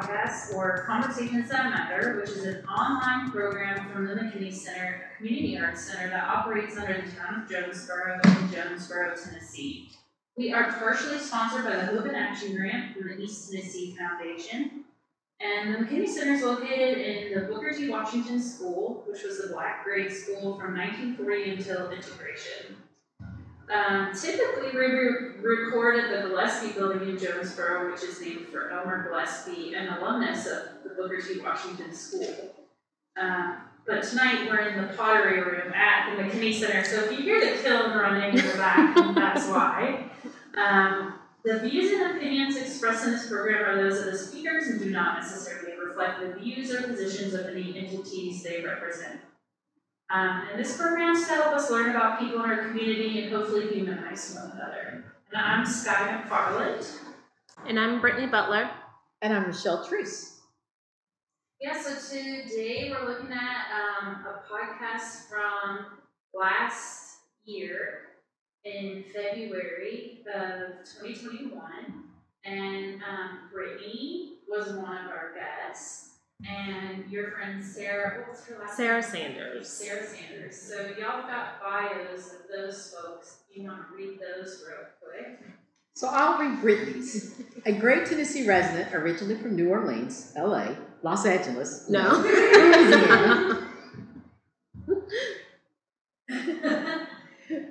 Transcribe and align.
podcast, 0.00 0.54
or 0.54 0.84
Conversations 0.86 1.50
That 1.50 1.70
Matter, 1.70 2.20
which 2.20 2.30
is 2.30 2.44
an 2.44 2.64
online 2.64 3.30
program 3.30 3.90
from 3.92 4.06
the 4.06 4.14
McKinney 4.14 4.52
Center, 4.52 5.10
a 5.12 5.16
community 5.16 5.58
arts 5.58 5.82
center 5.82 6.08
that 6.08 6.24
operates 6.24 6.76
under 6.78 6.94
the 6.94 7.12
town 7.12 7.42
of 7.42 7.50
Jonesborough 7.50 8.24
in 8.24 8.48
Jonesborough, 8.48 9.22
Tennessee. 9.22 9.90
We 10.36 10.52
are 10.52 10.72
partially 10.72 11.18
sponsored 11.18 11.64
by 11.64 11.76
the 11.76 11.86
Hope 11.86 12.06
and 12.06 12.16
Action 12.16 12.56
Grant 12.56 12.96
from 12.96 13.08
the 13.08 13.18
East 13.18 13.50
Tennessee 13.50 13.96
Foundation. 13.96 14.84
And 15.40 15.74
the 15.74 15.78
McKinney 15.78 16.08
Center 16.08 16.32
is 16.32 16.42
located 16.42 16.98
in 16.98 17.34
the 17.34 17.46
Booker 17.46 17.72
T. 17.72 17.88
Washington 17.88 18.40
School, 18.40 19.04
which 19.06 19.22
was 19.22 19.40
the 19.40 19.48
black 19.52 19.84
grade 19.84 20.12
school 20.12 20.58
from 20.58 20.76
1940 20.76 21.50
until 21.50 21.90
integration. 21.90 22.76
Um, 23.70 24.12
typically, 24.14 24.70
we 24.72 24.84
re- 24.84 25.32
record 25.40 25.96
at 26.00 26.10
the 26.10 26.28
Gillespie 26.28 26.72
Building 26.72 27.08
in 27.08 27.16
Jonesborough, 27.16 27.92
which 27.92 28.02
is 28.02 28.20
named 28.20 28.48
for 28.48 28.70
Elmer 28.70 29.08
Gillespie, 29.08 29.74
an 29.74 29.88
alumnus 29.88 30.46
of 30.46 30.82
the 30.82 30.90
Booker 30.90 31.20
T. 31.20 31.40
Washington 31.40 31.94
School. 31.94 32.54
Um, 33.20 33.58
but 33.86 34.02
tonight 34.02 34.48
we're 34.48 34.68
in 34.68 34.82
the 34.82 34.92
pottery 34.94 35.40
room 35.40 35.72
at 35.72 36.16
the 36.16 36.22
McKinney 36.22 36.54
Center, 36.54 36.84
so 36.84 37.04
if 37.04 37.12
you 37.12 37.18
hear 37.18 37.40
the 37.40 37.62
kiln 37.62 37.96
running 37.96 38.36
in 38.36 38.44
the 38.44 38.54
back, 38.54 38.94
that's 39.14 39.46
why. 39.48 40.10
Um, 40.56 41.14
the 41.44 41.60
views 41.60 41.92
and 41.92 42.16
opinions 42.16 42.56
expressed 42.56 43.06
in 43.06 43.12
this 43.12 43.28
program 43.28 43.64
are 43.64 43.82
those 43.82 44.00
of 44.00 44.06
the 44.06 44.18
speakers 44.18 44.66
and 44.66 44.80
do 44.80 44.90
not 44.90 45.20
necessarily 45.20 45.72
reflect 45.78 46.20
the 46.20 46.38
views 46.38 46.72
or 46.72 46.82
positions 46.82 47.34
of 47.34 47.46
any 47.46 47.78
entities 47.78 48.42
they 48.42 48.62
represent. 48.62 49.20
Um, 50.12 50.42
and 50.50 50.58
this 50.58 50.76
program 50.76 51.14
is 51.14 51.26
to 51.28 51.34
help 51.34 51.54
us 51.54 51.70
learn 51.70 51.90
about 51.90 52.18
people 52.18 52.42
in 52.42 52.50
our 52.50 52.68
community 52.68 53.22
and 53.22 53.32
hopefully 53.32 53.68
humanize 53.68 54.34
one 54.34 54.50
another. 54.50 55.04
And 55.32 55.40
I'm 55.40 55.64
Sky 55.64 56.20
McFarland. 56.26 56.98
And 57.68 57.78
I'm 57.78 58.00
Brittany 58.00 58.26
Butler. 58.26 58.68
And 59.22 59.32
I'm 59.32 59.46
Michelle 59.46 59.86
Treece. 59.86 60.38
Yeah, 61.60 61.80
so 61.80 61.94
today 61.94 62.90
we're 62.90 63.08
looking 63.08 63.30
at 63.30 63.66
um, 64.02 64.24
a 64.26 64.40
podcast 64.50 65.28
from 65.28 65.86
last 66.34 67.18
year 67.44 68.00
in 68.64 69.04
February 69.14 70.24
of 70.34 70.84
2021. 70.84 71.62
And 72.44 72.94
um, 73.02 73.38
Brittany 73.52 74.38
was 74.48 74.72
one 74.72 75.04
of 75.04 75.10
our 75.10 75.34
guests. 75.36 76.09
And 76.48 77.10
your 77.10 77.32
friend 77.32 77.62
Sarah, 77.64 78.20
what 78.20 78.30
was 78.30 78.44
her 78.46 78.58
last 78.60 78.76
Sarah 78.76 79.00
name? 79.02 79.10
Sanders. 79.10 79.68
Sarah 79.68 80.06
Sanders. 80.06 80.60
So 80.60 80.86
y'all 80.98 81.22
got 81.22 81.60
bios 81.60 82.32
of 82.32 82.38
those 82.54 82.94
folks. 82.94 83.38
You 83.52 83.64
want 83.64 83.88
to 83.88 83.96
read 83.96 84.18
those 84.20 84.62
real 84.66 84.86
quick? 85.02 85.40
So 85.94 86.08
I'll 86.10 86.38
read 86.38 86.60
Brittany's. 86.60 87.40
A 87.66 87.72
Gray 87.72 88.04
Tennessee 88.04 88.46
resident, 88.46 88.94
originally 88.94 89.36
from 89.36 89.56
New 89.56 89.68
Orleans, 89.68 90.32
LA, 90.36 90.68
Los 91.02 91.26
Angeles, 91.26 91.88
No. 91.90 92.18
Louisiana. 92.20 93.66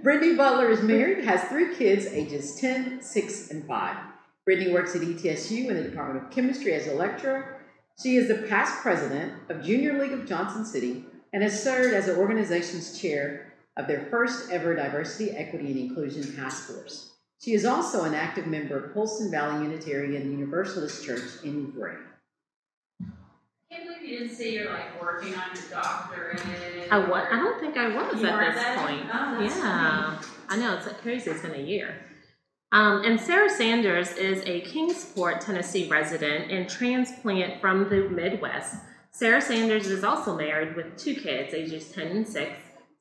Brittany 0.03 0.35
Butler 0.35 0.69
is 0.69 0.81
married, 0.81 1.23
has 1.25 1.43
three 1.45 1.73
kids, 1.75 2.05
ages 2.07 2.55
10, 2.59 3.01
6, 3.01 3.51
and 3.51 3.65
5. 3.65 3.97
Brittany 4.45 4.73
works 4.73 4.95
at 4.95 5.01
ETSU 5.01 5.69
in 5.69 5.75
the 5.75 5.83
Department 5.83 6.25
of 6.25 6.31
Chemistry 6.31 6.73
as 6.73 6.87
a 6.87 6.93
lecturer. 6.93 7.58
She 8.01 8.15
is 8.15 8.29
the 8.29 8.47
past 8.47 8.81
president 8.81 9.33
of 9.49 9.61
Junior 9.61 9.99
League 9.99 10.13
of 10.13 10.25
Johnson 10.25 10.63
City 10.63 11.03
and 11.33 11.43
has 11.43 11.61
served 11.61 11.93
as 11.93 12.05
the 12.05 12.15
organization's 12.15 12.97
chair 12.97 13.53
of 13.75 13.87
their 13.87 14.07
first 14.09 14.49
ever 14.51 14.73
Diversity, 14.73 15.31
Equity, 15.31 15.67
and 15.67 15.77
Inclusion 15.77 16.33
Task 16.35 16.67
Force. 16.67 17.11
She 17.41 17.53
is 17.53 17.65
also 17.65 18.05
an 18.05 18.13
active 18.13 18.47
member 18.47 18.77
of 18.77 18.93
Holston 18.93 19.29
Valley 19.31 19.65
Unitarian 19.65 20.31
Universalist 20.31 21.05
Church 21.05 21.43
in 21.43 21.71
Gray. 21.71 21.95
can't 23.69 23.83
believe 23.83 24.01
you 24.03 24.19
didn't 24.19 24.35
say 24.35 24.53
you're 24.53 24.71
like 24.71 25.01
working 25.01 25.35
on 25.35 25.49
your 25.53 25.65
doctorate. 25.69 26.41
I 26.91 26.99
what? 26.99 27.25
I 27.29 27.35
don't 27.35 27.59
think 27.59 27.75
I 27.75 27.87
was 27.89 28.13
at 28.13 28.53
this 28.53 28.63
that? 28.63 28.77
point. 28.77 29.09
Oh, 29.13 29.41
that's 29.41 29.57
yeah, 29.57 30.21
I 30.47 30.57
know 30.57 30.77
it's 30.77 30.87
crazy. 31.01 31.31
It's 31.31 31.41
been 31.41 31.55
a 31.55 31.63
year. 31.63 31.95
Um, 32.71 33.03
and 33.03 33.19
Sarah 33.19 33.49
Sanders 33.49 34.11
is 34.11 34.43
a 34.45 34.61
Kingsport, 34.61 35.41
Tennessee 35.41 35.87
resident 35.87 36.51
and 36.51 36.69
transplant 36.69 37.59
from 37.59 37.89
the 37.89 38.07
Midwest. 38.09 38.75
Sarah 39.11 39.41
Sanders 39.41 39.87
is 39.87 40.03
also 40.03 40.35
married 40.35 40.75
with 40.75 40.95
two 40.95 41.15
kids, 41.15 41.53
ages 41.53 41.91
10 41.91 42.07
and 42.07 42.27
6. 42.27 42.51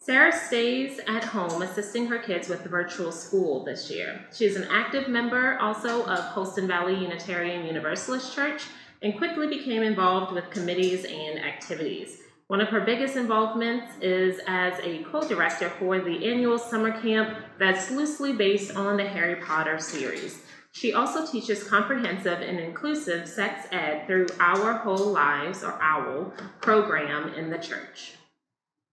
Sarah 0.00 0.32
stays 0.32 1.00
at 1.06 1.22
home 1.22 1.60
assisting 1.60 2.06
her 2.06 2.18
kids 2.18 2.48
with 2.48 2.64
virtual 2.64 3.12
school 3.12 3.62
this 3.64 3.90
year. 3.90 4.24
She 4.34 4.46
is 4.46 4.56
an 4.56 4.66
active 4.70 5.06
member 5.06 5.58
also 5.58 6.04
of 6.04 6.20
Holston 6.20 6.66
Valley 6.66 6.94
Unitarian 6.94 7.66
Universalist 7.66 8.34
Church 8.34 8.62
and 9.02 9.18
quickly 9.18 9.48
became 9.48 9.82
involved 9.82 10.32
with 10.32 10.50
committees 10.50 11.04
and 11.04 11.38
activities. 11.38 12.20
One 12.48 12.62
of 12.62 12.68
her 12.68 12.80
biggest 12.80 13.14
involvements 13.16 13.92
is 14.00 14.40
as 14.46 14.80
a 14.82 15.02
co 15.04 15.20
director 15.28 15.68
for 15.78 16.00
the 16.00 16.30
annual 16.30 16.58
summer 16.58 16.98
camp 16.98 17.36
that's 17.58 17.90
loosely 17.90 18.32
based 18.32 18.74
on 18.74 18.96
the 18.96 19.06
Harry 19.06 19.36
Potter 19.36 19.78
series. 19.78 20.40
She 20.72 20.94
also 20.94 21.30
teaches 21.30 21.62
comprehensive 21.62 22.40
and 22.40 22.58
inclusive 22.58 23.28
sex 23.28 23.66
ed 23.70 24.06
through 24.06 24.28
Our 24.40 24.74
Whole 24.78 25.12
Lives, 25.12 25.62
or 25.62 25.78
OWL, 25.82 26.32
program 26.62 27.34
in 27.34 27.50
the 27.50 27.58
church. 27.58 28.12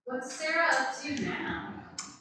What's 0.04 0.34
Sarah 0.34 0.66
up 0.70 1.02
to 1.02 1.22
now? 1.22 1.72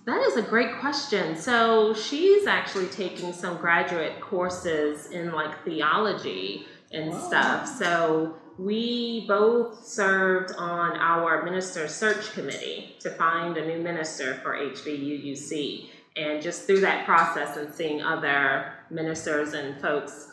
That 0.05 0.21
is 0.27 0.37
a 0.37 0.41
great 0.41 0.79
question. 0.79 1.35
So 1.35 1.93
she's 1.93 2.47
actually 2.47 2.87
taking 2.87 3.33
some 3.33 3.57
graduate 3.57 4.21
courses 4.21 5.07
in 5.07 5.33
like 5.33 5.65
theology 5.65 6.65
and 6.91 7.11
Wow. 7.11 7.19
stuff. 7.27 7.67
So 7.67 8.35
we 8.57 9.25
both 9.27 9.85
served 9.85 10.53
on 10.57 10.97
our 10.97 11.43
minister 11.43 11.87
search 11.87 12.31
committee 12.33 12.95
to 12.99 13.09
find 13.09 13.57
a 13.57 13.65
new 13.65 13.81
minister 13.81 14.35
for 14.35 14.53
HVUUC. 14.53 15.89
And 16.15 16.41
just 16.41 16.65
through 16.65 16.79
that 16.81 17.05
process 17.05 17.57
and 17.57 17.73
seeing 17.73 18.01
other 18.01 18.71
ministers 18.89 19.53
and 19.53 19.81
folks 19.81 20.31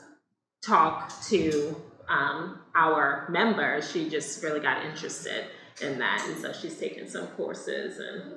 talk 0.64 1.12
to 1.24 1.76
um, 2.08 2.60
our 2.76 3.26
members, 3.28 3.90
she 3.90 4.08
just 4.08 4.42
really 4.44 4.60
got 4.60 4.84
interested 4.84 5.46
in 5.80 5.98
that. 5.98 6.24
And 6.28 6.40
so 6.40 6.52
she's 6.52 6.78
taken 6.78 7.08
some 7.08 7.26
courses 7.28 7.98
and 7.98 8.34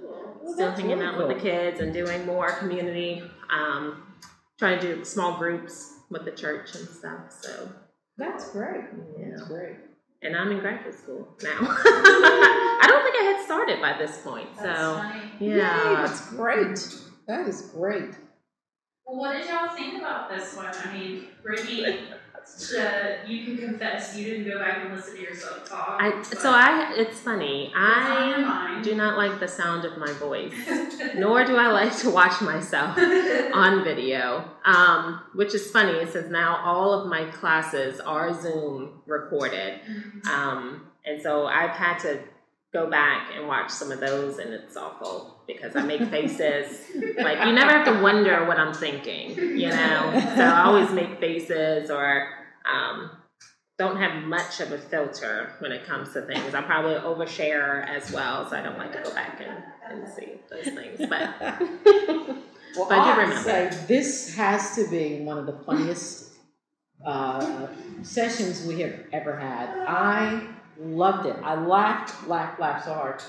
still 0.54 0.72
hanging 0.72 1.02
out 1.02 1.18
with 1.18 1.28
the 1.28 1.42
kids 1.42 1.80
and 1.80 1.94
doing 1.94 2.26
more 2.26 2.52
community, 2.54 3.22
um, 3.52 4.04
trying 4.58 4.80
to 4.80 4.96
do 4.96 5.06
small 5.06 5.38
groups 5.38 6.00
with 6.10 6.26
the 6.26 6.32
church 6.32 6.76
and 6.76 6.88
stuff. 6.88 7.32
So, 7.32 7.70
That's 8.18 8.50
great. 8.52 8.84
Yeah. 9.20 9.26
That's 9.32 9.48
great. 9.48 9.76
and 10.22 10.36
I'm 10.36 10.52
in 10.52 10.60
graduate 10.60 10.96
school 10.96 11.28
now. 11.44 11.50
I 11.60 12.86
don't 12.88 13.04
think 13.04 13.16
I 13.16 13.32
had 13.34 13.46
started 13.46 13.82
by 13.82 13.98
this 13.98 14.22
point. 14.22 14.48
That's 14.56 14.80
so, 14.80 14.96
funny. 14.98 15.22
Yay, 15.40 15.58
yeah. 15.58 16.04
that's 16.06 16.30
great. 16.30 16.80
That 17.28 17.48
is 17.48 17.72
great. 17.74 18.12
Well, 19.06 19.18
what 19.18 19.34
did 19.38 19.48
y'all 19.48 19.76
think 19.76 20.00
about 20.00 20.30
this 20.30 20.56
one? 20.56 20.74
I 20.74 20.94
mean, 20.94 21.26
Brittany, 21.44 22.00
uh, 22.78 23.28
you 23.28 23.44
can 23.44 23.58
confess 23.58 24.16
you 24.16 24.26
didn't 24.26 24.46
go 24.46 24.60
back 24.60 24.86
and 24.86 24.96
listen 24.96 25.16
to 25.16 25.22
yourself 25.22 25.68
talk. 25.68 25.98
I, 26.00 26.22
so 26.24 26.52
I, 26.52 26.94
it's 26.96 27.20
funny. 27.20 27.72
what's 27.76 28.10
on 28.10 28.30
your 28.30 28.48
I 28.48 28.82
do 28.82 28.96
not 28.96 29.18
like 29.18 29.40
the 29.40 29.48
sound 29.48 29.86
of 29.86 29.98
my 29.98 30.12
voice, 30.14 30.54
nor 31.16 31.44
do 31.44 31.58
I 31.58 31.68
like 31.68 31.96
to 32.00 32.10
watch 32.10 32.42
myself 32.42 32.98
on 33.54 33.84
video, 33.84 34.50
um, 34.64 35.22
which 35.34 35.54
is 35.54 35.70
funny 35.70 36.06
since 36.06 36.30
now 36.30 36.62
all 36.64 36.94
of 36.94 37.08
my 37.08 37.26
classes 37.32 38.00
are 38.00 38.34
Zoom 38.34 39.02
recorded. 39.06 39.80
Um, 40.32 40.88
and 41.06 41.22
so 41.22 41.46
I've 41.46 41.72
had 41.72 42.00
to 42.00 42.20
go 42.76 42.90
back 42.90 43.32
and 43.34 43.48
watch 43.48 43.70
some 43.72 43.90
of 43.92 44.00
those, 44.02 44.38
and 44.38 44.54
it's 44.54 44.76
awful 44.76 45.42
because 45.48 45.76
I 45.76 45.84
make 45.84 46.02
faces. 46.10 46.82
like, 47.18 47.40
you 47.46 47.54
never 47.54 47.72
have 47.72 47.86
to 47.86 48.02
wonder 48.02 48.46
what 48.46 48.60
I'm 48.60 48.74
thinking, 48.74 49.30
you 49.58 49.70
know? 49.70 50.22
So 50.36 50.44
I 50.44 50.64
always 50.66 50.92
make 50.92 51.20
faces 51.20 51.90
or 51.90 52.28
um, 52.70 53.12
don't 53.78 53.98
have 53.98 54.24
much 54.24 54.60
of 54.60 54.72
a 54.74 54.78
filter 54.78 55.54
when 55.60 55.72
it 55.72 55.86
comes 55.86 56.12
to 56.14 56.22
things. 56.24 56.54
I 56.54 56.62
probably 56.64 56.96
overshare 56.96 57.88
as 57.88 58.12
well, 58.12 58.50
so 58.50 58.58
I 58.58 58.62
don't 58.62 58.78
like 58.78 58.92
to 58.94 59.02
go 59.02 59.14
back 59.14 59.42
and, 59.42 59.64
and 59.90 60.08
see 60.14 60.34
those 60.50 60.66
things. 60.74 61.00
But 61.10 61.34
Well, 62.78 62.90
But 62.90 63.00
I 63.00 63.16
do 63.16 63.22
remember. 63.22 63.44
say 63.44 63.86
this 63.88 64.36
has 64.36 64.76
to 64.76 64.90
be 64.90 65.22
one 65.22 65.38
of 65.38 65.46
the 65.46 65.58
funniest 65.64 66.34
uh, 67.06 67.68
sessions 68.02 68.66
we 68.66 68.82
have 68.82 69.00
ever 69.14 69.38
had. 69.40 69.70
I 69.88 70.48
loved 70.80 71.26
it. 71.28 71.36
I 71.44 71.56
laughed, 71.56 72.28
laughed, 72.28 72.60
laughed 72.60 72.86
so 72.86 72.94
hard. 72.94 73.24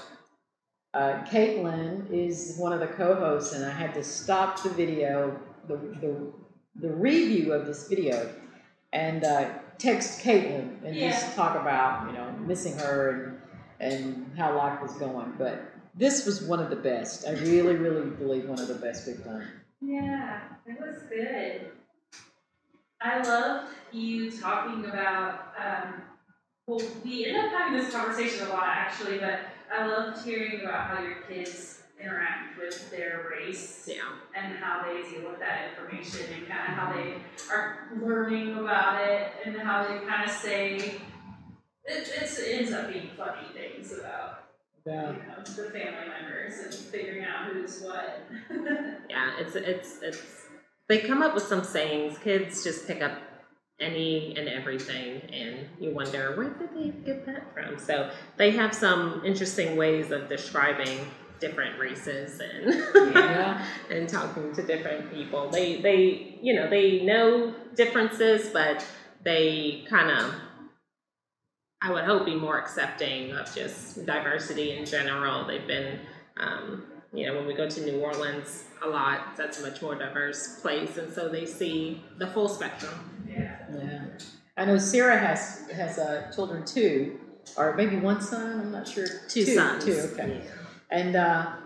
Uh, 0.94 1.22
Katelyn 1.24 2.10
is 2.10 2.56
one 2.58 2.72
of 2.72 2.80
the 2.80 2.86
co-hosts, 2.86 3.52
and 3.54 3.64
I 3.64 3.70
had 3.70 3.92
to 3.94 4.02
stop 4.02 4.62
the 4.62 4.70
video, 4.70 5.38
the 5.68 5.76
the, 5.76 6.32
the 6.76 6.88
review 6.94 7.52
of 7.52 7.66
this 7.66 7.88
video, 7.88 8.32
and 8.92 9.22
uh, 9.24 9.50
text 9.78 10.20
Katelyn 10.22 10.82
and 10.84 10.96
Yeah. 10.96 11.10
just 11.10 11.36
talk 11.36 11.54
about 11.60 12.06
you 12.08 12.16
know 12.16 12.30
missing 12.46 12.76
her 12.78 13.10
and 13.10 13.40
and 13.78 14.38
how 14.38 14.56
life 14.56 14.80
was 14.80 14.92
going. 14.94 15.34
But 15.36 15.60
this 15.94 16.24
was 16.24 16.42
one 16.42 16.60
of 16.60 16.70
the 16.70 16.76
best. 16.76 17.26
I 17.26 17.32
really, 17.32 17.76
really 17.76 18.08
believe 18.10 18.48
one 18.48 18.58
of 18.58 18.68
the 18.68 18.74
best 18.74 19.06
we've 19.06 19.22
done. 19.22 19.46
Yeah, 19.82 20.40
it 20.66 20.80
was 20.80 21.02
good. 21.10 21.72
I 23.02 23.22
loved 23.22 23.68
you 23.92 24.30
talking 24.30 24.86
about 24.86 25.52
um, 25.62 26.02
well, 26.66 26.80
we 27.04 27.26
end 27.26 27.36
up 27.36 27.52
having 27.52 27.78
this 27.78 27.92
conversation 27.92 28.46
a 28.46 28.50
lot 28.50 28.64
actually, 28.66 29.18
but 29.18 29.40
I 29.72 29.86
loved 29.86 30.24
hearing 30.24 30.60
about 30.62 30.88
how 30.88 31.02
your 31.02 31.16
kids 31.28 31.82
interact 32.00 32.58
with 32.58 32.90
their 32.90 33.26
race 33.30 33.88
Yeah. 33.90 34.02
and 34.36 34.56
how 34.58 34.82
they 34.84 35.08
deal 35.08 35.30
with 35.30 35.38
that 35.38 35.70
information 35.70 36.26
and 36.34 36.46
kind 36.48 36.60
of 36.72 36.78
how 36.78 36.92
they 36.92 37.14
are 37.50 37.88
learning 38.00 38.56
about 38.58 39.08
it 39.08 39.32
and 39.44 39.56
how 39.56 39.84
they 39.84 40.04
kind 40.06 40.28
of 40.28 40.30
say 40.30 40.76
it, 40.76 41.00
it's, 42.20 42.38
it 42.38 42.58
ends 42.60 42.72
up 42.72 42.92
being 42.92 43.10
funny 43.16 43.46
things 43.54 43.92
about 43.98 44.44
Yeah. 44.84 45.12
you 45.12 45.16
know, 45.18 45.42
the 45.44 45.70
family 45.70 46.08
members 46.08 46.58
and 46.64 46.74
figuring 46.74 47.24
out 47.24 47.46
who's 47.52 47.80
what. 47.80 48.24
Yeah, 49.08 49.38
it's 49.38 49.54
it's 49.54 49.98
it's 50.02 50.22
they 50.88 50.98
come 50.98 51.22
up 51.22 51.34
with 51.34 51.44
some 51.44 51.62
sayings. 51.64 52.18
Kids 52.18 52.62
just 52.62 52.86
pick 52.86 53.02
up 53.02 53.12
any 53.78 54.34
and 54.36 54.48
everything 54.48 55.20
and 55.32 55.68
you 55.78 55.90
wonder 55.90 56.34
where 56.36 56.48
did 56.50 56.70
they 56.74 56.90
get 57.04 57.26
that 57.26 57.52
from? 57.52 57.78
So 57.78 58.10
they 58.36 58.50
have 58.52 58.74
some 58.74 59.22
interesting 59.24 59.76
ways 59.76 60.10
of 60.10 60.28
describing 60.28 60.98
different 61.40 61.78
races 61.78 62.40
and 62.40 63.14
Yeah. 63.14 63.66
and 63.90 64.08
talking 64.08 64.54
to 64.54 64.62
different 64.62 65.12
people. 65.12 65.50
They 65.50 65.80
they 65.82 66.38
you 66.40 66.54
know, 66.54 66.70
they 66.70 67.02
know 67.02 67.54
differences 67.74 68.48
but 68.48 68.84
they 69.22 69.84
kind 69.88 70.10
of 70.10 70.34
I 71.82 71.92
would 71.92 72.04
hope 72.04 72.24
be 72.24 72.34
more 72.34 72.58
accepting 72.58 73.32
of 73.32 73.54
just 73.54 74.06
diversity 74.06 74.72
in 74.72 74.86
general. 74.86 75.46
They've 75.46 75.66
been 75.66 76.00
um, 76.38 76.84
you 77.12 77.26
know, 77.26 77.34
when 77.34 77.46
we 77.46 77.54
go 77.54 77.68
to 77.68 77.80
New 77.80 78.00
Orleans 78.00 78.64
a 78.82 78.88
lot, 78.88 79.36
that's 79.36 79.60
a 79.60 79.62
much 79.62 79.80
more 79.80 79.94
diverse 79.94 80.60
place, 80.60 80.98
and 80.98 81.12
so 81.12 81.28
they 81.28 81.46
see 81.46 82.02
the 82.18 82.26
full 82.26 82.48
spectrum. 82.48 83.15
Yeah. 83.78 83.90
Yeah. 83.92 84.06
I 84.56 84.64
know 84.64 84.78
Sarah 84.78 85.18
has 85.18 85.68
has 85.70 85.98
uh, 85.98 86.30
children 86.34 86.64
too, 86.64 87.18
or 87.56 87.74
maybe 87.76 87.96
one 87.96 88.20
son. 88.20 88.60
I'm 88.60 88.72
not 88.72 88.88
sure. 88.88 89.06
Two, 89.28 89.44
sons. 89.44 89.84
Two. 89.84 89.92
Okay. 90.14 90.42
And 90.90 91.14
uh, 91.16 91.56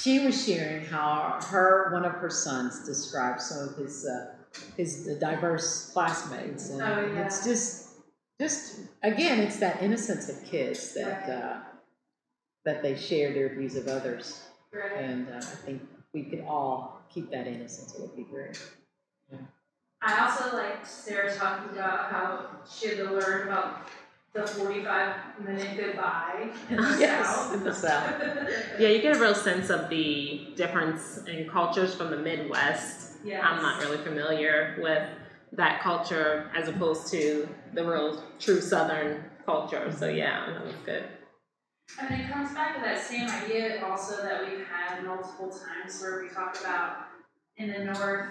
she 0.00 0.24
was 0.24 0.46
sharing 0.46 0.84
how 0.86 1.40
her 1.48 1.90
one 1.92 2.04
of 2.04 2.12
her 2.12 2.30
sons 2.30 2.84
described 2.86 3.40
some 3.40 3.68
of 3.70 3.76
his 3.76 4.06
uh, 4.06 4.34
his 4.76 5.06
diverse 5.20 5.90
classmates, 5.92 6.70
and 6.70 6.82
Oh, 6.82 7.12
yeah. 7.14 7.24
it's 7.26 7.44
just 7.44 7.88
just 8.40 8.80
again, 9.02 9.40
it's 9.40 9.58
that 9.58 9.82
innocence 9.82 10.28
of 10.28 10.44
kids 10.44 10.94
that 10.94 11.28
Right. 11.28 11.36
uh, 11.36 11.56
that 12.64 12.82
they 12.82 12.94
share 12.96 13.32
their 13.32 13.48
views 13.54 13.74
of 13.76 13.88
others, 13.88 14.40
Right. 14.72 14.92
and 15.04 15.28
uh, 15.28 15.36
I 15.38 15.40
think 15.40 15.82
we 16.12 16.24
could 16.24 16.44
all 16.46 17.00
keep 17.12 17.30
that 17.30 17.46
innocence. 17.46 17.94
It 17.94 18.00
would 18.02 18.16
be 18.16 18.24
great. 18.24 18.60
I 20.02 20.18
also 20.26 20.56
liked 20.56 20.86
Sarah 20.86 21.34
talking 21.34 21.70
about 21.76 22.10
how 22.10 22.46
she 22.70 22.88
had 22.88 22.96
to 22.98 23.04
learn 23.12 23.48
about 23.48 23.88
the 24.32 24.46
45 24.46 25.14
minute 25.44 25.76
goodbye 25.76 26.50
in 26.70 26.76
the 26.76 26.82
Yes, 27.00 27.26
South. 27.26 27.54
in 27.54 27.64
the 27.64 27.74
South. 27.74 28.22
Yeah, 28.78 28.88
you 28.88 29.02
get 29.02 29.16
a 29.16 29.20
real 29.20 29.34
sense 29.34 29.68
of 29.70 29.90
the 29.90 30.52
difference 30.56 31.18
in 31.26 31.48
cultures 31.48 31.94
from 31.94 32.10
the 32.10 32.16
Midwest. 32.16 33.18
yes. 33.24 33.44
I'm 33.44 33.60
not 33.60 33.82
really 33.82 33.98
familiar 33.98 34.78
with 34.80 35.06
that 35.52 35.82
culture 35.82 36.50
as 36.56 36.68
opposed 36.68 37.08
to 37.08 37.48
the 37.74 37.84
real 37.84 38.22
true 38.38 38.60
Southern 38.60 39.24
culture. 39.44 39.92
So 39.92 40.06
mm-hmm. 40.06 40.16
yeah, 40.16 40.46
that 40.52 40.64
was 40.64 40.74
good. 40.86 41.04
And 42.00 42.20
it 42.20 42.30
comes 42.30 42.54
back 42.54 42.76
to 42.76 42.80
that 42.82 43.00
same 43.02 43.28
idea 43.28 43.84
also 43.84 44.22
that 44.22 44.46
we've 44.48 44.64
had 44.64 45.04
multiple 45.04 45.50
times 45.50 46.00
where 46.00 46.22
we 46.22 46.28
talk 46.28 46.56
about 46.60 46.98
in 47.56 47.72
the 47.72 47.84
North, 47.84 48.30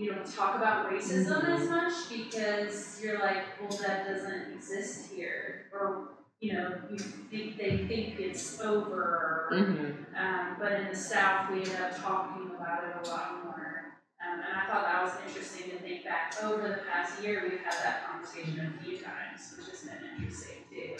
you 0.00 0.14
don't 0.14 0.34
talk 0.34 0.56
about 0.56 0.90
racism 0.90 1.46
as 1.46 1.68
much 1.68 1.92
because 2.08 2.98
you're 3.02 3.18
like, 3.18 3.44
well, 3.60 3.78
that 3.82 4.08
doesn't 4.08 4.54
exist 4.54 5.10
here. 5.14 5.66
Or, 5.74 6.08
you 6.40 6.54
know, 6.54 6.78
you 6.90 6.98
think 6.98 7.58
they 7.58 7.84
think 7.86 8.18
it's 8.18 8.58
over. 8.62 9.50
Mm-hmm. 9.52 10.16
Um, 10.16 10.56
but 10.58 10.72
in 10.72 10.88
the 10.88 10.96
South, 10.96 11.52
we 11.52 11.58
end 11.58 11.76
up 11.82 12.00
talking 12.00 12.50
about 12.56 12.84
it 12.84 13.06
a 13.06 13.10
lot 13.10 13.44
more. 13.44 13.84
Um, 14.26 14.40
and 14.40 14.56
I 14.56 14.66
thought 14.66 14.84
that 14.84 15.02
was 15.04 15.12
interesting 15.28 15.70
to 15.70 15.76
think 15.82 16.04
back 16.04 16.34
over 16.42 16.66
the 16.66 16.80
past 16.90 17.22
year. 17.22 17.42
We've 17.42 17.60
had 17.60 17.74
that 17.84 18.08
conversation 18.10 18.72
a 18.80 18.82
few 18.82 18.96
times, 18.96 19.54
which 19.54 19.68
has 19.68 19.82
been 19.82 19.98
interesting 20.16 20.64
too. 20.70 20.96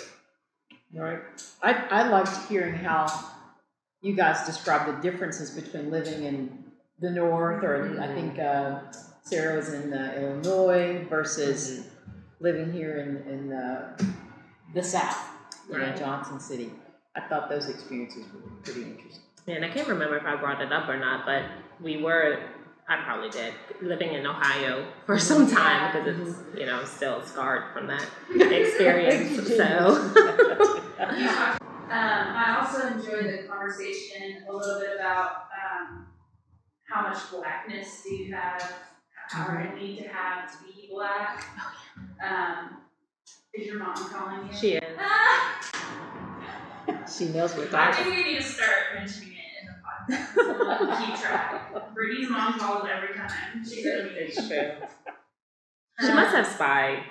Right. 0.93 1.21
I, 1.63 1.73
I 1.73 2.09
liked 2.09 2.37
hearing 2.51 2.75
how 2.75 3.07
you 4.03 4.15
guys 4.15 4.45
described 4.45 4.89
the 4.89 5.11
differences 5.11 5.51
between 5.53 5.91
living 5.91 6.25
in 6.25 6.70
the 7.01 7.11
north, 7.11 7.65
or 7.65 7.99
I 8.01 8.07
think 8.15 8.39
uh, 8.39 8.81
Sarah 9.23 9.57
was 9.57 9.73
in 9.73 9.93
uh, 9.93 10.15
Illinois 10.17 11.07
versus 11.09 11.87
living 12.41 12.73
here 12.73 12.99
in, 12.99 13.33
in 13.33 13.53
uh, 13.53 13.97
the 14.75 14.83
south, 14.83 15.19
you 15.71 15.79
know, 15.79 15.85
Right. 15.85 15.97
Johnson 15.97 16.41
City. 16.41 16.71
I 17.17 17.21
thought 17.23 17.49
those 17.49 17.69
experiences 17.69 18.25
were 18.33 18.51
pretty 18.63 18.83
interesting. 18.83 19.23
And 19.49 19.65
I 19.65 19.69
can't 19.69 19.89
remember 19.89 20.17
if 20.17 20.25
I 20.25 20.37
brought 20.37 20.61
it 20.61 20.73
up 20.73 20.89
or 20.89 20.99
not, 20.99 21.27
but 21.27 21.43
we 21.83 21.97
were, 22.03 22.39
I 22.89 23.03
probably 23.03 23.31
did, 23.31 23.53
living 23.83 24.13
in 24.15 24.27
Ohio 24.27 24.87
for 25.07 25.19
some 25.19 25.51
time 25.51 25.93
because 25.93 26.29
it's, 26.29 26.39
you 26.59 26.67
know, 26.67 26.85
still 26.85 27.23
scarred 27.23 27.73
from 27.73 27.87
that 27.89 28.07
experience. 28.31 29.49
so, 29.49 30.13
um, 31.01 31.59
I 31.91 32.59
also 32.61 32.87
enjoyed 32.89 33.25
the 33.43 33.49
conversation 33.49 34.45
a 34.49 34.53
little 34.53 34.79
bit 34.81 34.97
about 34.97 35.47
um, 35.53 36.00
how 36.91 37.09
much 37.09 37.31
blackness 37.31 38.03
do 38.03 38.15
you 38.15 38.35
have, 38.35 38.73
how 39.29 39.59
you 39.59 39.81
need 39.81 39.99
to 39.99 40.09
have 40.09 40.51
to 40.51 40.65
be 40.65 40.89
black. 40.91 41.47
Um, 42.25 42.79
is 43.55 43.67
your 43.67 43.79
mom 43.79 43.95
calling 43.95 44.49
you? 44.49 44.57
she 44.57 44.73
is. 44.73 44.99
Ah! 44.99 45.61
she 47.17 47.27
knows 47.27 47.55
what 47.55 47.69
I 47.69 47.71
that 47.71 47.95
think 47.97 48.17
we 48.17 48.25
need 48.25 48.39
to 48.39 48.43
start 48.43 48.73
mentioning 48.95 49.33
it 49.33 49.61
in 49.61 49.67
the 49.69 50.17
podcast. 50.19 50.35
so 50.35 51.07
keep 51.07 51.21
track. 51.21 51.95
Brittany's 51.95 52.29
mom 52.29 52.59
calls 52.59 52.89
every 52.93 53.15
time. 53.15 53.65
She's 53.65 53.87
It's 53.87 54.49
true. 54.49 54.73
She 56.01 56.13
must 56.13 56.35
have 56.35 56.47
spy 56.47 57.05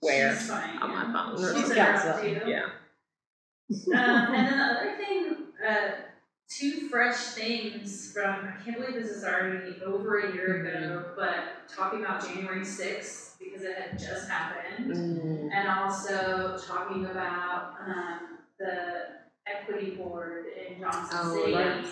where 0.00 0.36
on 0.80 0.90
my 0.90 1.12
phone. 1.12 1.56
She's 1.56 1.72
got. 1.74 2.24
Yeah. 2.46 2.66
Um, 3.70 4.34
and 4.34 4.46
then 4.46 4.58
the 4.58 4.64
other 4.64 4.96
thing, 4.96 5.36
uh, 5.66 5.90
two 6.48 6.88
fresh 6.88 7.16
things 7.16 8.12
from, 8.12 8.48
I 8.48 8.62
can't 8.64 8.78
believe 8.78 8.94
this 8.94 9.10
is 9.10 9.24
already 9.24 9.80
over 9.84 10.20
a 10.20 10.34
year 10.34 10.62
ago, 10.62 11.06
but 11.16 11.68
talking 11.74 12.04
about 12.04 12.24
January 12.26 12.60
6th 12.60 13.38
because 13.38 13.62
it 13.62 13.76
had 13.76 13.98
just 13.98 14.28
happened. 14.28 14.94
Mm, 14.94 15.50
And 15.52 15.68
also 15.68 16.58
talking 16.66 17.06
about 17.06 17.74
um, 17.86 18.38
the 18.58 19.06
equity 19.46 19.92
board 19.96 20.46
in 20.68 20.80
Johnson 20.80 21.18
Oh, 21.22 21.34
City 21.36 21.54
right. 21.54 21.86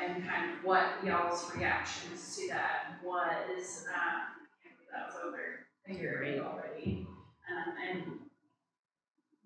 and 0.00 0.26
kind 0.26 0.52
of 0.52 0.64
what 0.64 0.84
y'all's 1.04 1.50
reactions 1.54 2.36
to 2.36 2.48
that 2.48 2.96
was. 3.04 3.84
Um, 3.88 3.94
I 3.94 4.62
can't 4.62 4.76
believe 4.76 4.92
that 4.92 5.06
was 5.06 5.16
over 5.24 5.66
a 5.88 5.92
year 5.94 6.22
ago 6.22 6.46
already. 6.52 7.06
Um, 7.48 7.74
and 7.90 8.02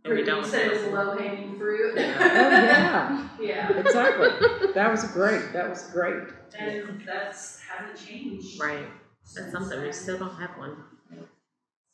And 0.05 0.15
we 0.15 0.25
don't. 0.25 0.45
said 0.45 0.67
it 0.67 0.83
was 0.83 0.93
low 0.93 1.17
hanging 1.17 1.59
fruit. 1.59 1.95
oh 1.97 2.01
yeah, 2.01 3.29
yeah. 3.41 3.79
exactly. 3.79 4.29
That 4.75 4.91
was 4.91 5.05
great. 5.13 5.53
That 5.53 5.69
was 5.69 5.83
great. 5.89 6.25
And 6.59 7.03
that's 7.07 7.61
hasn't 7.61 7.99
changed. 8.07 8.61
Right. 8.61 8.87
That's 9.23 9.35
since 9.35 9.53
something. 9.53 9.83
We 9.83 9.93
still 9.93 10.19
don't 10.19 10.37
have 10.37 10.51
one. 10.57 10.77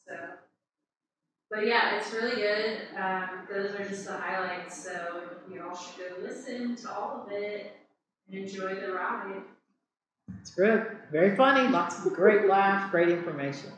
So, 0.06 0.16
but 1.50 1.66
yeah, 1.66 1.96
it's 1.96 2.12
really 2.12 2.36
good. 2.36 2.78
Um, 2.96 3.28
those 3.50 3.74
are 3.74 3.88
just 3.88 4.06
the 4.06 4.16
highlights. 4.16 4.84
So 4.84 5.22
you 5.52 5.62
all 5.62 5.76
should 5.76 5.98
go 5.98 6.22
listen 6.22 6.76
to 6.76 6.92
all 6.92 7.24
of 7.26 7.32
it 7.32 7.76
and 8.30 8.38
enjoy 8.38 8.76
the 8.76 8.92
ride. 8.92 9.42
It's 10.40 10.50
good. 10.54 10.86
Very 11.10 11.34
funny. 11.36 11.68
Lots 11.68 12.04
of 12.04 12.12
great 12.12 12.46
laughs, 12.46 12.90
great 12.90 13.08
information. 13.08 13.70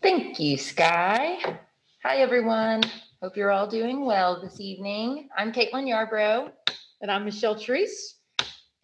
Thank 0.00 0.38
you, 0.38 0.56
Sky. 0.56 1.58
Hi, 2.04 2.18
everyone. 2.18 2.82
Hope 3.20 3.36
you're 3.36 3.50
all 3.50 3.66
doing 3.66 4.04
well 4.04 4.40
this 4.40 4.60
evening. 4.60 5.28
I'm 5.36 5.52
Katelyn 5.52 5.88
Yarbrough, 5.88 6.52
And 7.00 7.10
I'm 7.10 7.24
Michelle 7.24 7.56
Treece. 7.56 8.14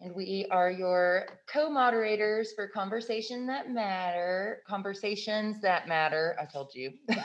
and 0.01 0.13
we 0.13 0.45
are 0.51 0.69
your 0.69 1.25
co-moderators 1.47 2.51
for 2.51 2.67
Conversation 2.67 3.47
That 3.47 3.71
Matter, 3.71 4.61
Conversations 4.67 5.61
That 5.61 5.87
Matter. 5.87 6.35
I 6.41 6.45
told 6.45 6.75
you. 6.75 6.91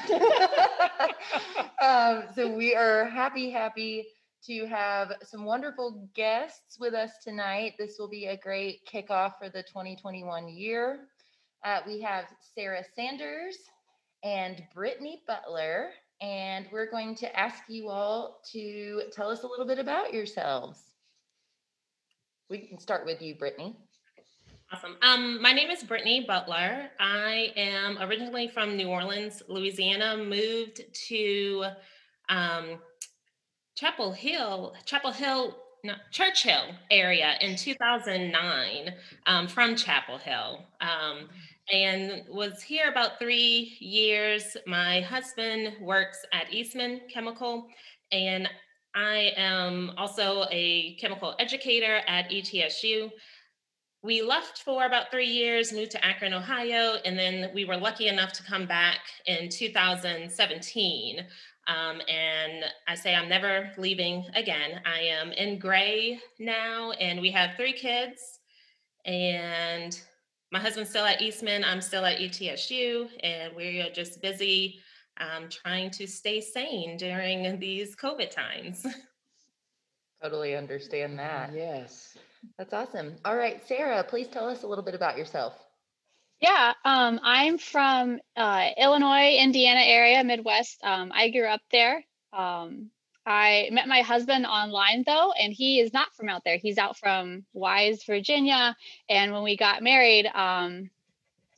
um, 1.83 2.23
so 2.37 2.49
we 2.55 2.77
are 2.77 3.07
happy, 3.07 3.51
happy 3.51 4.07
to 4.47 4.67
have 4.67 5.15
some 5.25 5.45
wonderful 5.45 6.09
guests 6.15 6.79
with 6.79 6.95
us 6.95 7.11
tonight. 7.25 7.75
This 7.81 7.97
will 7.99 8.09
be 8.09 8.27
a 8.27 8.37
great 8.37 8.87
kickoff 8.87 9.33
for 9.39 9.49
the 9.49 9.65
2021 9.65 10.49
year. 10.49 11.09
Uh, 11.65 11.81
we 11.85 12.01
have 12.01 12.27
Sarah 12.55 12.85
Sanders 12.95 13.57
and 14.23 14.63
Brittany 14.75 15.23
Butler, 15.27 15.91
and 16.21 16.67
we're 16.73 16.91
going 16.91 17.15
to 17.17 17.39
ask 17.39 17.63
you 17.69 17.89
all 17.89 18.41
to 18.53 19.03
tell 19.13 19.31
us 19.31 19.43
a 19.43 19.47
little 19.47 19.67
bit 19.67 19.79
about 19.79 20.13
yourselves. 20.13 20.83
We 22.49 22.59
can 22.59 22.79
start 22.79 23.07
with 23.07 23.23
you, 23.23 23.35
Brittany. 23.35 23.77
Awesome. 24.73 24.97
Um, 25.03 25.43
my 25.43 25.53
name 25.53 25.71
is 25.71 25.83
Brittany 25.83 26.25
Butler. 26.27 26.91
I 27.01 27.53
am 27.57 27.99
originally 27.99 28.47
from 28.47 28.77
New 28.77 28.89
Orleans, 28.89 29.43
Louisiana. 29.49 30.17
Moved 30.17 30.83
to 31.09 31.65
um, 32.29 32.79
Chapel 33.75 34.13
Hill, 34.13 34.75
Chapel 34.85 35.11
Hill, 35.11 35.57
no, 35.83 35.95
Church 36.11 36.43
Hill 36.45 36.63
area 36.91 37.35
in 37.41 37.57
2009 37.57 38.95
um, 39.27 39.49
from 39.49 39.75
Chapel 39.75 40.19
Hill, 40.19 40.65
um, 40.81 41.29
and 41.73 42.25
was 42.29 42.63
here 42.63 42.91
about 42.91 43.19
three 43.19 43.77
years. 43.81 44.57
My 44.67 45.01
husband 45.01 45.75
works 45.81 46.19
at 46.33 46.53
Eastman 46.53 47.03
Chemical, 47.13 47.67
and 48.13 48.49
I 48.95 49.33
am 49.37 49.93
also 49.97 50.47
a 50.51 50.97
chemical 50.97 51.35
educator 51.39 52.01
at 52.07 52.31
ETSU 52.31 53.11
we 54.03 54.23
left 54.23 54.63
for 54.63 54.87
about 54.87 55.11
three 55.11 55.29
years, 55.29 55.73
moved 55.73 55.91
to 55.91 56.05
Akron, 56.05 56.33
Ohio, 56.33 56.97
and 57.05 57.19
then 57.19 57.51
we 57.53 57.67
were 57.67 57.77
lucky 57.77 58.09
enough 58.09 58.33
to 58.35 58.43
come 58.43 58.67
back 58.67 59.01
in 59.27 59.51
2017. 59.51 61.19
Um, 61.67 62.01
and 62.09 62.65
I 62.89 62.95
say 62.95 63.15
I'm 63.15 63.29
never 63.29 63.71
leaving 63.77 64.25
again. 64.35 64.81
I 64.87 65.01
am 65.01 65.33
in 65.33 65.59
Gray 65.59 66.19
now, 66.39 66.93
and 66.93 67.21
we 67.21 67.31
have 67.33 67.57
three 67.57 67.75
kids. 67.75 68.39
And 69.05 70.01
my 70.53 70.59
husband's 70.59 70.91
still 70.91 71.05
at 71.05 71.23
Eastman, 71.23 71.65
I'm 71.65 71.81
still 71.81 72.05
at 72.05 72.19
ETSU, 72.19 73.09
and 73.23 73.55
we 73.55 73.81
are 73.81 73.91
just 73.91 74.21
busy 74.21 74.81
um, 75.19 75.49
trying 75.49 75.91
to 75.91 76.07
stay 76.07 76.41
sane 76.41 76.97
during 76.97 77.59
these 77.59 77.95
COVID 77.97 78.31
times. 78.31 78.87
Totally 80.23 80.55
understand 80.55 81.19
that. 81.19 81.53
Yes. 81.55 82.17
That's 82.59 82.73
awesome. 82.73 83.17
All 83.25 83.37
right, 83.37 83.67
Sarah, 83.67 84.03
please 84.03 84.29
tell 84.29 84.49
us 84.49 84.63
a 84.63 84.67
little 84.67 84.85
bit 84.85 84.95
about 84.95 85.17
yourself. 85.17 85.55
Yeah, 86.41 86.73
um, 86.85 87.21
I'm 87.23 87.59
from 87.59 88.19
uh, 88.35 88.69
Illinois, 88.79 89.37
Indiana 89.39 89.81
area, 89.81 90.25
Midwest. 90.25 90.83
Um, 90.83 91.13
I 91.15 91.31
grew 91.31 91.47
up 91.47 91.61
there. 91.71 92.03
Um, 92.33 92.91
I 93.27 93.69
met 93.71 93.87
my 93.87 94.01
husband 94.01 94.47
online 94.47 95.05
though, 95.07 95.33
and 95.33 95.53
he 95.53 95.81
is 95.81 95.93
not 95.93 96.15
from 96.15 96.29
out 96.29 96.43
there. 96.45 96.57
He's 96.57 96.79
out 96.79 96.97
from 96.97 97.45
Wise, 97.53 98.05
Virginia. 98.05 98.77
And 99.09 99.33
when 99.33 99.43
we 99.43 99.57
got 99.57 99.83
married, 99.83 100.27
um, 100.27 100.91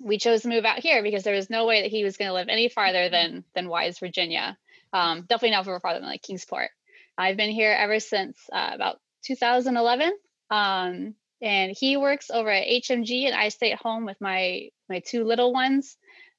we 0.00 0.18
chose 0.18 0.42
to 0.42 0.48
move 0.48 0.64
out 0.64 0.80
here 0.80 1.02
because 1.02 1.22
there 1.22 1.34
was 1.34 1.48
no 1.48 1.66
way 1.66 1.82
that 1.82 1.90
he 1.90 2.04
was 2.04 2.16
going 2.16 2.28
to 2.28 2.34
live 2.34 2.48
any 2.48 2.68
farther 2.68 3.08
than 3.08 3.44
than 3.54 3.68
Wise, 3.68 3.98
Virginia. 3.98 4.58
Um, 4.92 5.22
definitely 5.22 5.56
not 5.56 5.64
farther 5.80 6.00
than 6.00 6.08
like 6.08 6.22
Kingsport. 6.22 6.70
I've 7.16 7.36
been 7.36 7.50
here 7.50 7.72
ever 7.72 8.00
since 8.00 8.38
uh, 8.52 8.70
about 8.74 9.00
2011. 9.24 10.12
Um, 10.50 11.14
and 11.40 11.76
he 11.76 11.96
works 11.96 12.30
over 12.30 12.50
at 12.50 12.68
HMG, 12.68 13.26
and 13.26 13.34
I 13.34 13.48
stay 13.48 13.72
at 13.72 13.80
home 13.80 14.04
with 14.04 14.20
my 14.20 14.68
my 14.88 15.00
two 15.00 15.24
little 15.24 15.52
ones, 15.52 15.96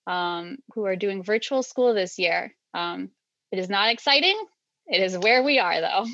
um, 0.08 0.58
who 0.74 0.86
are 0.86 0.96
doing 0.96 1.24
virtual 1.24 1.64
school 1.64 1.94
this 1.94 2.20
year. 2.20 2.56
Um, 2.74 3.10
it 3.52 3.60
is 3.60 3.70
not 3.70 3.92
exciting. 3.92 4.40
It 4.88 5.02
is 5.02 5.18
where 5.18 5.44
we 5.44 5.60
are, 5.60 5.82
though. 5.82 6.06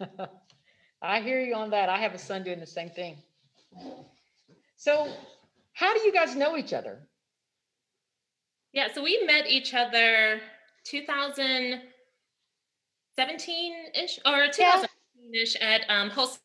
I 1.02 1.20
hear 1.20 1.40
you 1.40 1.54
on 1.54 1.70
that. 1.70 1.88
I 1.88 1.98
have 1.98 2.14
a 2.14 2.18
son 2.18 2.42
doing 2.42 2.60
the 2.60 2.66
same 2.66 2.88
thing. 2.88 3.16
So, 4.76 5.08
how 5.72 5.94
do 5.94 6.00
you 6.00 6.12
guys 6.12 6.34
know 6.34 6.56
each 6.56 6.72
other? 6.72 6.98
Yeah, 8.72 8.88
so 8.92 9.02
we 9.02 9.22
met 9.24 9.46
each 9.46 9.74
other 9.74 10.40
2017 10.84 13.74
ish 13.94 14.18
or 14.26 14.46
2017 14.46 14.88
ish 15.34 15.56
at 15.60 15.82
um, 15.88 16.10
Holston 16.10 16.40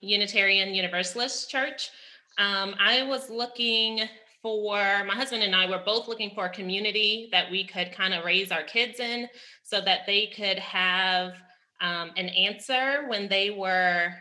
Unitarian 0.00 0.74
Universalist 0.74 1.50
Church. 1.50 1.90
Um, 2.38 2.74
I 2.78 3.02
was 3.02 3.30
looking 3.30 4.08
for 4.46 5.02
my 5.02 5.14
husband 5.16 5.42
and 5.42 5.56
I 5.56 5.68
were 5.68 5.82
both 5.84 6.06
looking 6.06 6.30
for 6.32 6.46
a 6.46 6.50
community 6.50 7.28
that 7.32 7.50
we 7.50 7.66
could 7.66 7.90
kind 7.90 8.14
of 8.14 8.24
raise 8.24 8.52
our 8.52 8.62
kids 8.62 9.00
in 9.00 9.28
so 9.64 9.80
that 9.80 10.02
they 10.06 10.28
could 10.28 10.60
have 10.60 11.32
um, 11.80 12.12
an 12.16 12.28
answer 12.28 13.08
when 13.08 13.28
they 13.28 13.50
were 13.50 14.12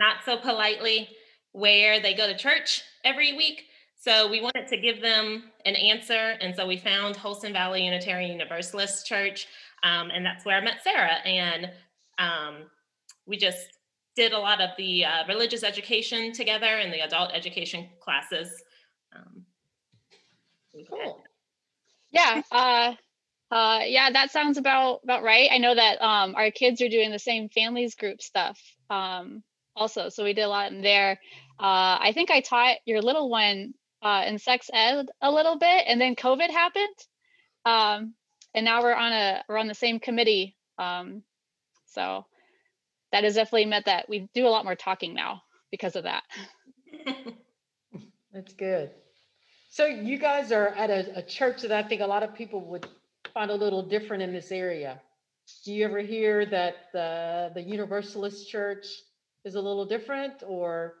not 0.00 0.16
so 0.24 0.36
politely 0.36 1.10
where 1.52 2.00
they 2.00 2.12
go 2.12 2.26
to 2.26 2.36
church 2.36 2.82
every 3.04 3.36
week. 3.36 3.62
So 3.94 4.28
we 4.28 4.40
wanted 4.40 4.66
to 4.66 4.76
give 4.76 5.00
them 5.00 5.44
an 5.66 5.76
answer. 5.76 6.34
And 6.40 6.56
so 6.56 6.66
we 6.66 6.76
found 6.76 7.14
Holston 7.14 7.52
Valley 7.52 7.84
Unitarian 7.84 8.32
Universalist 8.32 9.06
Church. 9.06 9.46
Um, 9.84 10.10
and 10.10 10.26
that's 10.26 10.44
where 10.44 10.56
I 10.56 10.60
met 10.60 10.82
Sarah. 10.82 11.20
And 11.24 11.70
um, 12.18 12.64
we 13.26 13.36
just 13.36 13.78
did 14.20 14.32
a 14.32 14.38
lot 14.38 14.60
of 14.60 14.68
the 14.76 15.02
uh, 15.02 15.26
religious 15.26 15.64
education 15.64 16.30
together 16.32 16.66
and 16.66 16.92
the 16.92 17.00
adult 17.00 17.30
education 17.32 17.88
classes. 18.00 18.50
Um, 19.16 19.46
cool. 20.88 21.22
Yeah. 22.10 22.42
Uh, 22.52 22.94
uh, 23.50 23.80
yeah, 23.84 24.10
that 24.12 24.30
sounds 24.30 24.58
about 24.58 25.00
about 25.02 25.24
right. 25.24 25.48
I 25.50 25.58
know 25.58 25.74
that 25.74 26.00
um, 26.00 26.36
our 26.36 26.52
kids 26.52 26.80
are 26.80 26.88
doing 26.88 27.10
the 27.10 27.18
same 27.18 27.48
families 27.48 27.96
group 27.96 28.22
stuff 28.22 28.60
um, 28.90 29.42
also, 29.74 30.08
so 30.08 30.22
we 30.22 30.34
did 30.34 30.42
a 30.42 30.48
lot 30.48 30.70
in 30.70 30.82
there. 30.82 31.18
Uh, 31.58 31.98
I 32.00 32.12
think 32.14 32.30
I 32.30 32.42
taught 32.42 32.76
your 32.84 33.02
little 33.02 33.28
one 33.28 33.74
uh, 34.02 34.22
in 34.24 34.38
sex 34.38 34.70
ed 34.72 35.06
a 35.20 35.32
little 35.32 35.58
bit, 35.58 35.84
and 35.88 36.00
then 36.00 36.14
COVID 36.14 36.50
happened, 36.50 36.98
um, 37.64 38.14
and 38.54 38.64
now 38.64 38.82
we're 38.82 38.94
on 38.94 39.12
a 39.12 39.42
we're 39.48 39.58
on 39.58 39.66
the 39.66 39.74
same 39.74 39.98
committee 39.98 40.56
um, 40.78 41.24
so 41.86 42.24
that 43.12 43.24
has 43.24 43.34
definitely 43.34 43.66
meant 43.66 43.86
that 43.86 44.08
we 44.08 44.28
do 44.34 44.46
a 44.46 44.48
lot 44.50 44.64
more 44.64 44.74
talking 44.74 45.14
now 45.14 45.42
because 45.70 45.96
of 45.96 46.04
that. 46.04 46.22
That's 48.32 48.52
good. 48.54 48.90
So 49.70 49.86
you 49.86 50.18
guys 50.18 50.52
are 50.52 50.68
at 50.68 50.90
a, 50.90 51.18
a, 51.18 51.22
church 51.22 51.62
that 51.62 51.72
I 51.72 51.86
think 51.86 52.00
a 52.00 52.06
lot 52.06 52.22
of 52.22 52.34
people 52.34 52.60
would 52.66 52.86
find 53.32 53.50
a 53.50 53.54
little 53.54 53.82
different 53.82 54.22
in 54.22 54.32
this 54.32 54.50
area. 54.50 55.00
Do 55.64 55.72
you 55.72 55.84
ever 55.84 56.00
hear 56.00 56.46
that 56.46 56.74
the 56.92 57.50
the 57.54 57.62
Universalist 57.62 58.48
church 58.48 58.86
is 59.44 59.54
a 59.54 59.60
little 59.60 59.84
different, 59.84 60.42
or 60.46 60.94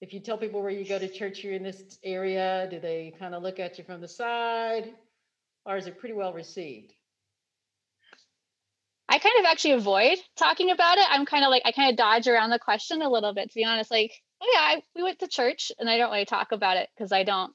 if 0.00 0.12
you 0.12 0.20
tell 0.20 0.38
people 0.38 0.62
where 0.62 0.70
you 0.70 0.84
go 0.84 0.98
to 0.98 1.08
church 1.08 1.40
here 1.40 1.52
in 1.52 1.62
this 1.62 1.98
area, 2.04 2.68
do 2.70 2.80
they 2.80 3.14
kind 3.18 3.34
of 3.34 3.42
look 3.42 3.58
at 3.58 3.78
you 3.78 3.84
from 3.84 4.00
the 4.00 4.08
side, 4.08 4.92
or 5.64 5.76
is 5.76 5.86
it 5.86 5.98
pretty 5.98 6.14
well 6.14 6.32
received? 6.32 6.92
I 9.08 9.18
kind 9.18 9.38
of 9.38 9.44
actually 9.44 9.72
avoid 9.72 10.18
talking 10.36 10.70
about 10.70 10.98
it. 10.98 11.06
I'm 11.08 11.26
kind 11.26 11.44
of 11.44 11.50
like 11.50 11.62
I 11.64 11.72
kind 11.72 11.90
of 11.90 11.96
dodge 11.96 12.26
around 12.26 12.50
the 12.50 12.58
question 12.58 13.02
a 13.02 13.10
little 13.10 13.34
bit 13.34 13.50
to 13.50 13.54
be 13.54 13.64
honest. 13.64 13.90
Like, 13.90 14.12
oh 14.42 14.50
yeah, 14.52 14.60
I, 14.60 14.82
we 14.94 15.02
went 15.02 15.20
to 15.20 15.28
church, 15.28 15.70
and 15.78 15.88
I 15.88 15.96
don't 15.96 16.10
really 16.10 16.24
talk 16.24 16.52
about 16.52 16.76
it 16.76 16.88
because 16.96 17.12
I 17.12 17.22
don't, 17.22 17.52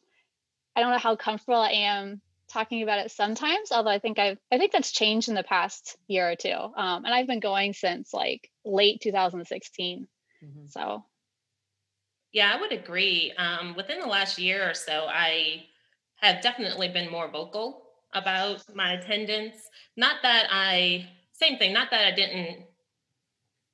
I 0.76 0.82
don't 0.82 0.92
know 0.92 0.98
how 0.98 1.16
comfortable 1.16 1.60
I 1.60 1.72
am 1.72 2.22
talking 2.52 2.84
about 2.84 3.00
it 3.00 3.12
sometimes. 3.12 3.72
Although 3.72 3.90
I 3.92 4.00
think 4.00 4.20
I've, 4.20 4.38
I 4.52 4.58
think 4.58 4.72
that's 4.72 4.92
changed 4.92 5.30
in 5.30 5.36
the 5.36 5.44
past 5.44 5.98
year 6.08 6.30
or 6.30 6.36
two. 6.36 6.50
Um, 6.50 7.06
and 7.06 7.14
I've 7.14 7.28
been 7.28 7.40
going 7.40 7.74
since 7.74 8.14
like 8.14 8.50
late 8.66 9.02
2016. 9.02 10.08
Mm-hmm. 10.44 10.66
So. 10.68 11.04
Yeah, 12.32 12.54
I 12.56 12.62
would 12.62 12.72
agree. 12.72 13.34
Um, 13.38 13.76
within 13.76 14.00
the 14.00 14.08
last 14.08 14.40
year 14.40 14.70
or 14.70 14.74
so, 14.74 15.06
I 15.10 15.64
have 16.22 16.42
definitely 16.42 16.88
been 16.88 17.12
more 17.12 17.30
vocal 17.30 17.84
about 18.14 18.64
my 18.74 18.94
attendance. 18.94 19.58
Not 19.98 20.18
that 20.24 20.48
I 20.50 21.10
same 21.42 21.58
thing. 21.58 21.74
Not 21.74 21.90
that 21.92 22.06
I 22.06 22.16
didn't, 22.16 22.66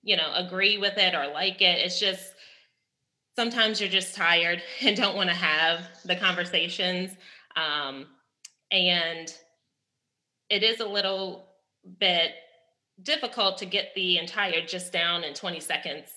you 0.03 0.15
know, 0.15 0.33
agree 0.33 0.77
with 0.77 0.97
it 0.97 1.13
or 1.13 1.27
like 1.27 1.61
it. 1.61 1.79
It's 1.85 1.99
just 1.99 2.33
sometimes 3.35 3.79
you're 3.79 3.89
just 3.89 4.15
tired 4.15 4.61
and 4.81 4.95
don't 4.95 5.15
want 5.15 5.29
to 5.29 5.35
have 5.35 5.81
the 6.05 6.15
conversations. 6.15 7.11
Um, 7.55 8.07
and 8.71 9.33
it 10.49 10.63
is 10.63 10.79
a 10.79 10.85
little 10.87 11.47
bit 11.99 12.31
difficult 13.03 13.57
to 13.59 13.65
get 13.65 13.93
the 13.95 14.17
entire 14.17 14.65
just 14.65 14.91
down 14.91 15.23
in 15.23 15.33
20 15.33 15.59
seconds 15.59 16.09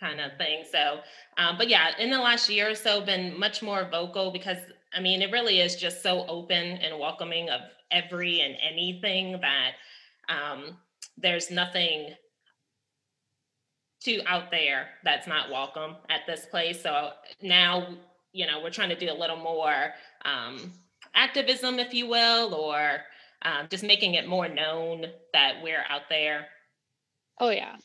kind 0.00 0.20
of 0.20 0.36
thing. 0.36 0.64
So, 0.70 1.00
um, 1.36 1.56
but 1.56 1.68
yeah, 1.68 1.90
in 1.98 2.10
the 2.10 2.18
last 2.18 2.48
year 2.48 2.70
or 2.70 2.74
so, 2.74 3.00
been 3.00 3.38
much 3.38 3.62
more 3.62 3.88
vocal 3.90 4.32
because 4.32 4.58
I 4.94 5.00
mean, 5.00 5.22
it 5.22 5.30
really 5.30 5.60
is 5.60 5.76
just 5.76 6.02
so 6.02 6.26
open 6.26 6.62
and 6.78 6.98
welcoming 6.98 7.48
of 7.48 7.60
every 7.90 8.40
and 8.40 8.56
anything 8.62 9.40
that 9.40 9.72
um, 10.28 10.76
there's 11.16 11.50
nothing 11.50 12.14
too 14.02 14.20
out 14.26 14.50
there 14.50 14.88
that's 15.04 15.26
not 15.26 15.50
welcome 15.50 15.96
at 16.08 16.20
this 16.26 16.46
place. 16.46 16.82
So 16.82 17.10
now, 17.40 17.94
you 18.32 18.46
know, 18.46 18.60
we're 18.62 18.70
trying 18.70 18.88
to 18.88 18.98
do 18.98 19.10
a 19.10 19.14
little 19.14 19.36
more 19.36 19.92
um, 20.24 20.72
activism, 21.14 21.78
if 21.78 21.94
you 21.94 22.08
will, 22.08 22.54
or 22.54 22.98
um, 23.42 23.68
just 23.70 23.84
making 23.84 24.14
it 24.14 24.26
more 24.28 24.48
known 24.48 25.06
that 25.32 25.62
we're 25.62 25.84
out 25.88 26.02
there. 26.08 26.46
Oh, 27.40 27.50
yeah. 27.50 27.76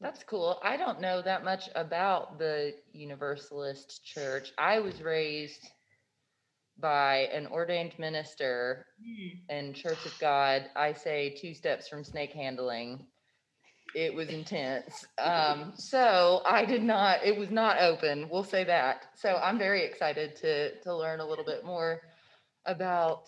That's 0.00 0.22
cool. 0.24 0.60
I 0.62 0.76
don't 0.76 1.00
know 1.00 1.22
that 1.22 1.44
much 1.44 1.70
about 1.74 2.38
the 2.38 2.74
Universalist 2.92 4.04
Church. 4.04 4.52
I 4.58 4.80
was 4.80 5.00
raised 5.00 5.66
by 6.78 7.28
an 7.32 7.46
ordained 7.46 7.98
minister 7.98 8.86
mm. 9.00 9.40
in 9.48 9.74
Church 9.74 10.04
of 10.06 10.18
God, 10.20 10.66
I 10.76 10.92
say 10.92 11.36
two 11.40 11.54
steps 11.54 11.88
from 11.88 12.04
snake 12.04 12.32
handling. 12.32 13.06
it 13.94 14.12
was 14.12 14.28
intense. 14.28 15.04
Um, 15.18 15.72
so 15.76 16.42
I 16.44 16.64
did 16.64 16.82
not. 16.82 17.24
It 17.24 17.36
was 17.38 17.50
not 17.50 17.80
open. 17.80 18.28
We'll 18.30 18.44
say 18.44 18.64
that. 18.64 19.06
So 19.14 19.36
I'm 19.36 19.58
very 19.58 19.84
excited 19.84 20.36
to 20.36 20.78
to 20.80 20.96
learn 20.96 21.20
a 21.20 21.26
little 21.26 21.44
bit 21.44 21.64
more 21.64 22.00
about 22.66 23.24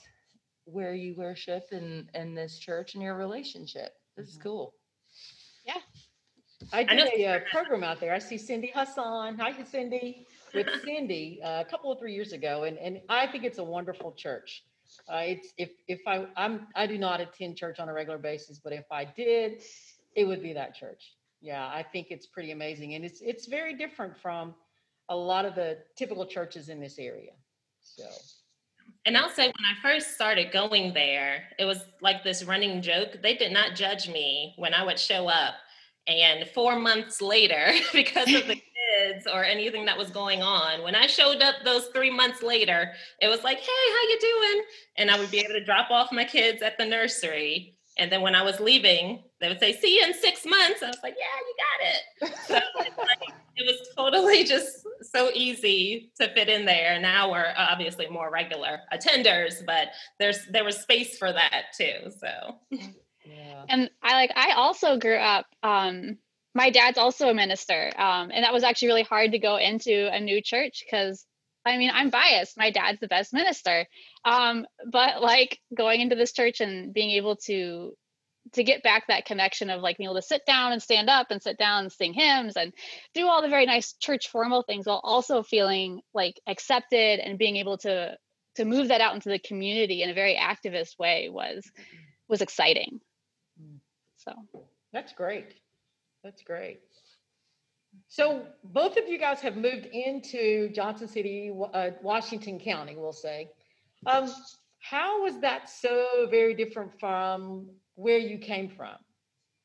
where 0.65 0.95
you 0.95 1.15
worship 1.17 1.65
and 1.71 2.11
and 2.15 2.37
this 2.37 2.59
church 2.59 2.95
and 2.95 3.03
your 3.03 3.15
relationship. 3.15 3.93
This 4.17 4.29
is 4.29 4.39
cool. 4.43 4.75
Yeah. 5.65 5.81
I 6.73 6.83
know- 6.85 7.05
did 7.05 7.21
a 7.21 7.27
uh, 7.27 7.41
program 7.51 7.85
out 7.85 8.01
there. 8.01 8.15
I 8.15 8.19
see 8.19 8.39
Cindy 8.39 8.73
Hassan. 8.75 9.39
Hi, 9.39 9.53
Cindy. 9.65 10.27
With 10.55 10.69
Cindy 10.85 11.41
uh, 11.43 11.61
a 11.61 11.65
couple 11.65 11.93
of 11.93 11.99
three 11.99 12.15
years 12.15 12.33
ago, 12.33 12.65
and 12.65 12.79
and 12.79 13.01
I 13.09 13.27
think 13.27 13.45
it's 13.45 13.59
a 13.59 13.65
wonderful 13.65 14.13
church. 14.13 14.65
Uh, 15.13 15.23
it's 15.25 15.53
if 15.59 15.71
if 15.89 16.01
I 16.07 16.27
I'm 16.37 16.69
I 16.75 16.87
do 16.87 16.99
not 16.99 17.21
attend 17.21 17.57
church 17.57 17.79
on 17.79 17.89
a 17.89 17.93
regular 17.93 18.19
basis, 18.19 18.59
but 18.59 18.73
if 18.73 18.85
I 18.91 19.05
did, 19.05 19.63
it 20.15 20.25
would 20.25 20.43
be 20.43 20.53
that 20.53 20.75
church. 20.75 21.15
Yeah, 21.41 21.67
I 21.67 21.83
think 21.83 22.09
it's 22.11 22.27
pretty 22.27 22.53
amazing, 22.53 22.95
and 22.95 23.05
it's 23.05 23.21
it's 23.21 23.47
very 23.47 23.77
different 23.77 24.17
from 24.17 24.55
a 25.09 25.17
lot 25.17 25.45
of 25.45 25.55
the 25.55 25.79
typical 25.97 26.27
churches 26.27 26.69
in 26.69 26.81
this 26.81 26.99
area. 26.99 27.33
So 27.81 28.05
And 29.05 29.17
I'll 29.17 29.31
say 29.31 29.47
when 29.47 29.55
I 29.65 29.81
first 29.83 30.15
started 30.15 30.53
going 30.53 30.93
there, 30.93 31.45
it 31.59 31.65
was 31.65 31.79
like 32.01 32.25
this 32.25 32.43
running 32.45 32.83
joke. 32.83 33.19
They 33.23 33.37
did 33.37 33.53
not 33.53 33.77
judge 33.77 34.09
me 34.09 34.55
when 34.57 34.75
I 34.75 34.83
would 34.85 34.99
show 34.99 35.29
up. 35.29 35.55
And 36.09 36.49
four 36.49 36.79
months 36.79 37.21
later, 37.21 37.73
because 37.93 38.33
of 38.33 38.47
the 38.47 38.61
kids 39.17 39.27
or 39.33 39.45
anything 39.45 39.85
that 39.87 39.97
was 39.97 40.11
going 40.11 40.43
on, 40.43 40.83
when 40.83 40.95
I 40.95 41.07
showed 41.07 41.43
up 41.43 41.57
those 41.65 41.87
three 41.95 42.11
months 42.11 42.43
later, 42.43 42.93
it 43.21 43.29
was 43.29 43.43
like, 43.45 43.59
hey, 43.59 43.67
how 43.67 44.03
you 44.09 44.19
doing? 44.21 44.65
And 44.97 45.11
I 45.11 45.19
would 45.19 45.31
be 45.31 45.39
able 45.39 45.55
to 45.55 45.65
drop 45.65 45.91
off 45.91 46.13
my 46.13 46.25
kids 46.25 46.63
at 46.63 46.79
the 46.79 46.85
nursery. 46.85 47.75
And 47.99 48.13
then 48.13 48.21
when 48.21 48.35
I 48.35 48.43
was 48.43 48.61
leaving, 48.61 49.23
they 49.41 49.49
would 49.49 49.59
say, 49.59 49.73
see 49.73 49.97
you 49.97 50.07
in 50.07 50.13
six 50.13 50.45
months. 50.45 50.83
I 50.83 50.89
was 50.89 50.99
like, 51.03 51.17
yeah, 51.19 51.25
you 51.47 51.55
got 51.65 51.89
it. 51.91 52.03
So 52.47 52.55
like, 52.55 53.35
it 53.57 53.67
was 53.67 53.89
totally 53.97 54.45
just 54.45 54.87
so 55.03 55.31
easy 55.35 56.11
to 56.21 56.29
fit 56.35 56.49
in 56.49 56.65
there. 56.65 57.01
Now 57.01 57.31
we're 57.31 57.55
obviously 57.57 58.09
more 58.09 58.31
regular 58.31 58.81
attenders, 58.93 59.65
but 59.65 59.89
there's 60.19 60.47
there 60.51 60.65
was 60.65 60.77
space 60.77 61.19
for 61.19 61.33
that 61.33 61.65
too. 61.77 62.11
So 62.19 62.57
yeah, 62.71 63.65
And 63.69 63.91
I 64.03 64.15
like 64.15 64.33
I 64.37 64.53
also 64.53 64.99
grew 64.99 65.17
up 65.17 65.47
um 65.63 66.19
my 66.57 66.71
dad's 66.71 66.99
also 66.99 67.29
a 67.29 67.35
minister. 67.35 67.93
Um 67.97 68.31
and 68.33 68.45
that 68.45 68.53
was 68.53 68.65
actually 68.65 68.89
really 68.89 69.03
hard 69.03 69.33
to 69.33 69.39
go 69.39 69.57
into 69.57 70.09
a 70.13 70.21
new 70.21 70.41
church 70.43 70.85
cuz 70.91 71.25
I 71.65 71.79
mean, 71.79 71.91
I'm 71.93 72.11
biased. 72.11 72.57
My 72.57 72.71
dad's 72.71 73.01
the 73.01 73.09
best 73.09 73.33
minister. 73.33 73.87
Um 74.25 74.67
but 74.91 75.23
like 75.23 75.61
going 75.77 76.01
into 76.01 76.17
this 76.17 76.33
church 76.33 76.61
and 76.61 76.95
being 76.95 77.11
able 77.11 77.37
to 77.49 77.95
to 78.53 78.63
get 78.63 78.83
back 78.83 79.09
that 79.09 79.25
connection 79.27 79.71
of 79.71 79.83
like 79.83 79.99
being 79.99 80.07
able 80.07 80.17
to 80.17 80.23
sit 80.23 80.43
down 80.47 80.73
and 80.73 80.83
stand 80.83 81.11
up 81.11 81.27
and 81.31 81.43
sit 81.43 81.59
down 81.59 81.85
and 81.85 81.93
sing 81.93 82.15
hymns 82.15 82.57
and 82.57 82.73
do 83.13 83.27
all 83.27 83.43
the 83.43 83.49
very 83.49 83.67
nice 83.67 83.95
church 83.95 84.29
formal 84.29 84.63
things 84.63 84.87
while 84.87 85.01
also 85.03 85.43
feeling 85.43 86.01
like 86.15 86.41
accepted 86.47 87.21
and 87.21 87.39
being 87.39 87.57
able 87.57 87.77
to 87.79 88.17
to 88.55 88.65
move 88.65 88.89
that 88.89 89.01
out 89.01 89.15
into 89.15 89.29
the 89.29 89.39
community 89.39 90.03
in 90.03 90.11
a 90.11 90.15
very 90.15 90.37
activist 90.37 90.99
way 90.99 91.29
was 91.29 91.71
was 92.29 92.41
exciting. 92.41 93.01
Mm. 93.61 93.79
So 94.17 94.33
that's 94.93 95.13
great. 95.13 95.53
That's 96.27 96.43
great. 96.43 96.81
So 98.09 98.47
both 98.65 98.97
of 98.97 99.07
you 99.07 99.17
guys 99.17 99.39
have 99.43 99.57
moved 99.57 99.87
into 99.87 100.69
Johnson 100.71 101.07
City, 101.07 101.53
uh, 101.73 101.91
Washington 102.03 102.59
County, 102.59 102.97
we'll 102.97 103.13
say. 103.13 103.49
Um, 104.07 104.29
how 104.81 105.23
was 105.23 105.39
that 105.39 105.71
so 105.71 106.27
very 106.29 106.53
different 106.53 106.99
from 106.99 107.69
where 107.95 108.19
you 108.19 108.39
came 108.39 108.69
from? 108.69 108.97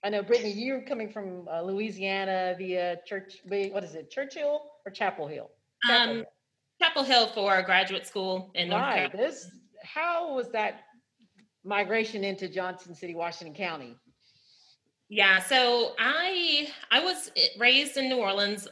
I 0.04 0.10
know, 0.10 0.22
Brittany, 0.22 0.52
you're 0.52 0.84
coming 0.84 1.10
from 1.10 1.48
uh, 1.52 1.64
Louisiana 1.64 2.54
via 2.60 3.00
Church, 3.08 3.38
what 3.48 3.84
is 3.84 3.96
it, 3.96 4.12
Church 4.12 4.36
Hill 4.36 4.62
or 4.86 4.92
Chapel 4.92 5.26
Hill? 5.26 5.50
Chapel 5.88 6.10
um, 6.10 6.16
Hill. 6.18 6.26
Chapel 6.80 7.04
Hill 7.04 7.28
for 7.34 7.60
graduate 7.64 8.06
school 8.06 8.52
in 8.54 8.70
North 8.70 8.84
Right. 8.84 9.10
Carolina. 9.10 9.18
This, 9.18 9.50
how 9.84 10.36
was 10.36 10.52
that 10.52 10.82
migration 11.64 12.24
into 12.24 12.48
Johnson 12.48 12.94
City, 12.94 13.16
Washington 13.16 13.56
County? 13.56 13.96
Yeah, 15.14 15.40
so 15.40 15.92
I 16.00 16.70
I 16.90 17.04
was 17.04 17.34
eh, 17.36 17.48
raised 17.60 17.98
in 17.98 18.08
New 18.08 18.20
Orleans, 18.20 18.66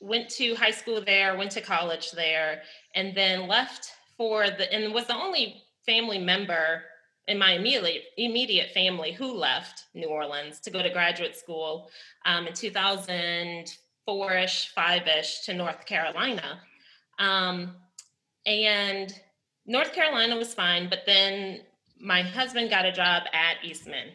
went 0.00 0.28
to 0.30 0.56
high 0.56 0.72
school 0.72 1.00
there, 1.00 1.36
went 1.36 1.52
to 1.52 1.60
college 1.60 2.10
there, 2.10 2.62
and 2.96 3.16
then 3.16 3.46
left 3.46 3.92
for 4.16 4.50
the 4.50 4.72
and 4.74 4.92
was 4.92 5.06
the 5.06 5.14
only 5.14 5.62
family 5.86 6.18
member 6.18 6.82
in 7.28 7.38
my 7.38 7.52
immediate 7.52 8.02
immediate 8.18 8.72
family 8.72 9.12
who 9.12 9.32
left 9.32 9.84
New 9.94 10.08
Orleans 10.08 10.58
to 10.62 10.72
go 10.72 10.82
to 10.82 10.90
graduate 10.90 11.36
school 11.36 11.88
um, 12.24 12.48
in 12.48 12.52
2004ish, 12.52 14.70
five-ish 14.70 15.42
to 15.42 15.54
North 15.54 15.86
Carolina, 15.86 16.62
um, 17.20 17.76
and 18.44 19.14
North 19.66 19.92
Carolina 19.92 20.34
was 20.34 20.52
fine, 20.52 20.90
but 20.90 21.06
then 21.06 21.60
my 22.00 22.22
husband 22.22 22.70
got 22.70 22.84
a 22.84 22.90
job 22.90 23.22
at 23.32 23.64
Eastman 23.64 24.08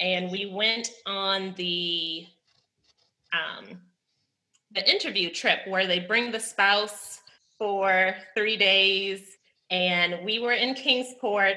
and 0.00 0.30
we 0.30 0.46
went 0.46 0.90
on 1.06 1.54
the 1.56 2.26
um, 3.32 3.80
the 4.72 4.90
interview 4.90 5.30
trip 5.30 5.60
where 5.66 5.86
they 5.86 6.00
bring 6.00 6.30
the 6.30 6.40
spouse 6.40 7.20
for 7.58 8.14
three 8.36 8.56
days, 8.56 9.36
and 9.70 10.24
we 10.24 10.38
were 10.38 10.52
in 10.52 10.74
Kingsport. 10.74 11.56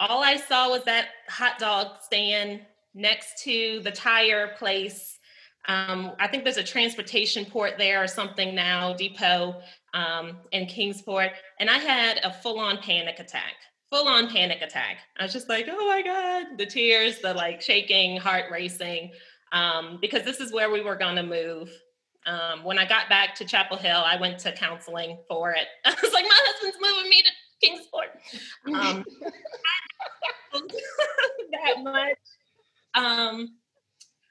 All 0.00 0.22
I 0.22 0.36
saw 0.36 0.70
was 0.70 0.84
that 0.84 1.08
hot 1.28 1.58
dog 1.58 2.02
stand 2.02 2.62
next 2.94 3.42
to 3.44 3.80
the 3.82 3.90
tire 3.90 4.54
place. 4.58 5.18
Um, 5.66 6.12
I 6.18 6.28
think 6.28 6.44
there's 6.44 6.56
a 6.58 6.64
transportation 6.64 7.44
port 7.46 7.78
there 7.78 8.02
or 8.02 8.06
something 8.06 8.54
now, 8.54 8.92
depot 8.92 9.60
um, 9.94 10.38
in 10.52 10.66
Kingsport, 10.66 11.30
and 11.58 11.70
I 11.70 11.78
had 11.78 12.18
a 12.22 12.32
full-on 12.32 12.78
panic 12.78 13.18
attack 13.18 13.54
full 13.90 14.08
on 14.08 14.28
panic 14.28 14.62
attack. 14.62 14.98
I 15.18 15.24
was 15.24 15.32
just 15.32 15.48
like, 15.48 15.66
oh 15.70 15.88
my 15.88 16.02
God, 16.02 16.58
the 16.58 16.66
tears, 16.66 17.20
the 17.20 17.34
like 17.34 17.60
shaking, 17.60 18.16
heart 18.16 18.46
racing, 18.50 19.12
um, 19.52 19.98
because 20.00 20.24
this 20.24 20.40
is 20.40 20.52
where 20.52 20.70
we 20.70 20.80
were 20.80 20.96
going 20.96 21.16
to 21.16 21.22
move. 21.22 21.70
Um, 22.26 22.64
when 22.64 22.78
I 22.78 22.86
got 22.86 23.08
back 23.08 23.34
to 23.36 23.44
Chapel 23.44 23.76
Hill, 23.76 24.02
I 24.04 24.16
went 24.18 24.38
to 24.40 24.52
counseling 24.52 25.18
for 25.28 25.52
it. 25.52 25.66
I 25.84 25.94
was 26.02 26.12
like, 26.12 26.24
my 26.24 26.40
husband's 26.46 26.78
moving 26.80 27.10
me 27.10 27.22
to 27.22 27.30
Kingsport. 27.60 28.08
Um, 28.66 29.04
that 31.52 31.82
much. 31.82 32.18
Um, 32.94 33.56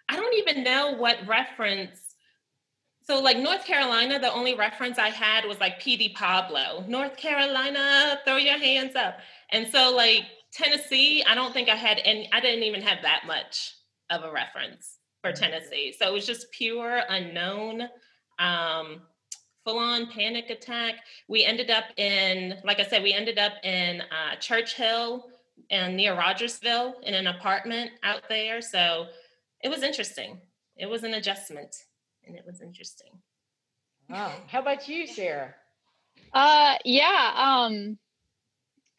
I 0.09 0.15
don't 0.15 0.33
even 0.35 0.63
know 0.63 0.93
what 0.93 1.17
reference 1.27 1.99
so 3.05 3.19
like 3.19 3.37
North 3.37 3.65
Carolina, 3.65 4.19
the 4.19 4.31
only 4.31 4.55
reference 4.55 4.97
I 4.97 5.09
had 5.09 5.45
was 5.45 5.59
like 5.59 5.79
Petey 5.79 6.09
Pablo. 6.09 6.85
North 6.87 7.17
Carolina, 7.17 8.19
throw 8.25 8.37
your 8.37 8.57
hands 8.57 8.95
up. 8.95 9.17
And 9.51 9.67
so 9.67 9.93
like 9.95 10.23
Tennessee, 10.53 11.23
I 11.27 11.35
don't 11.35 11.53
think 11.53 11.67
I 11.69 11.75
had 11.75 11.99
any 12.03 12.29
I 12.31 12.39
didn't 12.39 12.63
even 12.63 12.81
have 12.81 12.99
that 13.01 13.23
much 13.27 13.75
of 14.09 14.23
a 14.23 14.31
reference 14.31 14.99
for 15.21 15.33
Tennessee. 15.33 15.93
So 15.97 16.07
it 16.07 16.13
was 16.13 16.25
just 16.25 16.51
pure 16.51 17.01
unknown. 17.09 17.83
Um 18.39 19.01
full 19.65 19.79
on 19.79 20.07
panic 20.07 20.49
attack. 20.49 20.95
We 21.29 21.45
ended 21.45 21.69
up 21.69 21.85
in, 21.95 22.57
like 22.65 22.81
I 22.81 22.83
said, 22.85 23.01
we 23.01 23.13
ended 23.13 23.37
up 23.37 23.53
in 23.63 24.01
uh, 24.01 24.35
Church 24.37 24.75
Hill 24.75 25.29
and 25.69 25.95
near 25.95 26.17
Rogersville 26.17 26.95
in 27.03 27.13
an 27.13 27.27
apartment 27.27 27.91
out 28.03 28.23
there. 28.27 28.61
So 28.61 29.05
it 29.63 29.69
was 29.69 29.81
interesting. 29.81 30.41
It 30.75 30.87
was 30.87 31.03
an 31.03 31.13
adjustment 31.13 31.73
and 32.25 32.35
it 32.35 32.45
was 32.45 32.61
interesting. 32.61 33.21
Wow. 34.09 34.33
How 34.47 34.61
about 34.61 34.87
you, 34.87 35.07
Sarah? 35.07 35.55
uh 36.33 36.77
yeah, 36.85 37.33
um 37.35 37.97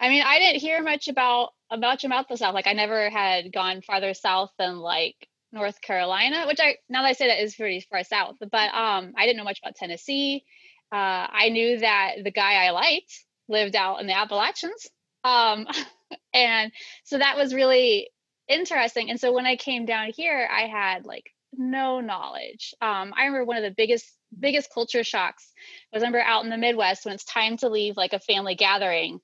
I 0.00 0.08
mean 0.08 0.22
I 0.24 0.38
didn't 0.38 0.60
hear 0.60 0.82
much 0.82 1.08
about 1.08 1.50
much 1.76 2.04
about 2.04 2.28
the 2.28 2.36
South. 2.36 2.54
Like 2.54 2.66
I 2.66 2.72
never 2.72 3.10
had 3.10 3.52
gone 3.52 3.82
farther 3.82 4.14
south 4.14 4.52
than 4.58 4.78
like 4.78 5.28
North 5.52 5.80
Carolina, 5.80 6.46
which 6.46 6.60
I 6.60 6.76
now 6.88 7.02
that 7.02 7.08
I 7.08 7.12
say 7.12 7.28
that 7.28 7.42
is 7.42 7.54
pretty 7.56 7.80
far 7.80 8.04
south, 8.04 8.36
but 8.40 8.74
um 8.74 9.14
I 9.16 9.26
didn't 9.26 9.36
know 9.38 9.44
much 9.44 9.60
about 9.62 9.76
Tennessee. 9.76 10.44
Uh 10.92 11.26
I 11.30 11.48
knew 11.50 11.78
that 11.80 12.16
the 12.24 12.30
guy 12.32 12.64
I 12.66 12.70
liked 12.70 13.24
lived 13.48 13.76
out 13.76 14.00
in 14.00 14.06
the 14.06 14.16
Appalachians. 14.16 14.88
Um 15.24 15.66
and 16.34 16.72
so 17.04 17.18
that 17.18 17.36
was 17.36 17.54
really 17.54 18.10
interesting. 18.48 19.10
And 19.10 19.18
so 19.20 19.32
when 19.32 19.46
I 19.46 19.56
came 19.56 19.86
down 19.86 20.12
here, 20.14 20.48
I 20.50 20.62
had 20.66 21.06
like 21.06 21.33
no 21.58 22.00
knowledge. 22.00 22.74
Um, 22.80 23.12
I 23.16 23.26
remember 23.26 23.44
one 23.44 23.56
of 23.56 23.62
the 23.62 23.74
biggest 23.76 24.06
biggest 24.38 24.70
culture 24.72 25.04
shocks 25.04 25.52
was 25.92 26.02
I 26.02 26.06
remember 26.06 26.26
out 26.26 26.44
in 26.44 26.50
the 26.50 26.56
Midwest 26.58 27.04
when 27.04 27.14
it's 27.14 27.24
time 27.24 27.56
to 27.58 27.68
leave 27.68 27.96
like 27.96 28.12
a 28.12 28.18
family 28.20 28.54
gathering. 28.54 29.20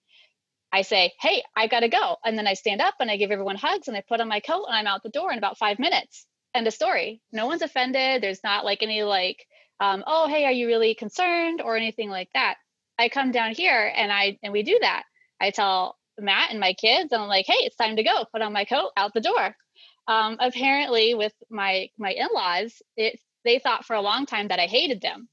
I 0.73 0.83
say, 0.83 1.13
"Hey, 1.21 1.43
I 1.57 1.67
gotta 1.67 1.89
go," 1.89 2.17
and 2.25 2.39
then 2.39 2.47
I 2.47 2.55
stand 2.55 2.81
up 2.81 2.95
and 3.01 3.11
I 3.11 3.17
give 3.17 3.31
everyone 3.33 3.57
hugs 3.57 3.89
and 3.89 3.97
I 3.97 4.03
put 4.03 4.21
on 4.21 4.29
my 4.29 4.41
coat 4.41 4.67
and 4.67 4.77
I'm 4.77 4.87
out 4.87 5.03
the 5.03 5.11
door 5.11 5.33
in 5.33 5.39
about 5.39 5.59
five 5.59 5.79
minutes. 5.79 6.27
End 6.55 6.67
of 6.67 6.75
story. 6.75 7.23
No 7.33 7.47
one's 7.47 7.63
offended. 7.63 8.23
There's 8.23 8.45
not 8.45 8.65
like 8.65 8.83
any 8.83 9.03
like, 9.03 9.47
um, 9.81 10.05
"Oh, 10.07 10.29
hey, 10.29 10.45
are 10.45 10.53
you 10.53 10.67
really 10.67 10.95
concerned?" 10.95 11.61
or 11.63 11.77
anything 11.77 12.11
like 12.11 12.31
that. 12.35 12.57
I 12.99 13.09
come 13.09 13.33
down 13.33 13.53
here 13.55 13.93
and 13.97 14.13
I 14.13 14.39
and 14.43 14.53
we 14.53 14.63
do 14.63 14.79
that. 14.81 15.05
I 15.41 15.51
tell 15.51 15.99
Matt 16.19 16.51
and 16.51 16.61
my 16.61 16.75
kids, 16.75 17.13
and 17.13 17.23
I'm 17.23 17.29
like, 17.29 17.47
"Hey, 17.47 17.65
it's 17.65 17.77
time 17.77 17.97
to 17.97 18.03
go." 18.05 18.25
Put 18.33 18.43
on 18.43 18.53
my 18.53 18.65
coat, 18.65 18.93
out 18.97 19.15
the 19.15 19.21
door. 19.21 19.57
Um, 20.11 20.37
apparently 20.41 21.15
with 21.15 21.33
my 21.49 21.89
my 21.97 22.11
in-laws, 22.11 22.83
it 22.97 23.21
they 23.45 23.61
thought 23.61 23.85
for 23.85 23.95
a 23.95 24.03
long 24.03 24.27
time 24.27 24.49
that 24.49 24.59
I 24.59 24.67
hated 24.67 25.01
them, 25.01 25.29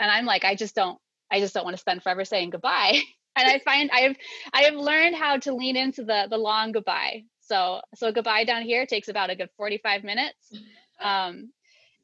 and 0.00 0.10
I'm 0.10 0.24
like, 0.24 0.42
I 0.42 0.54
just 0.54 0.74
don't, 0.74 0.98
I 1.30 1.38
just 1.38 1.52
don't 1.52 1.64
want 1.64 1.76
to 1.76 1.80
spend 1.80 2.02
forever 2.02 2.24
saying 2.24 2.50
goodbye. 2.50 2.98
and 3.36 3.46
I 3.46 3.58
find 3.58 3.90
I 3.90 4.00
have 4.00 4.16
I 4.54 4.62
have 4.62 4.74
learned 4.74 5.16
how 5.16 5.36
to 5.40 5.52
lean 5.54 5.76
into 5.76 6.02
the 6.02 6.28
the 6.30 6.38
long 6.38 6.72
goodbye. 6.72 7.24
So 7.40 7.82
so 7.94 8.10
goodbye 8.10 8.44
down 8.44 8.62
here 8.62 8.86
takes 8.86 9.08
about 9.08 9.28
a 9.28 9.36
good 9.36 9.50
45 9.58 10.02
minutes. 10.02 10.50
Um, 10.98 11.50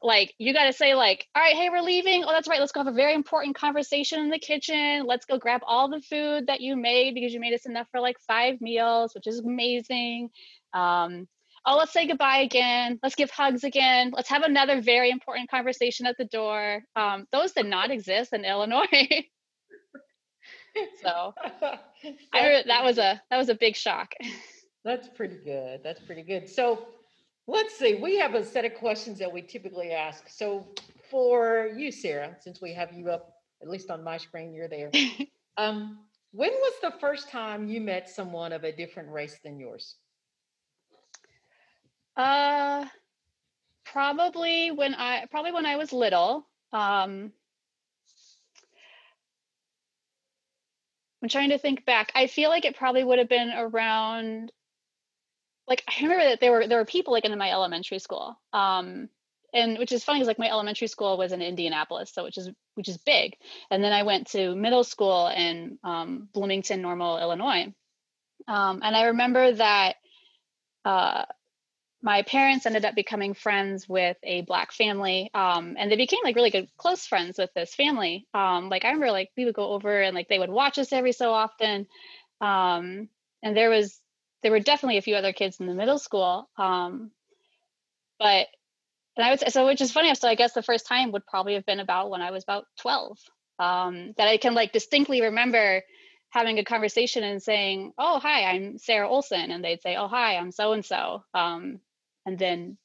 like 0.03 0.35
you 0.37 0.53
got 0.53 0.65
to 0.65 0.73
say 0.73 0.95
like 0.95 1.27
all 1.35 1.41
right 1.41 1.55
hey 1.55 1.71
we're 1.71 1.81
leaving 1.81 2.25
oh 2.25 2.33
that's 2.33 2.49
right 2.49 2.59
let's 2.59 2.73
go 2.73 2.81
have 2.81 2.93
a 2.93 2.97
very 2.97 3.15
important 3.15 3.55
conversation 3.55 4.19
in 4.19 4.31
the 4.31 4.39
kitchen 4.39 5.05
let's 5.07 5.25
go 5.27 5.39
grab 5.39 5.61
all 5.65 5.89
the 5.89 6.01
food 6.01 6.49
that 6.49 6.61
you 6.61 6.75
made 6.75 7.15
because 7.15 7.33
you 7.33 7.39
made 7.39 7.55
us 7.55 7.67
enough 7.67 7.87
for 7.93 8.01
like 8.01 8.19
five 8.27 8.61
meals 8.61 9.15
which 9.15 9.29
is 9.29 9.39
amazing 9.39 10.29
um, 10.75 11.29
oh 11.67 11.77
let's 11.77 11.93
say 11.93 12.07
goodbye 12.07 12.39
again 12.39 12.99
let's 13.03 13.15
give 13.15 13.31
hugs 13.31 13.65
again 13.65 14.11
let's 14.15 14.29
have 14.29 14.43
another 14.43 14.81
very 14.81 15.11
important 15.11 15.51
conversation 15.51 16.07
at 16.07 16.17
the 16.19 16.25
door 16.27 16.83
um, 16.97 17.27
those 17.33 17.53
did 17.53 17.67
not 17.67 17.91
exist 17.91 18.33
in 18.33 18.45
illinois 18.45 18.87
so 21.03 21.35
I, 22.33 22.63
that 22.67 22.85
was 22.85 22.99
a 22.99 23.21
that 23.31 23.37
was 23.37 23.49
a 23.49 23.55
big 23.55 23.77
shock 23.77 24.13
that's 24.85 25.09
pretty 25.09 25.39
good 25.45 25.81
that's 25.83 26.01
pretty 26.01 26.23
good 26.23 26.49
so 26.49 26.87
Let's 27.49 27.77
see. 27.77 27.97
We 27.97 28.19
have 28.19 28.35
a 28.35 28.45
set 28.45 28.65
of 28.65 28.75
questions 28.75 29.19
that 29.19 29.33
we 29.33 29.43
typically 29.43 29.91
ask. 29.91 30.29
So 30.29 30.69
for 31.11 31.71
you, 31.77 31.91
Sarah, 31.91 32.37
since 32.39 32.61
we 32.61 32.73
have 32.75 32.93
you 32.93 33.11
up, 33.11 33.35
at 33.61 33.69
least 33.69 33.91
on 33.91 34.05
my 34.05 34.17
screen, 34.17 34.55
you're 34.55 34.69
there. 34.69 34.91
um, 35.57 35.99
when 36.31 36.51
was 36.51 36.75
the 36.83 36.93
first 37.01 37.31
time 37.31 37.67
you 37.67 37.81
met 37.81 38.09
someone 38.09 38.53
of 38.53 38.63
a 38.63 38.73
different 38.75 39.11
race 39.11 39.39
than 39.43 39.59
yours? 39.59 39.97
Uh, 42.17 42.87
probably 43.87 44.71
when 44.71 44.95
I 44.95 45.27
probably 45.31 45.53
when 45.53 45.67
I 45.67 45.77
was 45.77 45.93
little. 45.93 46.47
Um, 46.73 47.33
I'm 51.23 51.29
trying 51.29 51.51
to 51.51 51.59
think 51.59 51.85
back. 51.85 52.11
I 52.15 52.27
feel 52.27 52.51
like 52.51 52.65
it 52.65 52.77
probably 52.77 53.05
would 53.05 53.19
have 53.19 53.29
been 53.29 53.51
around 53.51 54.51
like 55.69 55.85
I 55.89 56.03
remember 56.03 56.25
that 56.25 56.41
there 56.41 56.53
were 56.53 56.67
there 56.67 56.79
were 56.79 56.85
people 56.85 57.13
like 57.13 57.25
in 57.25 57.37
my 57.39 57.51
elementary 57.51 57.99
school. 57.99 58.39
Um, 58.53 59.09
and 59.55 59.79
which 59.79 59.93
is 59.93 60.03
funny 60.03 60.21
is 60.21 60.27
like 60.27 60.39
my 60.39 60.49
elementary 60.49 60.89
school 60.89 61.19
was 61.19 61.33
in 61.33 61.43
Indianapolis, 61.43 62.13
so 62.13 62.25
which 62.25 62.39
is 62.39 62.51
which 62.75 62.89
is 62.89 62.99
big. 62.99 63.37
And 63.71 63.85
then 63.85 63.93
I 63.93 64.03
went 64.03 64.29
to 64.29 64.55
middle 64.55 64.85
school 64.85 65.29
in 65.29 65.79
um, 65.85 66.29
Bloomington 66.33 66.81
Normal, 66.83 67.19
Illinois. 67.19 67.73
Um, 68.49 68.81
and 68.83 68.97
I 68.97 69.05
remember 69.05 69.53
that 69.53 69.97
uh, 70.85 71.27
my 72.03 72.23
parents 72.23 72.67
ended 72.67 72.85
up 72.85 72.95
becoming 72.95 73.33
friends 73.33 73.89
with 73.89 74.17
a 74.25 74.43
black 74.43 74.73
family 74.73 75.31
um, 75.35 75.77
and 75.79 75.91
they 75.91 75.97
became 75.97 76.21
like 76.25 76.37
really 76.37 76.51
good 76.51 76.69
close 76.77 77.07
friends 77.07 77.39
with 77.39 77.51
this 77.55 77.75
family 77.75 78.27
um, 78.35 78.69
like 78.69 78.85
i 78.85 78.89
remember 78.89 79.11
like 79.13 79.31
we 79.37 79.45
would 79.45 79.55
go 79.55 79.73
over 79.73 80.01
and 80.03 80.15
like 80.15 80.29
they 80.29 80.39
would 80.39 80.51
watch 80.51 80.79
us 80.79 80.93
every 80.93 81.13
so 81.13 81.33
often 81.33 81.87
um, 82.41 83.09
and 83.43 83.57
there 83.57 83.71
was 83.71 84.01
there 84.43 84.51
were 84.51 84.61
definitely 84.61 84.99
a 84.99 85.03
few 85.03 85.15
other 85.15 85.33
kids 85.33 85.61
in 85.61 85.67
the 85.67 85.75
middle 85.75 85.99
school. 85.99 86.49
Um, 86.59 87.13
but 88.19 88.49
and 89.17 89.27
I 89.27 89.31
would 89.31 89.41
say, 89.41 89.49
so 89.49 89.67
which 89.67 89.81
is 89.81 89.93
funny. 89.93 90.15
So 90.15 90.29
I 90.29 90.35
guess 90.35 90.53
the 90.53 90.63
first 90.63 90.87
time 90.87 91.13
would 91.13 91.27
probably 91.27 91.55
have 91.55 91.67
been 91.67 91.81
about 91.81 92.11
when 92.11 92.23
I 92.23 92.31
was 92.31 92.43
about 92.43 92.67
12. 92.81 93.19
Um, 93.59 94.15
that 94.17 94.27
I 94.27 94.39
can 94.39 94.55
like 94.55 94.73
distinctly 94.73 95.23
remember 95.23 95.83
having 96.31 96.59
a 96.59 96.65
conversation 96.65 97.23
and 97.23 97.43
saying, 97.43 97.93
"Oh, 97.99 98.19
hi, 98.19 98.45
I'm 98.45 98.79
Sarah 98.79 99.09
Olson," 99.09 99.51
and 99.53 99.63
they'd 99.63 99.83
say, 99.83 99.97
"Oh, 99.97 100.09
hi, 100.09 100.37
I'm 100.37 100.51
so 100.51 100.73
and 100.73 100.85
so," 100.85 101.23
and 102.27 102.39
then 102.39 102.77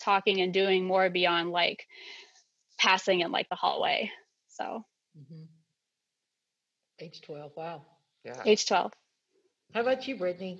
talking 0.00 0.40
and 0.40 0.52
doing 0.52 0.84
more 0.84 1.10
beyond 1.10 1.50
like 1.50 1.86
passing 2.78 3.20
in 3.20 3.30
like 3.30 3.48
the 3.48 3.56
hallway. 3.56 4.10
So, 4.48 4.84
mm-hmm. 5.18 5.44
age 7.00 7.20
12. 7.22 7.52
Wow. 7.56 7.82
Yeah. 8.24 8.42
Age 8.44 8.66
12. 8.66 8.92
How 9.74 9.80
about 9.80 10.06
you, 10.06 10.16
Brittany? 10.16 10.58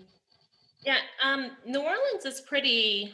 Yeah, 0.84 0.98
um, 1.22 1.50
New 1.66 1.80
Orleans 1.80 2.24
is 2.24 2.40
pretty 2.40 3.12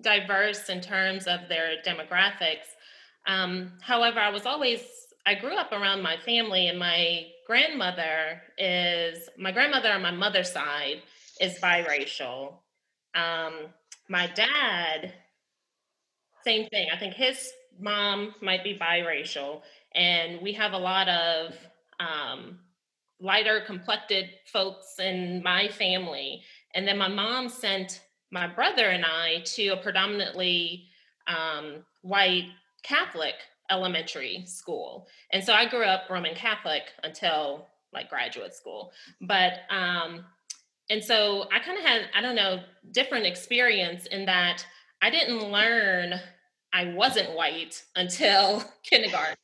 diverse 0.00 0.68
in 0.68 0.80
terms 0.80 1.26
of 1.26 1.40
their 1.48 1.76
demographics. 1.86 2.66
Um, 3.26 3.72
however, 3.80 4.18
I 4.18 4.30
was 4.30 4.46
always 4.46 4.80
I 5.26 5.34
grew 5.34 5.56
up 5.56 5.72
around 5.72 6.02
my 6.02 6.16
family, 6.16 6.68
and 6.68 6.78
my 6.78 7.26
grandmother 7.46 8.42
is 8.56 9.28
my 9.38 9.52
grandmother 9.52 9.90
on 9.92 10.02
my 10.02 10.10
mother's 10.10 10.50
side 10.50 11.02
is 11.40 11.58
biracial. 11.60 12.54
Um, 13.14 13.52
my 14.08 14.26
dad, 14.28 15.12
same 16.44 16.68
thing. 16.68 16.88
I 16.92 16.98
think 16.98 17.14
his 17.14 17.50
mom 17.78 18.34
might 18.40 18.64
be 18.64 18.78
biracial, 18.78 19.62
and 19.94 20.40
we 20.40 20.52
have 20.52 20.72
a 20.72 20.78
lot 20.78 21.08
of 21.08 21.54
um, 22.00 22.58
lighter 23.20 23.62
complected 23.66 24.30
folks 24.46 24.98
in 24.98 25.42
my 25.42 25.68
family 25.68 26.42
and 26.74 26.86
then 26.86 26.98
my 26.98 27.08
mom 27.08 27.48
sent 27.48 28.02
my 28.30 28.46
brother 28.46 28.88
and 28.88 29.04
I 29.04 29.40
to 29.44 29.68
a 29.68 29.76
predominantly 29.76 30.84
um, 31.26 31.84
white 32.02 32.46
Catholic 32.82 33.34
elementary 33.70 34.44
school. 34.46 35.08
And 35.32 35.42
so 35.42 35.52
I 35.52 35.68
grew 35.68 35.84
up 35.84 36.04
Roman 36.10 36.34
Catholic 36.34 36.82
until 37.02 37.66
like 37.92 38.08
graduate 38.08 38.54
school. 38.54 38.92
But, 39.20 39.60
um, 39.70 40.24
and 40.90 41.04
so 41.04 41.46
I 41.52 41.58
kind 41.58 41.78
of 41.78 41.84
had, 41.84 42.02
I 42.14 42.20
don't 42.20 42.34
know, 42.34 42.60
different 42.92 43.26
experience 43.26 44.06
in 44.06 44.24
that 44.26 44.64
I 45.02 45.10
didn't 45.10 45.50
learn 45.50 46.14
I 46.72 46.92
wasn't 46.92 47.34
white 47.34 47.82
until 47.96 48.64
kindergarten. 48.82 49.36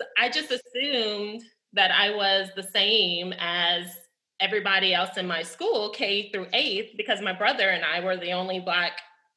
So 0.00 0.06
I 0.18 0.28
just 0.28 0.50
assumed 0.50 1.42
that 1.72 1.90
I 1.90 2.14
was 2.14 2.48
the 2.56 2.62
same 2.62 3.34
as 3.38 3.86
everybody 4.40 4.94
else 4.94 5.16
in 5.16 5.26
my 5.26 5.42
school, 5.42 5.90
K 5.90 6.30
through 6.30 6.46
eighth, 6.52 6.96
because 6.96 7.20
my 7.20 7.32
brother 7.32 7.70
and 7.70 7.84
I 7.84 8.00
were 8.00 8.16
the 8.16 8.32
only 8.32 8.60
Black 8.60 8.92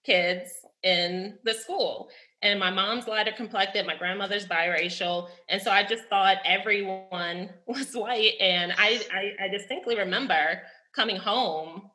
kids 0.06 0.52
in 0.84 1.38
the 1.44 1.54
school. 1.54 2.10
And 2.44 2.60
my 2.60 2.72
mom's 2.72 3.08
lighter 3.08 3.32
complected, 3.32 3.86
my 3.86 3.96
grandmother's 3.96 4.48
biracial. 4.48 5.30
And 5.50 5.62
so 5.62 5.72
I 5.72 5.84
just 5.84 6.06
thought 6.06 6.38
everyone 6.46 7.50
was 7.68 7.94
white. 7.94 8.34
And 8.40 8.74
I, 8.78 9.02
I, 9.14 9.46
I 9.46 9.48
distinctly 9.48 9.98
remember 9.98 10.62
coming 10.96 11.16
home 11.18 11.90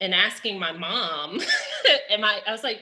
and 0.00 0.14
asking 0.14 0.58
my 0.58 0.72
mom, 0.72 1.40
am 2.10 2.24
I, 2.24 2.40
I 2.46 2.52
was 2.52 2.62
like, 2.62 2.80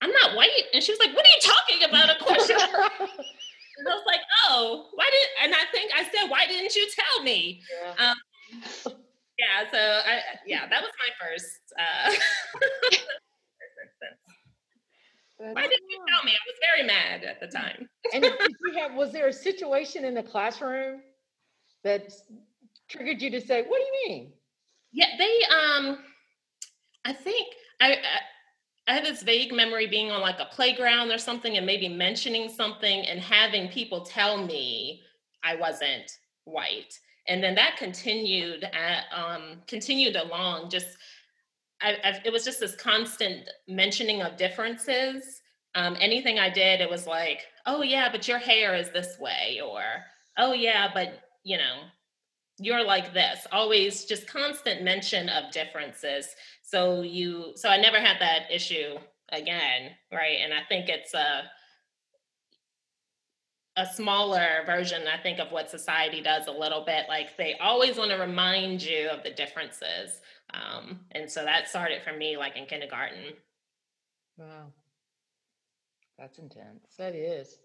I'm 0.00 0.10
not 0.10 0.36
white. 0.36 0.50
And 0.72 0.82
she 0.82 0.92
was 0.92 0.98
like, 0.98 1.14
what 1.14 1.24
are 1.24 1.28
you 1.28 1.40
talking 1.40 1.88
about? 1.88 2.10
A 2.10 2.18
question. 2.24 2.56
and 2.58 3.88
I 3.88 3.94
was 3.94 4.04
like, 4.06 4.20
oh, 4.48 4.88
why 4.94 5.08
did, 5.10 5.44
and 5.44 5.54
I 5.54 5.64
think 5.72 5.90
I 5.94 6.04
said, 6.04 6.28
why 6.30 6.46
didn't 6.46 6.74
you 6.76 6.88
tell 6.94 7.22
me? 7.24 7.62
Yeah. 7.98 8.10
Um, 8.10 8.16
yeah, 9.38 9.70
so 9.70 9.78
I 9.78 10.20
yeah, 10.46 10.68
that 10.68 10.80
was 10.80 10.92
my 10.98 11.26
first 11.26 11.58
uh 11.78 12.12
Why 15.36 15.62
didn't 15.62 15.90
you 15.90 15.98
tell 16.08 16.24
me? 16.24 16.32
I 16.32 16.44
was 16.46 16.56
very 16.72 16.86
mad 16.86 17.24
at 17.24 17.40
the 17.40 17.48
time. 17.48 17.88
and 18.14 18.22
did 18.22 18.32
you 18.40 18.78
have 18.78 18.94
was 18.94 19.12
there 19.12 19.26
a 19.28 19.32
situation 19.32 20.04
in 20.04 20.14
the 20.14 20.22
classroom 20.22 21.02
that 21.82 22.12
triggered 22.88 23.20
you 23.20 23.30
to 23.30 23.40
say, 23.40 23.62
"What 23.62 23.78
do 23.78 23.84
you 23.84 24.08
mean?" 24.08 24.32
Yeah, 24.94 25.08
they 25.18 25.40
um 25.52 25.98
I 27.04 27.12
think 27.12 27.48
I, 27.80 27.94
I 27.94 27.98
I 28.86 28.94
have 28.94 29.04
this 29.04 29.22
vague 29.22 29.52
memory 29.52 29.86
being 29.88 30.10
on 30.12 30.20
like 30.20 30.38
a 30.38 30.46
playground 30.54 31.10
or 31.10 31.18
something 31.18 31.56
and 31.56 31.66
maybe 31.66 31.88
mentioning 31.88 32.48
something 32.48 33.06
and 33.06 33.18
having 33.18 33.68
people 33.68 34.02
tell 34.02 34.46
me 34.46 35.02
I 35.42 35.56
wasn't 35.56 36.10
white. 36.44 36.98
And 37.26 37.42
then 37.42 37.54
that 37.54 37.76
continued 37.78 38.64
at, 38.64 39.04
um, 39.14 39.62
continued 39.66 40.16
along 40.16 40.70
just 40.70 40.86
I, 41.82 41.96
I, 42.04 42.20
it 42.24 42.32
was 42.32 42.44
just 42.44 42.60
this 42.60 42.76
constant 42.76 43.48
mentioning 43.68 44.22
of 44.22 44.36
differences. 44.36 45.42
Um, 45.74 45.96
anything 46.00 46.38
i 46.38 46.48
did 46.48 46.80
it 46.80 46.88
was 46.88 47.04
like 47.04 47.40
oh 47.66 47.82
yeah 47.82 48.08
but 48.12 48.28
your 48.28 48.38
hair 48.38 48.76
is 48.76 48.90
this 48.92 49.18
way 49.18 49.60
or 49.60 49.82
oh 50.38 50.52
yeah 50.52 50.88
but 50.94 51.20
you 51.42 51.56
know 51.58 51.80
you're 52.58 52.84
like 52.84 53.12
this 53.12 53.46
always 53.52 54.04
just 54.04 54.26
constant 54.28 54.82
mention 54.82 55.28
of 55.28 55.50
differences 55.52 56.28
so 56.62 57.02
you 57.02 57.52
so 57.56 57.68
i 57.68 57.76
never 57.76 57.98
had 57.98 58.20
that 58.20 58.42
issue 58.50 58.96
again 59.30 59.90
right 60.12 60.38
and 60.42 60.52
i 60.54 60.60
think 60.68 60.88
it's 60.88 61.14
a 61.14 61.42
a 63.76 63.86
smaller 63.86 64.62
version, 64.66 65.02
I 65.12 65.20
think, 65.20 65.38
of 65.40 65.50
what 65.50 65.68
society 65.68 66.20
does 66.20 66.46
a 66.46 66.52
little 66.52 66.84
bit. 66.84 67.06
Like 67.08 67.36
they 67.36 67.56
always 67.60 67.96
want 67.96 68.10
to 68.10 68.16
remind 68.16 68.82
you 68.82 69.08
of 69.08 69.24
the 69.24 69.30
differences. 69.30 70.20
Um, 70.52 71.00
and 71.12 71.30
so 71.30 71.44
that 71.44 71.68
started 71.68 72.02
for 72.02 72.12
me 72.12 72.36
like 72.36 72.56
in 72.56 72.66
kindergarten. 72.66 73.32
Wow. 74.36 74.72
That's 76.18 76.38
intense. 76.38 76.94
That 76.98 77.16
is. 77.16 77.58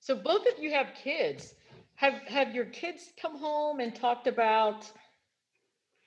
So 0.00 0.14
both 0.16 0.46
of 0.46 0.62
you 0.62 0.72
have 0.72 0.88
kids. 1.02 1.54
Have 2.02 2.14
have 2.26 2.54
your 2.54 2.66
kids 2.66 3.12
come 3.20 3.38
home 3.38 3.80
and 3.80 3.94
talked 3.94 4.26
about, 4.26 4.90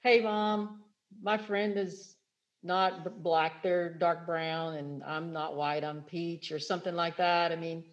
hey 0.04 0.22
mom, 0.22 0.84
my 1.24 1.38
friend 1.38 1.78
is 1.78 2.18
not 2.64 3.24
black, 3.24 3.64
they're 3.64 3.94
dark 3.94 4.26
brown, 4.26 4.76
and 4.76 5.04
I'm 5.06 5.32
not 5.32 5.56
white, 5.56 5.86
I'm 5.86 6.02
peach 6.04 6.52
or 6.52 6.60
something 6.60 6.96
like 6.96 7.18
that. 7.18 7.54
I 7.54 7.56
mean, 7.56 7.86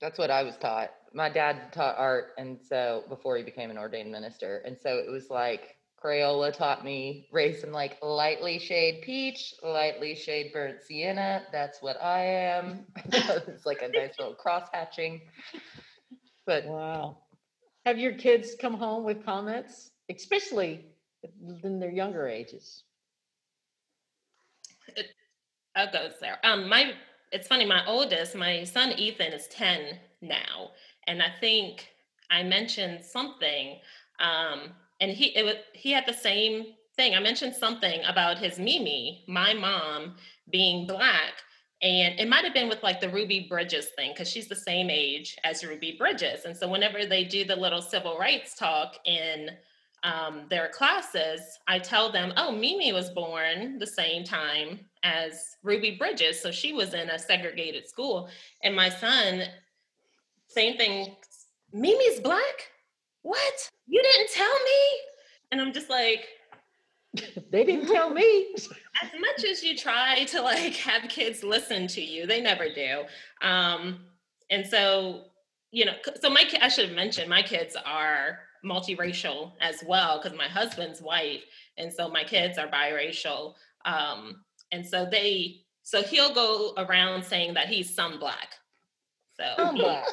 That's 0.00 0.18
what 0.18 0.30
I 0.30 0.42
was 0.42 0.56
taught. 0.56 0.90
My 1.12 1.28
dad 1.28 1.72
taught 1.72 1.96
art, 1.98 2.32
and 2.38 2.58
so 2.60 3.04
before 3.10 3.36
he 3.36 3.42
became 3.42 3.70
an 3.70 3.78
ordained 3.78 4.10
minister, 4.10 4.62
and 4.64 4.78
so 4.78 4.96
it 4.96 5.10
was 5.10 5.30
like 5.30 5.76
Crayola 6.02 6.52
taught 6.52 6.84
me 6.84 7.28
race 7.32 7.62
in 7.62 7.72
like 7.72 7.98
lightly 8.02 8.58
shade 8.58 9.02
peach, 9.02 9.54
lightly 9.62 10.14
shade 10.14 10.52
burnt 10.54 10.82
sienna. 10.82 11.42
That's 11.52 11.82
what 11.82 12.02
I 12.02 12.24
am. 12.24 12.86
it's 13.12 13.66
like 13.66 13.82
a 13.82 13.88
nice 13.88 14.14
little 14.18 14.34
cross 14.34 14.68
hatching. 14.72 15.22
But 16.46 16.66
wow. 16.66 17.23
Have 17.86 17.98
your 17.98 18.12
kids 18.12 18.54
come 18.58 18.74
home 18.74 19.04
with 19.04 19.24
comments, 19.24 19.90
especially 20.10 20.86
in 21.62 21.78
their 21.78 21.90
younger 21.90 22.26
ages? 22.26 22.84
I'll 25.76 25.92
go, 25.92 26.08
Sarah. 26.18 26.38
Um, 26.44 26.68
my 26.68 26.92
it's 27.32 27.48
funny. 27.48 27.64
My 27.66 27.84
oldest, 27.86 28.34
my 28.36 28.64
son 28.64 28.92
Ethan, 28.92 29.32
is 29.32 29.48
ten 29.48 29.98
now, 30.22 30.70
and 31.06 31.22
I 31.22 31.28
think 31.40 31.88
I 32.30 32.42
mentioned 32.42 33.04
something, 33.04 33.78
um, 34.20 34.70
and 35.00 35.10
he 35.10 35.36
it 35.36 35.44
was, 35.44 35.56
he 35.72 35.90
had 35.90 36.06
the 36.06 36.14
same 36.14 36.66
thing. 36.96 37.14
I 37.14 37.20
mentioned 37.20 37.54
something 37.54 38.02
about 38.04 38.38
his 38.38 38.58
Mimi, 38.58 39.24
my 39.26 39.52
mom, 39.52 40.16
being 40.50 40.86
black, 40.86 41.34
and 41.82 42.18
it 42.18 42.28
might 42.28 42.44
have 42.44 42.54
been 42.54 42.68
with 42.68 42.82
like 42.82 43.00
the 43.00 43.08
Ruby 43.08 43.46
Bridges 43.48 43.88
thing 43.96 44.12
because 44.12 44.28
she's 44.28 44.48
the 44.48 44.56
same 44.56 44.90
age 44.90 45.36
as 45.44 45.64
Ruby 45.64 45.96
Bridges, 45.98 46.44
and 46.44 46.56
so 46.56 46.68
whenever 46.68 47.06
they 47.06 47.24
do 47.24 47.44
the 47.44 47.56
little 47.56 47.82
civil 47.82 48.18
rights 48.18 48.56
talk 48.56 48.96
in 49.04 49.50
um, 50.04 50.42
their 50.50 50.68
classes, 50.68 51.40
I 51.66 51.78
tell 51.78 52.12
them, 52.12 52.32
oh, 52.36 52.52
Mimi 52.52 52.92
was 52.92 53.10
born 53.10 53.78
the 53.78 53.86
same 53.86 54.22
time 54.22 54.78
as 55.02 55.56
Ruby 55.62 55.96
Bridges. 55.98 56.40
So 56.40 56.50
she 56.52 56.72
was 56.72 56.94
in 56.94 57.08
a 57.08 57.18
segregated 57.18 57.88
school. 57.88 58.28
And 58.62 58.76
my 58.76 58.90
son, 58.90 59.44
same 60.46 60.76
thing, 60.76 61.16
Mimi's 61.72 62.20
black? 62.20 62.70
What? 63.22 63.70
You 63.86 64.02
didn't 64.02 64.30
tell 64.30 64.52
me? 64.52 65.00
And 65.50 65.60
I'm 65.60 65.72
just 65.72 65.88
like, 65.88 66.26
They 67.50 67.64
didn't 67.64 67.86
tell 67.86 68.10
me. 68.10 68.48
as 69.02 69.10
much 69.20 69.44
as 69.48 69.62
you 69.62 69.76
try 69.76 70.24
to 70.24 70.42
like 70.42 70.74
have 70.76 71.08
kids 71.08 71.44
listen 71.44 71.86
to 71.88 72.00
you, 72.00 72.26
they 72.26 72.40
never 72.40 72.66
do. 72.68 73.04
Um, 73.46 74.06
and 74.50 74.66
so, 74.66 75.26
you 75.70 75.84
know, 75.84 75.92
so 76.20 76.30
my 76.30 76.44
I 76.60 76.68
should 76.68 76.88
have 76.88 76.96
mentioned 76.96 77.30
my 77.30 77.42
kids 77.42 77.76
are 77.86 78.40
multiracial 78.64 79.52
as 79.60 79.84
well 79.86 80.20
because 80.20 80.36
my 80.36 80.48
husband's 80.48 81.00
white, 81.00 81.42
and 81.78 81.92
so 81.92 82.08
my 82.08 82.24
kids 82.24 82.58
are 82.58 82.68
biracial. 82.68 83.54
Um, 83.84 84.44
and 84.72 84.84
so 84.84 85.06
they, 85.08 85.60
so 85.82 86.02
he'll 86.02 86.34
go 86.34 86.72
around 86.78 87.24
saying 87.24 87.54
that 87.54 87.68
he's 87.68 87.94
some 87.94 88.18
black. 88.18 88.54
So 89.36 89.44
I'm 89.58 89.74
black. 89.74 90.04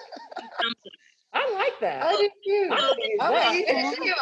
Some 1.34 1.42
I 1.42 1.54
like 1.54 1.80
that. 1.80 2.04
I 2.04 2.16
did 2.18 2.32
too. 2.46 2.70
I 2.72 2.76
I'm, 2.76 2.96
did 2.98 3.20
that. 3.20 3.96
I'm, 4.02 4.14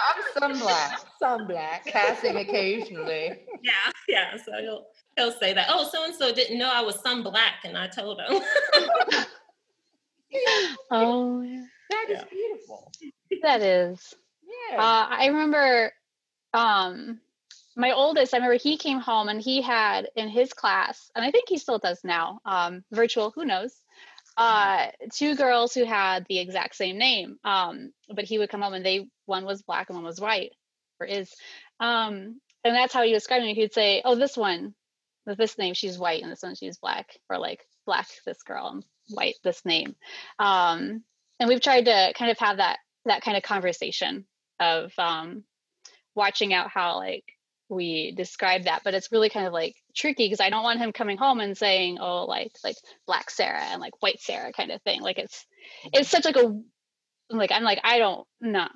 I'm 0.48 0.54
some 0.54 0.60
black, 0.62 1.00
Some 1.20 1.48
black. 1.48 1.86
passing 1.88 2.36
occasionally. 2.46 3.40
yeah, 3.64 3.92
yeah. 4.08 4.38
So 4.46 4.52
he'll 4.62 4.86
he'll 5.18 5.32
say 5.32 5.54
that. 5.54 5.68
Oh, 5.70 5.88
so 5.92 6.04
and 6.06 6.14
so 6.16 6.34
didn't 6.34 6.58
know 6.60 6.70
I 6.72 6.82
was 6.82 7.00
some 7.02 7.24
black, 7.24 7.64
and 7.64 7.78
I 7.78 7.88
told 7.88 8.20
him. 8.22 8.42
Oh. 10.92 11.42
That 11.90 12.06
is 12.10 12.20
Yeah. 12.20 12.24
beautiful. 12.30 12.92
that 13.42 13.62
is. 13.62 14.14
Yeah. 14.72 14.78
Uh, 14.78 15.08
I 15.10 15.26
remember 15.28 15.92
um, 16.54 17.20
my 17.76 17.92
oldest, 17.92 18.34
I 18.34 18.38
remember 18.38 18.58
he 18.58 18.78
came 18.78 19.00
home 19.00 19.30
and 19.30 19.42
he 19.42 19.62
had 19.62 20.08
in 20.16 20.30
his 20.30 20.54
class, 20.54 21.10
and 21.16 21.26
I 21.26 21.32
think 21.32 21.50
he 21.50 21.58
still 21.58 21.80
does 21.80 22.00
now, 22.04 22.40
um, 22.46 22.84
virtual, 22.92 23.32
who 23.32 23.44
knows, 23.46 23.76
uh, 24.40 24.88
two 25.14 25.36
girls 25.36 25.74
who 25.74 25.84
had 25.84 26.26
the 26.30 26.40
exact 26.40 26.76
same 26.76 26.98
name. 26.98 27.38
Um, 27.44 27.92
but 28.16 28.24
he 28.24 28.40
would 28.40 28.50
come 28.50 28.62
home 28.62 28.74
and 28.74 28.86
they, 28.86 29.06
one 29.26 29.44
was 29.44 29.62
black 29.62 29.90
and 29.90 29.98
one 29.98 30.06
was 30.06 30.22
white, 30.22 30.54
or 31.00 31.06
is. 31.06 31.30
Um, 31.82 32.40
and 32.64 32.76
that's 32.76 32.94
how 32.94 33.04
he 33.04 33.12
described 33.12 33.44
me. 33.44 33.54
He'd 33.54 33.74
say, 33.74 34.02
Oh, 34.06 34.16
this 34.16 34.38
one, 34.38 34.74
with 35.26 35.38
this 35.38 35.58
name, 35.58 35.74
she's 35.74 36.00
white, 36.00 36.24
and 36.24 36.32
this 36.32 36.42
one, 36.42 36.56
she's 36.56 36.78
black, 36.78 37.08
or 37.30 37.38
like 37.38 37.60
black, 37.86 38.08
this 38.26 38.42
girl, 38.44 38.70
and 38.70 38.86
white, 39.10 39.36
this 39.44 39.66
name. 39.66 39.96
Um, 40.40 41.04
and 41.40 41.50
we've 41.50 41.62
tried 41.62 41.86
to 41.86 42.14
kind 42.18 42.32
of 42.32 42.40
have 42.40 42.58
that 42.58 42.80
that 43.06 43.22
kind 43.22 43.36
of 43.36 43.44
conversation 43.44 44.26
of 44.60 44.92
um, 44.98 45.44
watching 46.16 46.54
out 46.54 46.70
how 46.70 46.98
like 46.98 47.26
we 47.70 48.12
describe 48.18 48.64
that 48.64 48.82
but 48.84 48.94
it's 48.94 49.12
really 49.12 49.30
kind 49.30 49.46
of 49.46 49.54
like 49.54 49.76
tricky 49.96 50.26
because 50.26 50.40
i 50.40 50.50
don't 50.50 50.64
want 50.64 50.80
him 50.80 50.92
coming 50.92 51.18
home 51.18 51.40
and 51.40 51.58
saying 51.58 51.98
oh 52.00 52.26
like 52.26 52.52
like 52.64 52.76
black 53.06 53.30
sarah 53.30 53.64
and 53.64 53.80
like 53.80 53.94
white 54.02 54.20
sarah 54.20 54.52
kind 54.52 54.72
of 54.72 54.82
thing 54.82 55.02
like 55.02 55.18
it's 55.20 55.46
it's 55.94 56.10
such 56.10 56.26
like 56.26 56.36
a 56.36 56.60
like 57.30 57.52
i'm 57.52 57.64
like 57.64 57.80
i 57.84 58.00
don't 58.00 58.28
nah 58.42 58.68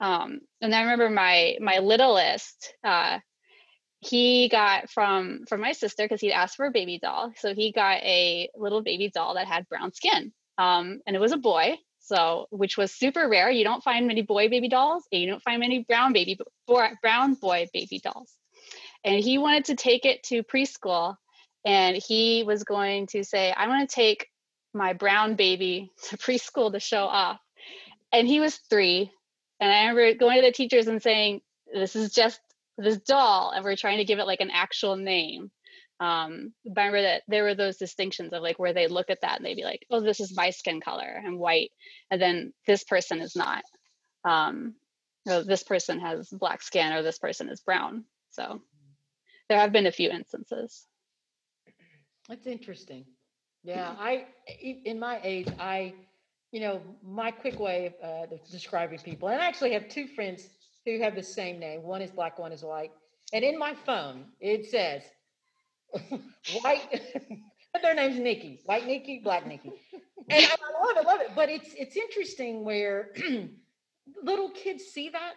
um 0.00 0.40
and 0.60 0.74
i 0.74 0.82
remember 0.82 1.08
my 1.08 1.56
my 1.60 1.78
littlest 1.78 2.74
uh 2.84 3.18
he 4.00 4.48
got 4.50 4.90
from 4.90 5.44
from 5.48 5.62
my 5.62 5.72
sister 5.72 6.04
because 6.04 6.20
he'd 6.20 6.32
asked 6.32 6.56
for 6.56 6.66
a 6.66 6.70
baby 6.70 6.98
doll 6.98 7.32
so 7.36 7.54
he 7.54 7.72
got 7.72 8.02
a 8.02 8.48
little 8.54 8.82
baby 8.82 9.10
doll 9.12 9.34
that 9.34 9.46
had 9.46 9.66
brown 9.68 9.92
skin 9.94 10.32
um 10.58 11.00
and 11.06 11.16
it 11.16 11.20
was 11.20 11.32
a 11.32 11.38
boy 11.38 11.74
so 12.04 12.46
which 12.50 12.76
was 12.76 12.92
super 12.92 13.28
rare. 13.28 13.50
You 13.50 13.64
don't 13.64 13.82
find 13.82 14.06
many 14.06 14.22
boy 14.22 14.48
baby 14.48 14.68
dolls 14.68 15.04
and 15.10 15.22
you 15.22 15.28
don't 15.28 15.42
find 15.42 15.60
many 15.60 15.84
brown 15.84 16.12
baby 16.12 16.38
brown 16.66 17.34
boy 17.34 17.66
baby 17.72 17.98
dolls. 17.98 18.36
And 19.04 19.22
he 19.22 19.38
wanted 19.38 19.66
to 19.66 19.76
take 19.76 20.04
it 20.04 20.22
to 20.24 20.42
preschool 20.42 21.16
and 21.64 21.96
he 21.96 22.42
was 22.44 22.64
going 22.64 23.06
to 23.06 23.24
say 23.24 23.52
i 23.56 23.68
want 23.68 23.88
to 23.88 23.94
take 23.94 24.28
my 24.74 24.92
brown 24.92 25.34
baby 25.34 25.90
to 26.08 26.16
preschool 26.18 26.72
to 26.72 26.80
show 26.80 27.04
off. 27.04 27.40
And 28.12 28.28
he 28.28 28.40
was 28.40 28.56
three 28.56 29.10
and 29.60 29.72
i 29.72 29.86
remember 29.86 30.14
going 30.18 30.40
to 30.40 30.46
the 30.46 30.52
teachers 30.52 30.88
and 30.88 31.02
saying 31.02 31.40
this 31.72 31.96
is 31.96 32.12
just 32.12 32.40
this 32.76 32.98
doll 32.98 33.50
and 33.50 33.64
we're 33.64 33.76
trying 33.76 33.98
to 33.98 34.04
give 34.04 34.18
it 34.18 34.26
like 34.26 34.40
an 34.40 34.50
actual 34.52 34.96
name 34.96 35.50
um 36.04 36.52
but 36.66 36.82
i 36.82 36.86
remember 36.86 37.02
that 37.02 37.22
there 37.28 37.44
were 37.44 37.54
those 37.54 37.78
distinctions 37.78 38.32
of 38.34 38.42
like 38.42 38.58
where 38.60 38.74
they 38.74 38.88
look 38.88 39.10
at 39.10 39.22
that 39.22 39.38
and 39.38 39.46
they'd 39.46 39.56
be 39.56 39.64
like 39.64 39.86
oh 39.90 40.00
this 40.00 40.20
is 40.20 40.36
my 40.36 40.50
skin 40.50 40.80
color 40.80 41.22
i'm 41.26 41.38
white 41.38 41.72
and 42.10 42.22
then 42.22 42.52
this 42.66 42.84
person 42.84 43.20
is 43.20 43.36
not 43.36 43.64
um 44.24 44.74
this 45.26 45.64
person 45.64 46.00
has 46.00 46.28
black 46.30 46.62
skin 46.62 46.92
or 46.92 47.02
this 47.02 47.18
person 47.18 47.48
is 47.50 47.60
brown 47.62 48.04
so 48.30 48.62
there 49.48 49.60
have 49.60 49.72
been 49.72 49.86
a 49.86 49.92
few 49.92 50.10
instances 50.10 50.86
That's 52.28 52.46
interesting. 52.46 53.04
Yeah, 53.64 53.94
I 53.98 54.26
i- 54.48 54.82
in 54.84 54.98
my 55.00 55.20
age, 55.22 55.52
I, 55.58 55.94
you 56.52 56.60
know, 56.60 56.82
my 57.02 57.30
quick 57.32 57.60
way 57.60 57.86
of 57.86 57.94
uh, 58.02 58.34
of 58.34 58.44
describing 58.50 59.00
people, 59.00 59.28
and 59.28 59.40
I 59.40 59.46
actually 59.46 59.72
have 59.72 59.88
two 59.88 60.06
friends 60.08 60.48
who 60.86 61.00
have 61.00 61.14
the 61.16 61.22
same 61.22 61.58
name. 61.58 61.82
One 61.82 62.02
is 62.02 62.10
black, 62.12 62.38
one 62.38 62.52
is 62.52 62.62
white. 62.64 62.92
And 63.32 63.44
in 63.44 63.58
my 63.58 63.74
phone, 63.74 64.26
it 64.40 64.66
says 64.66 65.02
white. 66.46 66.88
but 67.72 67.82
their 67.82 67.94
name's 67.94 68.18
Nikki, 68.18 68.62
white 68.64 68.86
Nikki, 68.86 69.20
black 69.24 69.46
Nikki, 69.46 69.72
and 70.30 70.46
I 70.46 70.56
love 70.88 70.96
it, 70.98 71.06
love 71.06 71.20
it. 71.22 71.36
But 71.36 71.50
it's 71.50 71.74
it's 71.74 71.96
interesting 71.96 72.64
where 72.64 73.10
little 74.24 74.50
kids 74.50 74.84
see 74.84 75.10
that, 75.10 75.36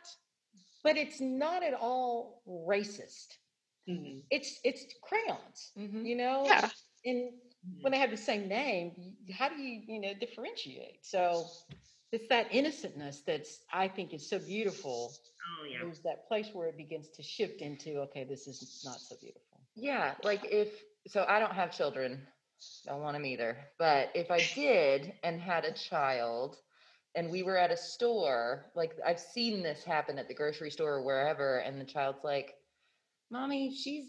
but 0.84 0.98
it's 0.98 1.22
not 1.22 1.64
at 1.64 1.74
all 1.74 2.44
racist. 2.48 3.38
Mhm. 3.90 4.22
It's 4.32 4.60
it's 4.64 4.86
crayons, 5.04 5.72
Mhm. 5.78 6.06
you 6.08 6.16
know 6.16 6.44
yeah 6.46 6.70
and 7.06 7.32
when 7.82 7.92
they 7.94 8.00
have 8.00 8.12
the 8.12 8.18
same 8.18 8.48
name, 8.48 8.94
how 9.34 9.50
do 9.50 9.56
you, 9.56 9.82
you 9.88 10.02
know, 10.02 10.14
differentiate? 10.20 11.06
So 11.06 11.48
it's 12.12 12.28
that 12.30 12.52
innocentness 12.52 13.24
that's 13.26 13.60
I 13.74 13.88
think 13.88 14.14
is 14.14 14.30
so 14.30 14.40
beautiful. 14.40 15.14
Oh 15.62 15.66
yeah. 15.66 15.80
There's 15.82 16.02
that 16.04 16.28
place 16.28 16.50
where 16.54 16.68
it 16.70 16.78
begins 16.78 17.10
to 17.12 17.24
shift 17.24 17.62
into, 17.62 18.00
okay, 18.02 18.26
this 18.26 18.48
is 18.48 18.82
not 18.84 19.00
so 19.00 19.16
beautiful. 19.22 19.47
Yeah, 19.78 20.16
like 20.24 20.42
if 20.52 20.70
so, 21.08 21.26
I 21.28 21.40
don't 21.40 21.54
have 21.54 21.72
children. 21.76 22.28
Don't 22.86 23.02
want 23.02 23.16
them 23.16 23.26
either. 23.26 23.58
But 23.80 24.10
if 24.16 24.32
I 24.32 24.42
did 24.56 25.14
and 25.24 25.40
had 25.42 25.66
a 25.66 25.74
child, 25.74 26.58
and 27.16 27.32
we 27.32 27.44
were 27.44 27.58
at 27.58 27.72
a 27.72 27.78
store, 27.78 28.66
like 28.76 28.94
I've 29.06 29.20
seen 29.20 29.64
this 29.64 29.84
happen 29.86 30.20
at 30.20 30.28
the 30.28 30.36
grocery 30.36 30.72
store 30.72 30.96
or 30.96 31.04
wherever, 31.06 31.60
and 31.60 31.80
the 31.80 31.86
child's 31.86 32.24
like, 32.24 32.56
"Mommy, 33.32 33.76
she's 33.76 34.08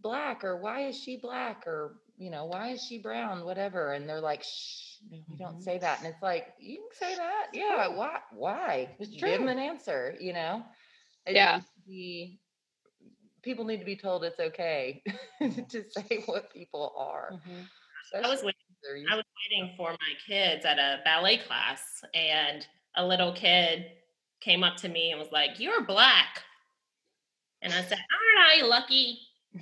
black," 0.00 0.44
or 0.44 0.58
"Why 0.58 0.86
is 0.88 0.98
she 0.98 1.16
black?" 1.18 1.66
or 1.66 1.96
you 2.18 2.30
know, 2.30 2.46
"Why 2.46 2.70
is 2.72 2.84
she 2.84 2.98
brown?" 2.98 3.44
Whatever, 3.44 3.92
and 3.94 4.08
they're 4.08 4.20
like, 4.20 4.44
"Shh, 4.44 4.98
no, 5.10 5.18
we 5.28 5.36
don't 5.36 5.62
say 5.62 5.78
that." 5.78 5.98
And 5.98 6.08
it's 6.08 6.22
like, 6.22 6.54
you 6.60 6.76
can 6.78 7.08
say 7.08 7.16
that, 7.16 7.48
yeah. 7.54 7.88
Why? 7.88 8.20
Why? 8.32 8.96
Give 9.20 9.38
them 9.38 9.48
an 9.48 9.58
answer. 9.58 10.16
You 10.20 10.34
know. 10.34 10.64
It 11.26 11.34
Yeah. 11.34 11.60
be- 11.86 12.40
people 13.46 13.64
need 13.64 13.78
to 13.78 13.84
be 13.84 13.96
told 13.96 14.24
it's 14.24 14.40
okay 14.40 15.02
to 15.40 15.84
say 15.88 16.22
what 16.26 16.52
people 16.52 16.92
are. 16.98 17.30
I 18.14 18.28
was 18.28 18.42
waiting 18.42 18.54
I 19.10 19.16
was 19.16 19.24
waiting 19.50 19.74
for 19.76 19.90
my 19.90 20.12
kids 20.26 20.64
at 20.64 20.78
a 20.78 21.00
ballet 21.04 21.38
class, 21.38 21.80
and 22.14 22.66
a 22.96 23.06
little 23.06 23.32
kid 23.32 23.86
came 24.40 24.62
up 24.62 24.76
to 24.78 24.88
me 24.88 25.10
and 25.10 25.18
was 25.18 25.32
like, 25.32 25.58
"You're 25.58 25.84
black," 25.84 26.42
and 27.62 27.72
I 27.72 27.82
said, 27.82 27.98
"Aren't 27.98 28.62
I 28.62 28.66
lucky?" 28.66 29.18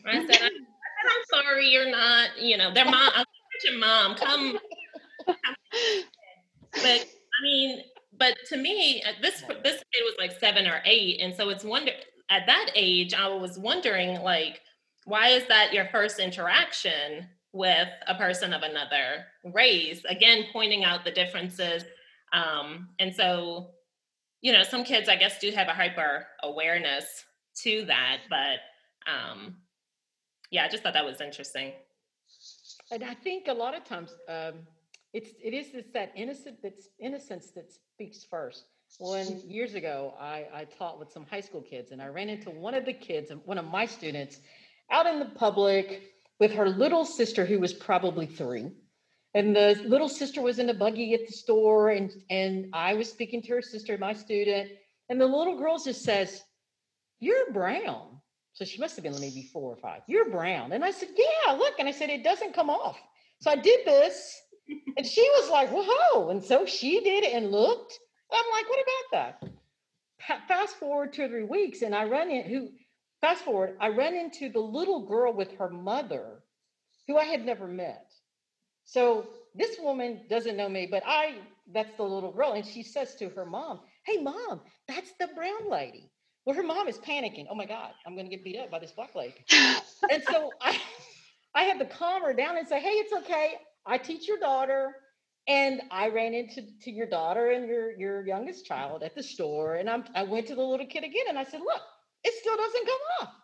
I 0.06 0.26
said, 0.26 0.42
"I, 0.42 0.48
I 0.48 1.24
sorry, 1.30 1.68
you're 1.68 1.90
not, 1.90 2.38
you 2.38 2.58
know, 2.58 2.72
their 2.72 2.84
mom, 2.84 3.12
I'm 3.14 3.24
your 3.64 3.78
mom, 3.78 4.14
come. 4.16 4.58
but 5.26 5.36
I 6.76 7.42
mean, 7.42 7.82
but 8.18 8.34
to 8.48 8.56
me, 8.58 9.02
uh, 9.02 9.12
this 9.22 9.40
this 9.62 9.82
kid 9.92 10.02
was 10.02 10.16
like 10.18 10.32
seven 10.38 10.66
or 10.66 10.82
eight, 10.84 11.20
and 11.20 11.34
so 11.34 11.48
it's 11.48 11.64
wonder 11.64 11.92
at 12.34 12.46
that 12.46 12.70
age, 12.74 13.14
I 13.14 13.28
was 13.28 13.58
wondering 13.58 14.20
like, 14.22 14.60
why 15.04 15.28
is 15.28 15.46
that 15.48 15.72
your 15.72 15.86
first 15.92 16.18
interaction 16.18 17.28
with 17.52 17.88
a 18.08 18.14
person 18.16 18.52
of 18.52 18.62
another 18.62 19.26
race? 19.52 20.02
Again, 20.08 20.46
pointing 20.52 20.82
out 20.82 21.04
the 21.04 21.12
differences, 21.12 21.84
um, 22.32 22.88
and 22.98 23.14
so 23.14 23.70
you 24.40 24.52
know, 24.52 24.62
some 24.62 24.84
kids 24.84 25.08
I 25.08 25.16
guess 25.16 25.38
do 25.38 25.50
have 25.52 25.68
a 25.68 25.72
hyper 25.72 26.26
awareness 26.42 27.06
to 27.62 27.86
that, 27.86 28.18
but 28.28 28.58
um, 29.10 29.56
yeah, 30.50 30.64
I 30.64 30.68
just 30.68 30.82
thought 30.82 30.92
that 30.92 31.04
was 31.04 31.22
interesting. 31.22 31.72
And 32.90 33.02
I 33.04 33.14
think 33.14 33.48
a 33.48 33.54
lot 33.54 33.74
of 33.74 33.84
times 33.84 34.10
um, 34.28 34.66
it's 35.14 35.30
it 35.42 35.54
is 35.54 35.72
this 35.72 35.86
that 35.94 36.12
innocent 36.14 36.58
that's 36.62 36.88
innocence 36.98 37.52
that 37.54 37.72
speaks 37.72 38.26
first. 38.28 38.64
When 38.98 39.40
years 39.48 39.74
ago 39.74 40.14
I, 40.20 40.46
I 40.54 40.64
taught 40.78 40.98
with 40.98 41.10
some 41.12 41.26
high 41.26 41.40
school 41.40 41.62
kids 41.62 41.90
and 41.90 42.00
I 42.00 42.08
ran 42.08 42.28
into 42.28 42.50
one 42.50 42.74
of 42.74 42.84
the 42.84 42.92
kids, 42.92 43.30
one 43.44 43.58
of 43.58 43.64
my 43.64 43.86
students, 43.86 44.40
out 44.90 45.06
in 45.06 45.18
the 45.18 45.24
public 45.24 46.14
with 46.38 46.52
her 46.52 46.68
little 46.68 47.04
sister 47.04 47.44
who 47.44 47.58
was 47.58 47.72
probably 47.72 48.26
three. 48.26 48.70
And 49.34 49.54
the 49.54 49.80
little 49.84 50.08
sister 50.08 50.40
was 50.40 50.60
in 50.60 50.70
a 50.70 50.74
buggy 50.74 51.12
at 51.14 51.26
the 51.26 51.32
store, 51.32 51.90
and 51.90 52.12
and 52.30 52.66
I 52.72 52.94
was 52.94 53.10
speaking 53.10 53.42
to 53.42 53.54
her 53.54 53.62
sister, 53.62 53.98
my 53.98 54.12
student, 54.12 54.70
and 55.08 55.20
the 55.20 55.26
little 55.26 55.58
girl 55.58 55.76
just 55.76 56.04
says, 56.04 56.44
"You're 57.18 57.52
brown." 57.52 58.14
So 58.54 58.64
she 58.64 58.80
must 58.80 58.94
have 58.94 59.02
been 59.02 59.20
maybe 59.20 59.50
four 59.52 59.72
or 59.72 59.76
five. 59.76 60.02
You're 60.06 60.30
brown. 60.30 60.72
And 60.72 60.84
I 60.84 60.92
said, 60.92 61.08
Yeah, 61.16 61.52
look. 61.52 61.74
And 61.80 61.88
I 61.88 61.90
said, 61.90 62.08
It 62.08 62.22
doesn't 62.22 62.54
come 62.54 62.70
off. 62.70 62.96
So 63.40 63.50
I 63.50 63.56
did 63.56 63.84
this. 63.84 64.40
and 64.96 65.04
she 65.04 65.28
was 65.40 65.50
like, 65.50 65.70
Whoa. 65.70 66.30
And 66.30 66.42
so 66.42 66.64
she 66.64 67.00
did 67.00 67.24
it 67.24 67.34
and 67.34 67.50
looked. 67.50 67.98
I'm 68.34 68.52
like, 68.52 68.68
What 68.70 68.80
about 68.80 69.12
that? 69.12 69.50
Fast 70.48 70.76
forward 70.76 71.12
two 71.14 71.24
or 71.24 71.28
three 71.28 71.44
weeks, 71.44 71.82
and 71.82 71.94
I 71.94 72.04
run 72.06 72.30
in 72.30 72.44
who 72.50 72.70
fast 73.20 73.44
forward, 73.44 73.76
I 73.80 73.90
run 73.90 74.14
into 74.14 74.50
the 74.50 74.60
little 74.60 75.06
girl 75.06 75.32
with 75.34 75.52
her 75.58 75.70
mother 75.70 76.42
who 77.08 77.18
I 77.18 77.24
had 77.24 77.44
never 77.46 77.66
met. 77.68 78.12
So 78.84 79.26
this 79.54 79.78
woman 79.80 80.22
doesn't 80.30 80.56
know 80.56 80.68
me, 80.68 80.88
but 80.90 81.02
I 81.06 81.36
that's 81.72 81.96
the 81.96 82.02
little 82.04 82.32
girl. 82.32 82.52
And 82.52 82.66
she 82.66 82.82
says 82.82 83.14
to 83.16 83.28
her 83.30 83.46
mom, 83.46 83.80
Hey 84.06 84.18
mom, 84.22 84.62
that's 84.88 85.12
the 85.20 85.28
brown 85.28 85.70
lady. 85.70 86.10
Well, 86.46 86.56
her 86.56 86.62
mom 86.64 86.88
is 86.88 86.98
panicking. 86.98 87.46
Oh 87.50 87.54
my 87.54 87.66
God, 87.66 87.92
I'm 88.06 88.14
going 88.16 88.28
to 88.28 88.34
get 88.36 88.44
beat 88.44 88.58
up 88.58 88.70
by 88.70 88.80
this 88.80 88.92
black 88.92 89.14
lady. 89.14 89.34
and 90.10 90.22
so 90.24 90.54
I, 90.60 90.80
I 91.54 91.64
had 91.64 91.78
to 91.80 91.86
calm 91.86 92.22
her 92.22 92.34
down 92.34 92.58
and 92.58 92.68
say, 92.68 92.80
hey, 92.80 92.90
it's 92.90 93.12
okay. 93.12 93.54
I 93.86 93.98
teach 93.98 94.28
your 94.28 94.38
daughter. 94.38 94.96
And 95.46 95.82
I 95.90 96.08
ran 96.08 96.34
into 96.34 96.62
to 96.82 96.90
your 96.90 97.06
daughter 97.06 97.50
and 97.50 97.68
your, 97.68 97.92
your 97.98 98.26
youngest 98.26 98.64
mm-hmm. 98.64 98.74
child 98.74 99.02
at 99.02 99.14
the 99.14 99.22
store. 99.22 99.76
And 99.76 99.90
I'm, 99.90 100.04
I 100.14 100.22
went 100.22 100.46
to 100.48 100.54
the 100.54 100.62
little 100.62 100.86
kid 100.86 101.04
again 101.04 101.26
and 101.28 101.38
I 101.38 101.44
said, 101.44 101.60
look, 101.60 101.82
it 102.24 102.32
still 102.40 102.56
doesn't 102.56 102.86
come 102.86 103.00
off. 103.22 103.34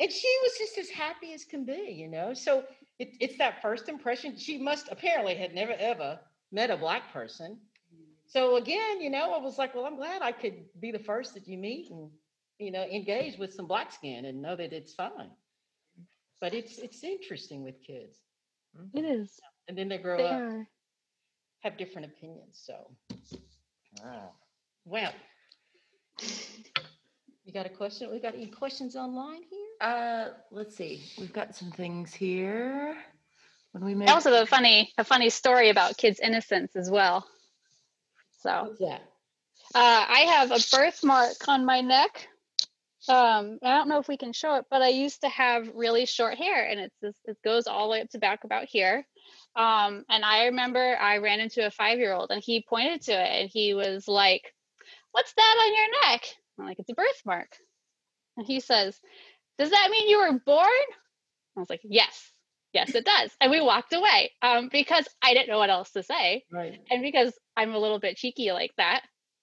And 0.00 0.12
she 0.12 0.38
was 0.42 0.52
just 0.58 0.78
as 0.78 0.90
happy 0.90 1.32
as 1.32 1.44
can 1.44 1.64
be, 1.64 1.94
you 1.96 2.08
know? 2.08 2.34
So 2.34 2.64
it, 2.98 3.10
it's 3.20 3.38
that 3.38 3.62
first 3.62 3.88
impression. 3.88 4.36
She 4.36 4.58
must 4.58 4.88
apparently 4.90 5.34
had 5.34 5.54
never 5.54 5.72
ever 5.78 6.18
met 6.52 6.70
a 6.70 6.76
black 6.76 7.12
person 7.12 7.52
mm-hmm. 7.52 8.04
so 8.26 8.56
again, 8.56 9.00
you 9.00 9.10
know, 9.10 9.32
I 9.32 9.38
was 9.38 9.58
like, 9.58 9.74
well, 9.74 9.86
I'm 9.86 9.96
glad 9.96 10.22
I 10.22 10.32
could 10.32 10.64
be 10.80 10.92
the 10.92 10.98
first 10.98 11.34
that 11.34 11.48
you 11.48 11.58
meet 11.58 11.90
and, 11.90 12.10
you 12.58 12.70
know, 12.70 12.84
engage 12.84 13.38
with 13.38 13.52
some 13.54 13.66
black 13.66 13.92
skin 13.92 14.26
and 14.26 14.42
know 14.42 14.56
that 14.56 14.72
it's 14.72 14.94
fine. 14.94 15.30
But 16.40 16.54
it's 16.54 16.78
it's 16.78 17.02
interesting 17.02 17.64
with 17.64 17.82
kids. 17.82 18.18
It 18.94 19.04
is. 19.04 19.40
And 19.68 19.76
then 19.76 19.88
they 19.88 19.98
grow 19.98 20.18
They 20.18 20.24
up, 20.24 20.32
are. 20.32 20.68
Have 21.66 21.76
different 21.76 22.06
opinions. 22.06 22.62
So 22.64 22.74
wow. 24.02 24.30
Well. 24.84 25.12
You 27.44 27.52
got 27.52 27.66
a 27.66 27.70
question? 27.70 28.10
We 28.10 28.20
got 28.20 28.34
any 28.34 28.46
questions 28.46 28.96
online 28.96 29.42
here? 29.42 29.68
Uh, 29.80 30.28
let's 30.50 30.76
see. 30.76 31.02
We've 31.18 31.32
got 31.32 31.54
some 31.54 31.70
things 31.70 32.14
here. 32.14 32.96
When 33.72 33.84
we 33.84 33.94
make 33.94 34.08
Also, 34.08 34.42
a 34.42 34.46
funny, 34.46 34.92
a 34.96 35.04
funny 35.04 35.28
story 35.28 35.68
about 35.68 35.96
kids' 35.96 36.18
innocence 36.20 36.74
as 36.76 36.90
well. 36.90 37.26
So 38.40 38.68
What's 38.68 38.78
that? 38.78 39.02
uh, 39.74 40.04
I 40.08 40.26
have 40.30 40.50
a 40.50 40.60
birthmark 40.72 41.48
on 41.48 41.64
my 41.64 41.82
neck. 41.82 42.28
Um, 43.08 43.58
I 43.62 43.76
don't 43.76 43.88
know 43.88 43.98
if 43.98 44.08
we 44.08 44.16
can 44.16 44.32
show 44.32 44.56
it, 44.56 44.64
but 44.70 44.82
I 44.82 44.88
used 44.88 45.20
to 45.20 45.28
have 45.28 45.68
really 45.74 46.06
short 46.06 46.36
hair, 46.38 46.66
and 46.68 46.80
it's 46.80 46.96
this, 47.00 47.14
it 47.24 47.36
goes 47.44 47.66
all 47.66 47.86
the 47.86 47.92
way 47.92 48.00
up 48.00 48.10
to 48.10 48.18
back 48.18 48.44
about 48.44 48.64
here. 48.64 49.06
Um, 49.56 50.04
and 50.08 50.24
I 50.24 50.46
remember 50.46 50.96
I 50.96 51.18
ran 51.18 51.40
into 51.40 51.66
a 51.66 51.70
five 51.70 51.98
year 51.98 52.12
old, 52.12 52.30
and 52.30 52.42
he 52.42 52.64
pointed 52.68 53.02
to 53.02 53.12
it, 53.12 53.40
and 53.42 53.50
he 53.50 53.74
was 53.74 54.06
like, 54.06 54.52
"What's 55.12 55.32
that 55.32 55.56
on 55.64 55.74
your 55.74 56.10
neck?" 56.10 56.24
I'm 56.58 56.66
like, 56.66 56.78
"It's 56.78 56.90
a 56.90 56.94
birthmark." 56.94 57.56
And 58.36 58.46
he 58.46 58.60
says, 58.60 59.00
"Does 59.58 59.70
that 59.70 59.88
mean 59.90 60.08
you 60.08 60.18
were 60.18 60.38
born?" 60.38 60.66
I 61.56 61.60
was 61.60 61.70
like, 61.70 61.80
"Yes." 61.84 62.32
Yes, 62.72 62.94
it 62.94 63.06
does. 63.06 63.30
And 63.40 63.50
we 63.50 63.62
walked 63.62 63.94
away 63.94 64.32
um, 64.42 64.68
because 64.70 65.08
I 65.22 65.32
didn't 65.32 65.48
know 65.48 65.56
what 65.56 65.70
else 65.70 65.92
to 65.92 66.02
say 66.02 66.44
Right. 66.52 66.78
and 66.90 67.00
because 67.00 67.32
I'm 67.56 67.72
a 67.74 67.78
little 67.78 67.98
bit 67.98 68.18
cheeky 68.18 68.52
like 68.52 68.72
that, 68.76 69.00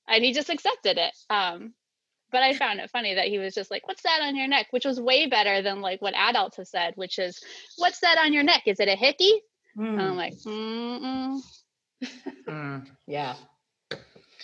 and 0.08 0.24
he 0.24 0.34
just 0.34 0.52
accepted 0.52 1.00
it. 1.00 1.16
Um, 1.32 1.74
but 2.32 2.44
I 2.44 2.54
found 2.54 2.80
it 2.80 2.92
funny 2.92 3.16
that 3.16 3.30
he 3.30 3.40
was 3.40 3.56
just 3.56 3.72
like, 3.72 3.88
"What's 3.88 4.04
that 4.04 4.22
on 4.22 4.36
your 4.36 4.48
neck?" 4.48 4.68
Which 4.70 4.86
was 4.86 5.02
way 5.02 5.26
better 5.26 5.64
than 5.64 5.82
like 5.82 6.00
what 6.02 6.14
adults 6.14 6.58
have 6.58 6.68
said, 6.68 6.94
which 6.96 7.18
is, 7.18 7.42
"What's 7.78 8.02
that 8.02 8.20
on 8.20 8.34
your 8.34 8.44
neck? 8.44 8.64
Is 8.68 8.80
it 8.80 8.88
a 8.88 8.96
hickey?" 8.96 9.42
And 9.76 10.02
I'm 10.02 10.16
like, 10.16 10.34
Mm-mm. 10.46 11.40
Mm. 12.48 12.88
Yeah. 13.08 13.36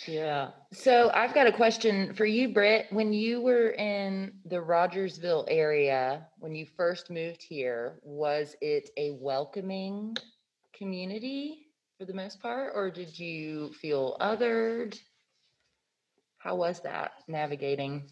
Yeah. 0.06 0.50
So 0.72 1.10
I've 1.14 1.34
got 1.34 1.46
a 1.46 1.52
question 1.52 2.14
for 2.14 2.24
you, 2.24 2.52
Britt. 2.52 2.86
When 2.90 3.12
you 3.12 3.40
were 3.40 3.70
in 3.70 4.32
the 4.46 4.60
Rogersville 4.60 5.46
area, 5.48 6.26
when 6.38 6.54
you 6.54 6.66
first 6.66 7.10
moved 7.10 7.42
here, 7.42 7.98
was 8.02 8.56
it 8.60 8.90
a 8.96 9.12
welcoming 9.12 10.16
community 10.74 11.66
for 11.98 12.06
the 12.06 12.14
most 12.14 12.40
part, 12.40 12.72
or 12.74 12.90
did 12.90 13.18
you 13.18 13.72
feel 13.74 14.16
othered? 14.20 14.98
How 16.38 16.54
was 16.54 16.80
that 16.80 17.12
navigating 17.28 18.08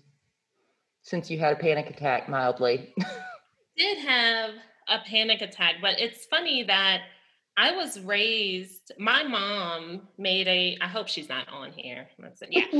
since 1.02 1.30
you 1.30 1.38
had 1.38 1.54
a 1.54 1.56
panic 1.56 1.88
attack 1.88 2.28
mildly? 2.28 2.94
did 3.76 3.98
have 4.06 4.50
a 4.88 4.98
panic 5.06 5.42
attack, 5.42 5.76
but 5.80 6.00
it's 6.00 6.26
funny 6.26 6.62
that 6.64 7.02
I 7.56 7.72
was 7.72 8.00
raised. 8.00 8.92
My 8.98 9.24
mom 9.24 10.08
made 10.16 10.46
a. 10.46 10.78
I 10.80 10.86
hope 10.86 11.08
she's 11.08 11.28
not 11.28 11.48
on 11.48 11.72
here. 11.72 12.08
That's 12.18 12.40
it. 12.42 12.48
Yeah, 12.52 12.66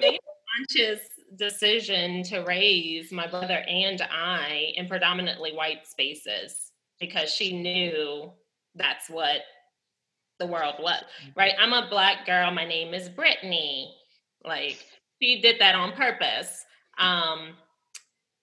made 0.00 0.14
a 0.14 0.18
conscious 0.56 1.00
decision 1.36 2.22
to 2.22 2.40
raise 2.40 3.12
my 3.12 3.26
brother 3.26 3.64
and 3.68 4.00
I 4.02 4.72
in 4.76 4.86
predominantly 4.88 5.52
white 5.52 5.86
spaces 5.86 6.72
because 7.00 7.30
she 7.30 7.60
knew 7.60 8.32
that's 8.74 9.10
what 9.10 9.40
the 10.38 10.46
world 10.46 10.76
was. 10.78 11.02
Right? 11.36 11.54
I'm 11.58 11.72
a 11.72 11.88
black 11.90 12.24
girl. 12.24 12.52
My 12.52 12.64
name 12.64 12.94
is 12.94 13.08
Brittany. 13.08 13.94
Like 14.44 14.84
she 15.20 15.40
did 15.40 15.60
that 15.60 15.74
on 15.74 15.92
purpose. 15.92 16.64
Um, 16.98 17.54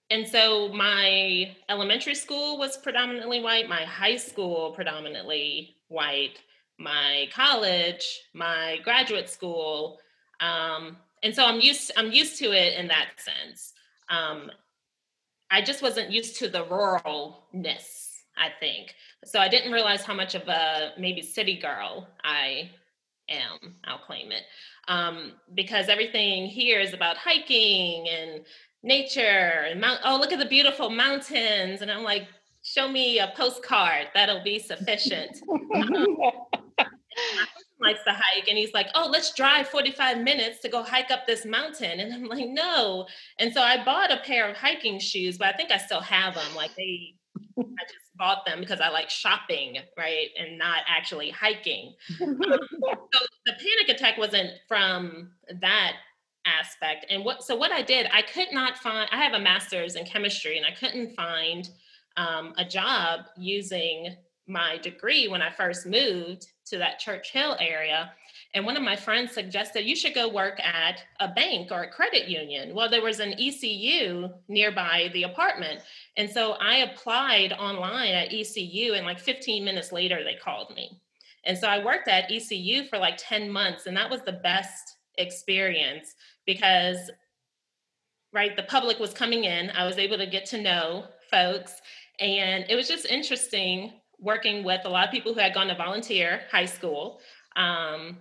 and 0.09 0.27
so 0.27 0.69
my 0.69 1.55
elementary 1.69 2.15
school 2.15 2.57
was 2.57 2.77
predominantly 2.77 3.41
white, 3.41 3.67
my 3.67 3.83
high 3.83 4.17
school 4.17 4.71
predominantly 4.71 5.75
white, 5.88 6.39
my 6.77 7.27
college, 7.34 8.21
my 8.34 8.80
graduate 8.84 9.30
school, 9.30 9.99
um, 10.41 10.97
and 11.23 11.34
so 11.34 11.45
I'm 11.45 11.59
used 11.59 11.91
I'm 11.97 12.11
used 12.11 12.38
to 12.39 12.51
it 12.51 12.77
in 12.77 12.88
that 12.89 13.07
sense. 13.17 13.73
Um, 14.09 14.51
I 15.49 15.61
just 15.61 15.82
wasn't 15.82 16.11
used 16.11 16.38
to 16.38 16.49
the 16.49 16.65
ruralness. 16.65 18.11
I 18.38 18.49
think 18.59 18.93
so. 19.23 19.39
I 19.39 19.47
didn't 19.47 19.71
realize 19.71 20.03
how 20.03 20.13
much 20.13 20.36
of 20.36 20.47
a 20.47 20.91
maybe 20.99 21.21
city 21.21 21.57
girl 21.57 22.07
I 22.23 22.69
am. 23.30 23.75
I'll 23.86 23.97
claim 23.97 24.32
it 24.32 24.43
um, 24.88 25.34
because 25.53 25.89
everything 25.89 26.45
here 26.45 26.80
is 26.80 26.93
about 26.93 27.17
hiking 27.17 28.07
and 28.09 28.45
nature 28.86 29.65
and 29.69 29.81
mount 29.81 29.99
oh 30.05 30.17
look 30.17 30.31
at 30.31 30.39
the 30.39 30.45
beautiful 30.45 30.89
mountains. 30.89 31.81
And 31.81 31.91
i'm 31.91 32.03
like 32.03 32.27
show 32.63 32.88
me 32.88 33.19
a 33.19 33.31
postcard. 33.38 34.07
That'll 34.13 34.43
be 34.43 34.59
sufficient. 34.59 35.41
Um, 36.77 36.86
likes 37.81 38.03
to 38.03 38.11
hike. 38.11 38.47
And 38.49 38.57
he's 38.57 38.73
like 38.73 38.88
oh 38.95 39.07
let's 39.09 39.33
drive 39.33 39.67
45 39.69 40.19
minutes 40.19 40.59
to 40.61 40.69
go 40.69 40.83
hike 40.83 41.11
up 41.11 41.25
this 41.25 41.45
mountain. 41.45 41.99
And 41.99 42.13
i'm 42.13 42.25
like 42.25 42.47
no. 42.47 43.07
And 43.39 43.53
so 43.53 43.61
i 43.61 43.83
bought 43.83 44.11
a 44.11 44.17
pair 44.17 44.49
of 44.49 44.55
hiking 44.55 44.99
shoes 44.99 45.38
but 45.38 45.47
i 45.47 45.53
think 45.57 45.71
i 45.71 45.77
still 45.77 46.01
have 46.01 46.36
them. 46.36 46.55
Like 46.55 46.75
they 46.75 47.15
i 47.57 47.83
just 47.83 48.17
bought 48.17 48.45
them 48.45 48.59
because 48.59 48.79
i 48.81 48.89
like 48.89 49.09
shopping 49.09 49.77
right 49.97 50.29
and 50.38 50.57
not 50.57 50.79
actually 50.88 51.29
hiking. 51.29 51.93
Um, 52.21 52.38
so 53.13 53.19
the 53.45 53.53
panic 53.53 53.95
attack 53.95 54.17
wasn't 54.17 54.51
from 54.67 55.31
that 55.61 55.93
aspect. 56.45 57.05
And 57.09 57.25
what 57.25 57.43
so 57.43 57.55
what 57.55 57.71
I 57.71 57.81
did, 57.81 58.07
I 58.13 58.21
could 58.21 58.47
not 58.51 58.77
find. 58.77 59.09
I 59.11 59.17
have 59.23 59.33
a 59.33 59.39
master's 59.39 59.95
in 59.95 60.05
chemistry, 60.05 60.57
and 60.57 60.65
I 60.65 60.71
couldn't 60.71 61.15
find 61.15 61.69
um, 62.17 62.53
a 62.57 62.65
job 62.65 63.21
using 63.37 64.15
my 64.47 64.77
degree 64.77 65.27
when 65.27 65.41
I 65.41 65.49
first 65.49 65.85
moved 65.85 66.47
to 66.67 66.77
that 66.77 66.99
Church 66.99 67.31
Hill 67.31 67.57
area. 67.59 68.11
And 68.53 68.65
one 68.65 68.77
of 68.77 68.83
my 68.83 68.95
friends 68.95 69.33
suggested 69.33 69.85
you 69.85 69.95
should 69.95 70.13
go 70.13 70.29
work 70.29 70.59
at 70.61 71.03
a 71.19 71.27
bank 71.27 71.71
or 71.71 71.83
a 71.83 71.91
credit 71.91 72.29
union. 72.29 72.73
Well, 72.73 72.89
there 72.89 73.01
was 73.01 73.19
an 73.19 73.33
ECU 73.37 74.29
nearby 74.47 75.09
the 75.13 75.23
apartment. 75.23 75.81
And 76.15 76.29
so 76.29 76.53
I 76.53 76.77
applied 76.77 77.53
online 77.53 78.13
at 78.13 78.33
ECU, 78.33 78.93
and 78.93 79.05
like 79.05 79.19
15 79.19 79.65
minutes 79.65 79.91
later, 79.91 80.23
they 80.23 80.35
called 80.35 80.73
me. 80.75 81.01
And 81.43 81.57
so 81.57 81.67
I 81.67 81.83
worked 81.83 82.07
at 82.07 82.31
ECU 82.31 82.87
for 82.87 82.97
like 82.97 83.15
10 83.17 83.49
months, 83.49 83.87
and 83.87 83.97
that 83.97 84.09
was 84.09 84.21
the 84.21 84.31
best 84.31 84.97
experience 85.17 86.15
because, 86.45 87.11
right, 88.33 88.55
the 88.55 88.63
public 88.63 88.99
was 88.99 89.13
coming 89.13 89.43
in. 89.43 89.69
I 89.71 89.85
was 89.85 89.97
able 89.97 90.17
to 90.17 90.27
get 90.27 90.45
to 90.47 90.61
know 90.61 91.05
folks, 91.31 91.73
and 92.19 92.65
it 92.69 92.75
was 92.75 92.87
just 92.87 93.05
interesting 93.05 93.93
working 94.19 94.63
with 94.63 94.81
a 94.85 94.89
lot 94.89 95.05
of 95.05 95.11
people 95.11 95.33
who 95.33 95.39
had 95.39 95.53
gone 95.53 95.67
to 95.67 95.75
volunteer 95.75 96.41
high 96.51 96.65
school. 96.65 97.19
Um, 97.55 98.17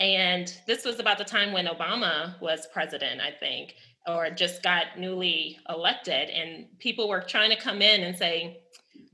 and 0.00 0.52
this 0.66 0.84
was 0.84 0.98
about 0.98 1.18
the 1.18 1.24
time 1.24 1.52
when 1.52 1.66
Obama 1.66 2.40
was 2.40 2.66
president, 2.72 3.20
I 3.20 3.30
think, 3.38 3.74
or 4.06 4.30
just 4.30 4.62
got 4.62 4.98
newly 4.98 5.58
elected. 5.68 6.28
And 6.30 6.66
people 6.78 7.08
were 7.08 7.20
trying 7.20 7.50
to 7.50 7.56
come 7.56 7.82
in 7.82 8.02
and 8.02 8.16
say, 8.16 8.62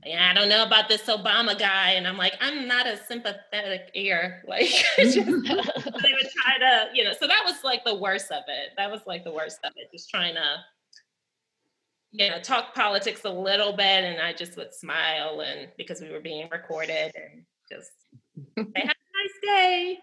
yeah, 0.05 0.29
I 0.31 0.33
don't 0.33 0.47
know 0.47 0.63
about 0.63 0.87
this 0.87 1.03
Obama 1.03 1.57
guy. 1.57 1.91
And 1.91 2.07
I'm 2.07 2.17
like, 2.17 2.33
I'm 2.39 2.67
not 2.67 2.87
a 2.87 2.97
sympathetic 2.97 3.91
ear. 3.93 4.43
Like, 4.47 4.69
just, 4.97 5.15
they 5.15 5.23
would 5.23 5.33
try 5.43 6.57
to, 6.59 6.89
you 6.93 7.03
know, 7.03 7.13
so 7.19 7.27
that 7.27 7.43
was 7.45 7.63
like 7.63 7.83
the 7.85 7.95
worst 7.95 8.31
of 8.31 8.43
it. 8.47 8.71
That 8.77 8.89
was 8.89 9.01
like 9.05 9.23
the 9.23 9.33
worst 9.33 9.59
of 9.63 9.71
it, 9.75 9.89
just 9.91 10.09
trying 10.09 10.35
to, 10.35 10.57
you 12.11 12.29
know, 12.29 12.39
talk 12.39 12.73
politics 12.73 13.21
a 13.25 13.29
little 13.29 13.73
bit. 13.73 14.03
And 14.03 14.21
I 14.21 14.33
just 14.33 14.57
would 14.57 14.73
smile 14.73 15.41
and 15.41 15.67
because 15.77 16.01
we 16.01 16.09
were 16.09 16.19
being 16.19 16.49
recorded 16.49 17.13
and 17.15 17.43
just 17.69 17.91
say, 18.57 18.81
have 18.81 18.95
a 18.95 19.19
nice 19.19 19.37
day. 19.43 19.99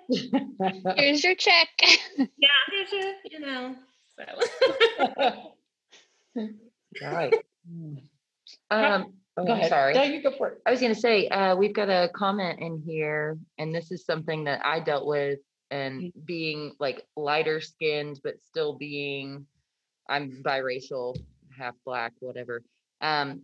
Here's 0.96 1.24
your 1.24 1.34
check. 1.34 1.68
yeah, 2.16 2.48
here's 2.70 2.92
your, 2.92 3.14
you 3.30 3.40
know, 3.40 3.74
so. 4.18 4.24
All 7.02 7.12
right. 7.12 7.34
Um, 8.70 9.12
oh, 9.36 9.44
Go 9.44 9.52
I'm 9.52 9.58
ahead. 9.58 9.70
sorry. 9.70 9.94
No, 9.94 10.02
you 10.02 10.22
go 10.22 10.32
for 10.36 10.48
it. 10.48 10.62
I 10.66 10.70
was 10.70 10.80
going 10.80 10.94
to 10.94 11.00
say, 11.00 11.28
uh, 11.28 11.56
we've 11.56 11.74
got 11.74 11.88
a 11.88 12.10
comment 12.14 12.60
in 12.60 12.82
here, 12.84 13.38
and 13.58 13.74
this 13.74 13.90
is 13.90 14.04
something 14.04 14.44
that 14.44 14.64
I 14.64 14.80
dealt 14.80 15.06
with, 15.06 15.40
and 15.70 16.12
being 16.24 16.72
like 16.78 17.02
lighter 17.16 17.60
skinned, 17.60 18.20
but 18.22 18.40
still 18.42 18.74
being, 18.74 19.46
I'm 20.08 20.42
biracial, 20.44 21.16
half 21.58 21.74
black, 21.84 22.12
whatever. 22.20 22.62
Um, 23.00 23.42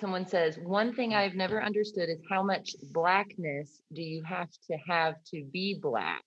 someone 0.00 0.26
says, 0.26 0.58
one 0.58 0.94
thing 0.94 1.12
I've 1.14 1.34
never 1.34 1.62
understood 1.62 2.08
is 2.08 2.20
how 2.30 2.42
much 2.42 2.74
blackness 2.92 3.82
do 3.92 4.02
you 4.02 4.22
have 4.22 4.48
to 4.70 4.76
have 4.88 5.16
to 5.32 5.44
be 5.52 5.78
black? 5.80 6.24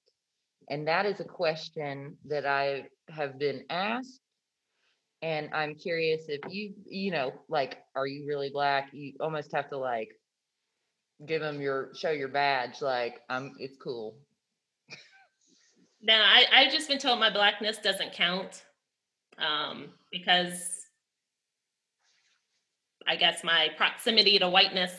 And 0.70 0.88
that 0.88 1.06
is 1.06 1.20
a 1.20 1.26
question 1.26 2.18
that 2.28 2.46
I 2.46 2.86
have 3.10 3.38
been 3.40 3.64
asked. 3.70 4.22
And 5.24 5.50
I'm 5.54 5.74
curious 5.74 6.24
if 6.28 6.42
you, 6.52 6.74
you 6.86 7.10
know, 7.10 7.32
like, 7.48 7.78
are 7.96 8.06
you 8.06 8.28
really 8.28 8.50
black? 8.50 8.90
You 8.92 9.14
almost 9.22 9.54
have 9.54 9.70
to 9.70 9.78
like 9.78 10.10
give 11.26 11.40
them 11.40 11.62
your 11.62 11.92
show 11.96 12.12
your 12.12 12.28
badge, 12.28 12.82
like, 12.82 13.22
um, 13.30 13.54
it's 13.58 13.78
cool. 13.78 14.18
No, 16.02 16.14
I, 16.14 16.44
I've 16.54 16.74
just 16.74 16.90
been 16.90 17.00
told 17.00 17.22
my 17.22 17.30
blackness 17.30 17.78
doesn't 17.78 18.12
count 18.12 18.66
um, 19.38 19.92
because 20.12 20.88
I 23.08 23.16
guess 23.16 23.46
my 23.46 23.70
proximity 23.78 24.38
to 24.40 24.50
whiteness, 24.50 24.92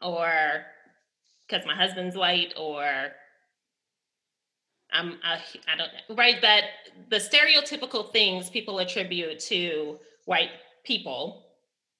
or 0.00 0.64
because 1.48 1.66
my 1.66 1.74
husband's 1.74 2.14
white, 2.14 2.54
or 2.56 3.10
I'm 4.96 5.18
I, 5.22 5.38
I 5.72 5.76
don't 5.76 6.18
right 6.18 6.40
that 6.40 6.64
the 7.10 7.16
stereotypical 7.16 8.12
things 8.12 8.48
people 8.50 8.78
attribute 8.78 9.38
to 9.40 9.98
white 10.24 10.50
people. 10.84 11.44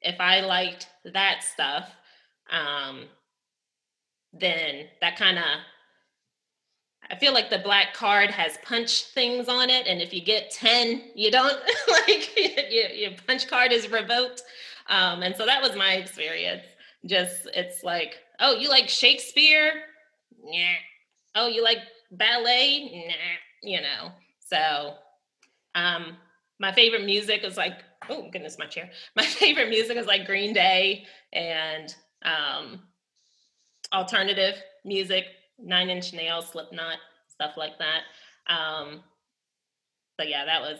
If 0.00 0.20
I 0.20 0.40
liked 0.40 0.88
that 1.04 1.42
stuff, 1.42 1.90
um, 2.50 3.04
then 4.32 4.86
that 5.00 5.16
kind 5.16 5.38
of 5.38 5.44
I 7.10 7.16
feel 7.16 7.32
like 7.32 7.50
the 7.50 7.58
black 7.58 7.94
card 7.94 8.30
has 8.30 8.58
punch 8.64 9.04
things 9.14 9.48
on 9.48 9.70
it, 9.70 9.86
and 9.86 10.00
if 10.00 10.12
you 10.12 10.22
get 10.22 10.50
ten, 10.50 11.02
you 11.14 11.30
don't 11.30 11.58
like 11.88 12.36
your, 12.70 12.88
your 12.90 13.10
punch 13.26 13.48
card 13.48 13.72
is 13.72 13.90
revoked. 13.90 14.42
Um, 14.88 15.22
and 15.22 15.34
so 15.36 15.46
that 15.46 15.62
was 15.62 15.76
my 15.76 15.94
experience. 15.94 16.62
Just 17.04 17.48
it's 17.54 17.84
like, 17.84 18.16
oh, 18.40 18.54
you 18.56 18.68
like 18.68 18.88
Shakespeare? 18.88 19.72
Yeah. 20.44 20.74
Oh, 21.34 21.48
you 21.48 21.62
like 21.62 21.78
ballet? 22.10 23.06
Nah. 23.08 23.68
You 23.70 23.80
know. 23.80 24.12
So, 24.40 24.94
um, 25.74 26.16
my 26.58 26.72
favorite 26.72 27.04
music 27.04 27.44
is 27.44 27.56
like, 27.56 27.82
oh 28.08 28.28
goodness, 28.30 28.56
my 28.58 28.66
chair. 28.66 28.90
My 29.16 29.24
favorite 29.24 29.68
music 29.68 29.96
is 29.96 30.06
like 30.06 30.26
Green 30.26 30.52
Day 30.52 31.04
and 31.32 31.94
um, 32.24 32.80
alternative 33.92 34.54
music, 34.84 35.24
Nine 35.58 35.90
Inch 35.90 36.12
Nails, 36.12 36.48
Slipknot, 36.50 36.98
stuff 37.28 37.52
like 37.56 37.78
that. 37.78 38.02
Um, 38.52 39.02
but 40.16 40.28
yeah, 40.28 40.44
that 40.44 40.60
was. 40.60 40.78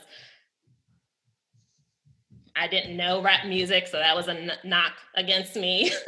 I 2.59 2.69
didn't 2.69 2.97
know 2.97 3.21
rap 3.23 3.45
music, 3.45 3.87
so 3.87 3.99
that 3.99 4.17
was 4.17 4.29
a 4.29 4.35
n- 4.35 4.51
knock 4.65 4.93
against 5.15 5.57
me. 5.57 5.93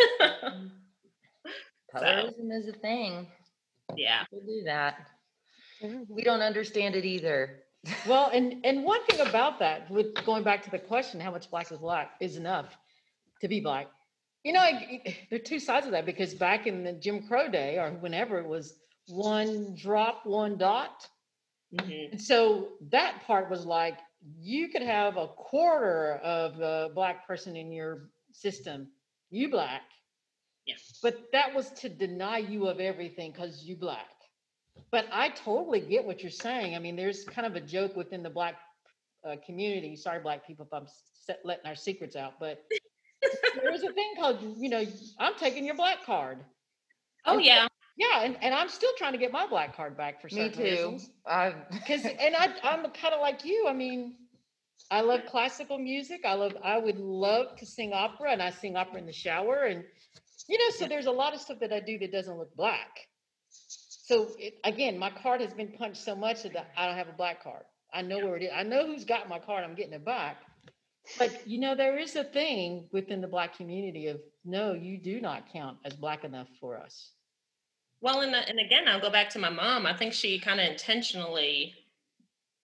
So, 1.96 2.30
is 2.52 2.68
a 2.68 2.72
thing. 2.72 3.26
Yeah. 3.96 4.24
We'll 4.30 4.44
do 4.44 4.62
that. 4.64 5.08
We 6.08 6.22
don't 6.22 6.40
understand 6.42 6.96
it 6.96 7.04
either. 7.04 7.62
Well, 8.06 8.30
and 8.34 8.64
and 8.64 8.84
one 8.84 9.04
thing 9.06 9.26
about 9.26 9.58
that, 9.60 9.90
with 9.90 10.14
going 10.24 10.42
back 10.42 10.62
to 10.64 10.70
the 10.70 10.78
question, 10.78 11.20
how 11.20 11.30
much 11.30 11.50
black 11.50 11.70
is 11.70 11.78
black 11.78 12.12
is 12.20 12.36
enough 12.36 12.76
to 13.40 13.48
be 13.48 13.60
black. 13.60 13.88
You 14.44 14.52
know, 14.52 14.60
I, 14.60 15.02
there 15.30 15.38
are 15.38 15.42
two 15.42 15.58
sides 15.58 15.86
of 15.86 15.92
that 15.92 16.06
because 16.06 16.34
back 16.34 16.66
in 16.66 16.84
the 16.84 16.92
Jim 16.92 17.26
Crow 17.26 17.48
day 17.48 17.78
or 17.78 17.90
whenever 17.90 18.38
it 18.38 18.46
was 18.46 18.78
one 19.08 19.74
drop, 19.76 20.24
one 20.24 20.56
dot. 20.56 21.06
Mhm. 21.74 22.12
And 22.12 22.20
so 22.20 22.70
that 22.90 23.22
part 23.26 23.50
was 23.50 23.66
like 23.66 23.98
you 24.38 24.68
could 24.68 24.82
have 24.82 25.16
a 25.16 25.28
quarter 25.28 26.14
of 26.16 26.58
a 26.60 26.90
black 26.94 27.26
person 27.26 27.56
in 27.56 27.70
your 27.70 28.10
system, 28.32 28.88
you 29.30 29.50
black, 29.50 29.82
Yes. 30.68 30.98
but 31.02 31.14
that 31.32 31.54
was 31.54 31.70
to 31.80 31.88
deny 31.88 32.38
you 32.38 32.68
of 32.68 32.80
everything 32.80 33.32
because 33.32 33.64
you 33.64 33.76
black. 33.76 34.06
But 34.92 35.06
I 35.12 35.30
totally 35.30 35.80
get 35.80 36.04
what 36.04 36.22
you're 36.22 36.30
saying. 36.30 36.76
I 36.76 36.78
mean, 36.78 36.96
there's 36.96 37.24
kind 37.24 37.46
of 37.46 37.56
a 37.56 37.60
joke 37.60 37.96
within 37.96 38.22
the 38.22 38.30
black 38.30 38.54
uh, 39.28 39.36
community. 39.44 39.96
Sorry, 39.96 40.20
black 40.20 40.46
people, 40.46 40.66
if 40.66 40.72
I'm 40.72 40.86
set, 41.26 41.40
letting 41.44 41.66
our 41.66 41.74
secrets 41.74 42.16
out, 42.16 42.34
but 42.38 42.62
there's 43.62 43.82
a 43.82 43.92
thing 43.92 44.12
called, 44.18 44.38
you 44.58 44.68
know, 44.68 44.84
I'm 45.18 45.34
taking 45.34 45.64
your 45.64 45.74
black 45.74 46.04
card. 46.04 46.38
Oh 47.26 47.36
And- 47.36 47.44
yeah. 47.44 47.66
Yeah, 47.96 48.22
and, 48.22 48.36
and 48.42 48.54
I'm 48.54 48.68
still 48.68 48.92
trying 48.96 49.10
to 49.10 49.18
get 49.18 49.32
my 49.32 49.44
black 49.48 49.74
card 49.74 49.96
back 49.96 50.20
for 50.22 50.28
Me 50.32 50.50
too. 50.50 51.00
Because 51.72 52.04
and 52.20 52.36
I 52.36 52.54
I'm 52.62 52.88
kind 52.92 53.12
of 53.12 53.20
like 53.20 53.44
you. 53.44 53.66
I 53.68 53.72
mean, 53.72 54.14
I 54.88 55.00
love 55.00 55.22
classical 55.26 55.78
music. 55.78 56.20
I 56.24 56.34
love 56.34 56.56
I 56.62 56.78
would 56.78 56.98
love 57.00 57.56
to 57.56 57.66
sing 57.66 57.92
opera, 57.92 58.30
and 58.30 58.40
I 58.40 58.50
sing 58.50 58.76
opera 58.76 59.00
in 59.00 59.06
the 59.06 59.12
shower, 59.12 59.64
and 59.64 59.82
you 60.48 60.58
know, 60.58 60.70
so 60.70 60.86
there's 60.86 61.06
a 61.06 61.12
lot 61.12 61.34
of 61.34 61.40
stuff 61.40 61.60
that 61.60 61.72
I 61.72 61.80
do 61.80 61.98
that 61.98 62.10
doesn't 62.10 62.36
look 62.36 62.54
black. 62.56 63.06
So 63.50 64.28
it, 64.38 64.54
again, 64.64 64.98
my 64.98 65.10
card 65.10 65.40
has 65.42 65.52
been 65.52 65.72
punched 65.72 66.02
so 66.02 66.16
much 66.16 66.42
that 66.42 66.70
I 66.76 66.86
don't 66.86 66.96
have 66.96 67.08
a 67.08 67.12
black 67.12 67.42
card. 67.44 67.64
I 67.92 68.02
know 68.02 68.18
where 68.18 68.36
it 68.36 68.42
is. 68.44 68.50
I 68.54 68.62
know 68.62 68.86
who's 68.86 69.04
got 69.04 69.28
my 69.28 69.38
card. 69.38 69.64
I'm 69.64 69.74
getting 69.74 69.92
it 69.92 70.04
back. 70.04 70.38
But 71.18 71.46
you 71.46 71.58
know, 71.60 71.74
there 71.74 71.98
is 71.98 72.16
a 72.16 72.24
thing 72.24 72.88
within 72.92 73.20
the 73.20 73.28
black 73.28 73.56
community 73.56 74.08
of 74.08 74.20
no, 74.44 74.72
you 74.72 74.98
do 74.98 75.20
not 75.20 75.52
count 75.52 75.78
as 75.84 75.94
black 75.94 76.24
enough 76.24 76.48
for 76.60 76.78
us. 76.78 77.12
Well, 78.00 78.20
and, 78.20 78.34
and 78.34 78.58
again, 78.60 78.86
I'll 78.86 79.00
go 79.00 79.10
back 79.10 79.30
to 79.30 79.38
my 79.38 79.50
mom. 79.50 79.84
I 79.86 79.96
think 79.96 80.12
she 80.12 80.38
kind 80.38 80.60
of 80.60 80.68
intentionally 80.70 81.74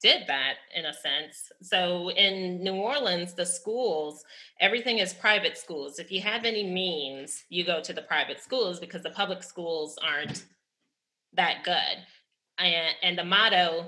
did 0.04 0.26
that 0.26 0.56
in 0.74 0.84
a 0.84 0.92
sense. 0.92 1.50
So 1.62 2.10
in 2.10 2.62
New 2.62 2.74
Orleans, 2.74 3.32
the 3.32 3.46
schools, 3.46 4.22
everything 4.60 4.98
is 4.98 5.14
private 5.14 5.56
schools. 5.56 5.98
If 5.98 6.12
you 6.12 6.20
have 6.20 6.44
any 6.44 6.62
means, 6.62 7.44
you 7.48 7.64
go 7.64 7.80
to 7.80 7.94
the 7.94 8.02
private 8.02 8.38
schools 8.38 8.78
because 8.78 9.02
the 9.02 9.08
public 9.08 9.42
schools 9.42 9.98
aren't 10.02 10.44
that 11.32 11.64
good. 11.64 12.04
And, 12.58 12.94
and 13.02 13.18
the 13.18 13.24
motto, 13.24 13.86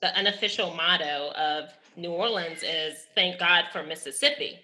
the 0.00 0.16
unofficial 0.16 0.72
motto 0.72 1.32
of 1.36 1.68
New 1.98 2.12
Orleans 2.12 2.62
is 2.62 2.94
thank 3.14 3.38
God 3.38 3.64
for 3.72 3.82
Mississippi. 3.82 4.58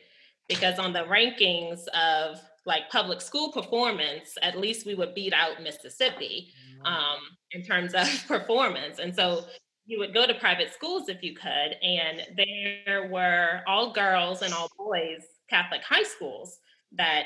Because 0.49 0.79
on 0.79 0.95
the 0.95 1.05
rankings 1.05 1.87
of 1.89 2.41
like 2.65 2.89
public 2.91 3.21
school 3.21 3.53
performance, 3.53 4.39
at 4.41 4.59
least 4.59 4.87
we 4.87 4.95
would 4.95 5.15
beat 5.15 5.35
out 5.35 5.63
Mississippi 5.63 6.51
um, 6.87 7.19
in 7.53 7.63
terms 7.63 7.93
of 7.93 8.09
performance. 8.27 8.99
And 8.99 9.15
so 9.15 9.45
you 9.89 9.99
would 9.99 10.13
go 10.13 10.27
to 10.27 10.35
private 10.35 10.73
schools 10.73 11.09
if 11.09 11.23
you 11.23 11.35
could, 11.35 11.77
and 11.83 12.23
there 12.37 13.09
were 13.11 13.63
all 13.67 13.91
girls 13.93 14.43
and 14.43 14.53
all 14.53 14.71
boys 14.77 15.23
Catholic 15.49 15.83
high 15.83 16.03
schools 16.03 16.59
that 16.93 17.25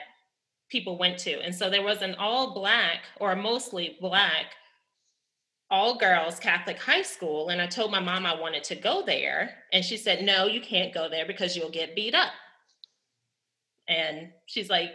people 0.70 0.96
went 0.96 1.18
to. 1.18 1.40
And 1.40 1.52
so 1.52 1.68
there 1.68 1.82
was 1.82 2.02
an 2.02 2.14
all 2.14 2.54
black 2.54 3.00
or 3.20 3.34
mostly 3.34 3.98
black 4.00 4.46
all 5.70 5.98
girls 5.98 6.38
Catholic 6.38 6.78
high 6.78 7.02
school. 7.02 7.48
And 7.48 7.60
I 7.60 7.66
told 7.66 7.90
my 7.90 7.98
mom 7.98 8.24
I 8.24 8.40
wanted 8.40 8.62
to 8.64 8.76
go 8.76 9.02
there. 9.04 9.50
And 9.72 9.84
she 9.84 9.96
said, 9.96 10.24
No, 10.24 10.46
you 10.46 10.60
can't 10.60 10.94
go 10.94 11.08
there 11.08 11.26
because 11.26 11.56
you'll 11.56 11.70
get 11.70 11.96
beat 11.96 12.14
up. 12.14 12.30
And 13.88 14.28
she's 14.46 14.70
like, 14.70 14.92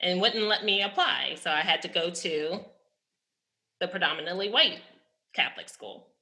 and 0.00 0.20
wouldn't 0.20 0.44
let 0.44 0.64
me 0.64 0.82
apply. 0.82 1.36
So 1.40 1.50
I 1.50 1.60
had 1.60 1.82
to 1.82 1.88
go 1.88 2.10
to 2.10 2.60
the 3.80 3.88
predominantly 3.88 4.48
white 4.48 4.78
Catholic 5.34 5.68
school. 5.68 6.13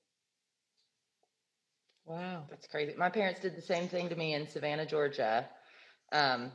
Wow, 2.04 2.46
that's 2.50 2.66
crazy. 2.66 2.94
My 2.96 3.10
parents 3.10 3.40
did 3.40 3.56
the 3.56 3.62
same 3.62 3.88
thing 3.88 4.08
to 4.08 4.16
me 4.16 4.34
in 4.34 4.46
Savannah, 4.46 4.86
Georgia. 4.86 5.48
Um, 6.12 6.52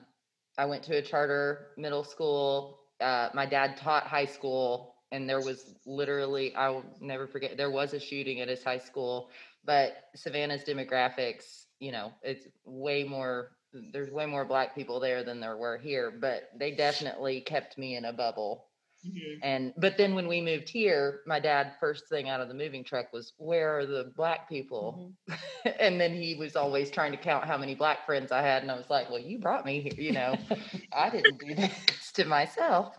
I 0.58 0.66
went 0.66 0.84
to 0.86 0.98
a 0.98 1.02
charter 1.02 1.70
middle 1.78 2.04
school. 2.04 2.80
Uh, 3.00 3.30
my 3.34 3.45
dad 3.45 3.78
taught 3.78 4.08
high 4.08 4.26
school, 4.26 4.95
and 5.12 5.30
there 5.30 5.41
was 5.41 5.76
literally, 5.86 6.54
I 6.56 6.70
will 6.70 6.86
never 7.00 7.28
forget, 7.28 7.58
there 7.58 7.72
was 7.72 7.93
a 7.93 8.00
shooting 8.00 8.41
at 8.41 8.50
his 8.50 8.64
high 8.64 8.80
school. 8.80 9.30
But 9.66 9.95
Savannah's 10.16 10.64
demographics, 10.64 11.66
you 11.80 11.91
know, 11.91 12.14
it's 12.24 12.48
way 12.66 13.04
more, 13.04 13.52
there's 13.74 14.12
way 14.12 14.26
more 14.26 14.45
black 14.45 14.76
people 14.76 15.00
there 15.00 15.24
than 15.24 15.39
there 15.39 15.58
were 15.58 15.78
here, 15.78 16.12
but 16.12 16.50
they 16.58 16.72
definitely 16.72 17.41
kept 17.41 17.78
me 17.78 17.95
in 17.98 18.06
a 18.06 18.14
bubble 18.14 18.66
Mm-hmm. 19.06 19.39
And 19.43 19.74
but 19.78 19.98
then 19.98 20.16
when 20.16 20.28
we 20.28 20.41
moved 20.41 20.70
here, 20.70 21.22
my 21.28 21.39
dad 21.39 21.74
first 21.80 22.08
thing 22.10 22.30
out 22.30 22.41
of 22.41 22.48
the 22.48 22.54
moving 22.54 22.84
truck 22.84 23.14
was, 23.14 23.34
"Where 23.38 23.78
are 23.78 23.86
the 23.86 24.12
black 24.16 24.50
people?" 24.50 25.14
Mm-hmm. 25.30 25.70
and 25.80 26.02
then 26.02 26.14
he 26.14 26.36
was 26.36 26.56
always 26.56 26.89
trying 26.89 27.12
to 27.12 27.18
count 27.18 27.45
how 27.45 27.58
many 27.58 27.76
black 27.76 28.06
friends 28.06 28.32
I 28.32 28.41
had, 28.41 28.64
and 28.64 28.72
I 28.72 28.78
was 28.78 28.89
like, 28.89 29.10
"Well, 29.10 29.20
you 29.20 29.39
brought 29.39 29.66
me 29.66 29.82
here, 29.82 29.93
you 29.98 30.14
know. 30.14 30.36
I 30.93 31.10
didn't 31.10 31.39
do 31.39 31.54
this 31.54 32.12
to 32.14 32.26
myself." 32.26 32.95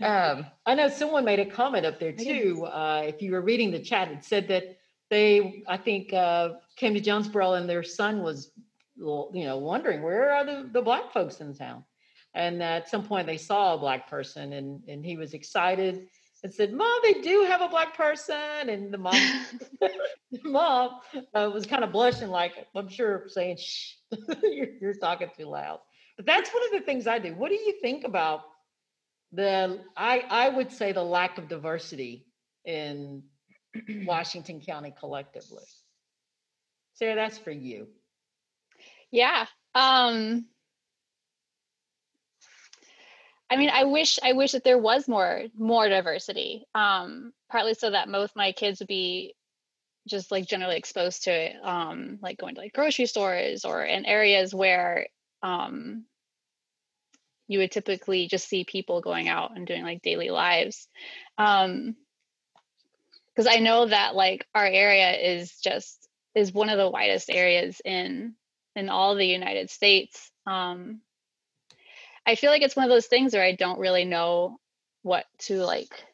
Um, 0.00 0.46
I 0.66 0.74
know 0.74 0.88
someone 0.88 1.24
made 1.24 1.40
a 1.40 1.46
comment 1.46 1.86
up 1.86 1.98
there 1.98 2.12
too. 2.12 2.66
Uh, 2.66 3.02
if 3.06 3.22
you 3.22 3.32
were 3.32 3.42
reading 3.42 3.70
the 3.70 3.80
chat, 3.80 4.10
it 4.10 4.24
said 4.24 4.48
that 4.48 4.76
they, 5.08 5.64
I 5.66 5.76
think, 5.76 6.12
uh, 6.12 6.50
came 6.76 6.94
to 6.94 7.00
Jonesborough 7.00 7.58
and 7.58 7.68
their 7.68 7.82
son 7.82 8.22
was, 8.22 8.52
you 8.96 9.44
know, 9.44 9.58
wondering 9.58 10.02
where 10.02 10.32
are 10.32 10.44
the, 10.44 10.70
the 10.72 10.82
black 10.82 11.12
folks 11.12 11.40
in 11.40 11.54
town 11.54 11.84
and 12.34 12.62
at 12.62 12.88
some 12.88 13.04
point 13.04 13.26
they 13.26 13.36
saw 13.36 13.74
a 13.74 13.78
black 13.78 14.08
person 14.08 14.52
and 14.52 14.82
and 14.88 15.04
he 15.04 15.16
was 15.16 15.34
excited 15.34 16.06
and 16.42 16.52
said 16.52 16.72
mom 16.72 16.98
they 17.02 17.14
do 17.20 17.44
have 17.46 17.60
a 17.60 17.68
black 17.68 17.96
person 17.96 18.68
and 18.68 18.92
the 18.92 18.98
mom 18.98 19.14
the 19.80 20.48
mom 20.48 21.00
uh, 21.34 21.50
was 21.52 21.66
kind 21.66 21.84
of 21.84 21.92
blushing 21.92 22.28
like 22.28 22.52
i'm 22.74 22.88
sure 22.88 23.24
saying 23.28 23.56
shh 23.56 23.94
you're, 24.42 24.68
you're 24.80 24.94
talking 24.94 25.28
too 25.36 25.46
loud. 25.46 25.80
But 26.16 26.26
that's 26.26 26.52
one 26.52 26.62
of 26.66 26.72
the 26.72 26.84
things 26.84 27.06
i 27.06 27.18
do. 27.18 27.34
What 27.34 27.48
do 27.50 27.54
you 27.54 27.74
think 27.80 28.04
about 28.04 28.42
the 29.32 29.80
i 29.96 30.24
i 30.28 30.48
would 30.48 30.72
say 30.72 30.92
the 30.92 31.02
lack 31.02 31.38
of 31.38 31.48
diversity 31.48 32.26
in 32.64 33.22
washington 34.04 34.60
county 34.60 34.92
collectively? 34.98 35.64
Sarah 36.94 37.14
that's 37.14 37.38
for 37.38 37.52
you. 37.52 37.88
Yeah 39.10 39.46
um 39.74 40.46
I 43.50 43.56
mean, 43.56 43.70
I 43.70 43.84
wish 43.84 44.18
I 44.22 44.32
wish 44.32 44.52
that 44.52 44.62
there 44.64 44.78
was 44.78 45.08
more 45.08 45.42
more 45.58 45.88
diversity. 45.88 46.64
Um, 46.74 47.32
partly 47.50 47.74
so 47.74 47.90
that 47.90 48.10
both 48.10 48.36
my 48.36 48.52
kids 48.52 48.78
would 48.78 48.88
be 48.88 49.34
just 50.08 50.30
like 50.30 50.46
generally 50.46 50.76
exposed 50.76 51.24
to 51.24 51.68
um, 51.68 52.18
like 52.22 52.38
going 52.38 52.54
to 52.54 52.60
like 52.60 52.72
grocery 52.72 53.06
stores 53.06 53.64
or 53.64 53.84
in 53.84 54.06
areas 54.06 54.54
where 54.54 55.08
um, 55.42 56.04
you 57.48 57.58
would 57.58 57.72
typically 57.72 58.28
just 58.28 58.48
see 58.48 58.64
people 58.64 59.00
going 59.00 59.28
out 59.28 59.56
and 59.56 59.66
doing 59.66 59.82
like 59.82 60.02
daily 60.02 60.30
lives. 60.30 60.88
Um, 61.36 61.96
because 63.34 63.46
I 63.52 63.60
know 63.60 63.86
that 63.86 64.14
like 64.14 64.46
our 64.54 64.66
area 64.66 65.12
is 65.12 65.58
just 65.60 66.08
is 66.34 66.52
one 66.52 66.68
of 66.68 66.78
the 66.78 66.90
widest 66.90 67.30
areas 67.30 67.80
in 67.84 68.34
in 68.76 68.88
all 68.88 69.16
the 69.16 69.26
United 69.26 69.70
States. 69.70 70.30
Um, 70.46 71.00
I 72.26 72.34
feel 72.34 72.50
like 72.50 72.62
it's 72.62 72.76
one 72.76 72.84
of 72.84 72.90
those 72.90 73.06
things 73.06 73.32
where 73.32 73.42
I 73.42 73.52
don't 73.54 73.78
really 73.78 74.04
know 74.04 74.58
what 75.02 75.26
to 75.40 75.64
like 75.64 76.04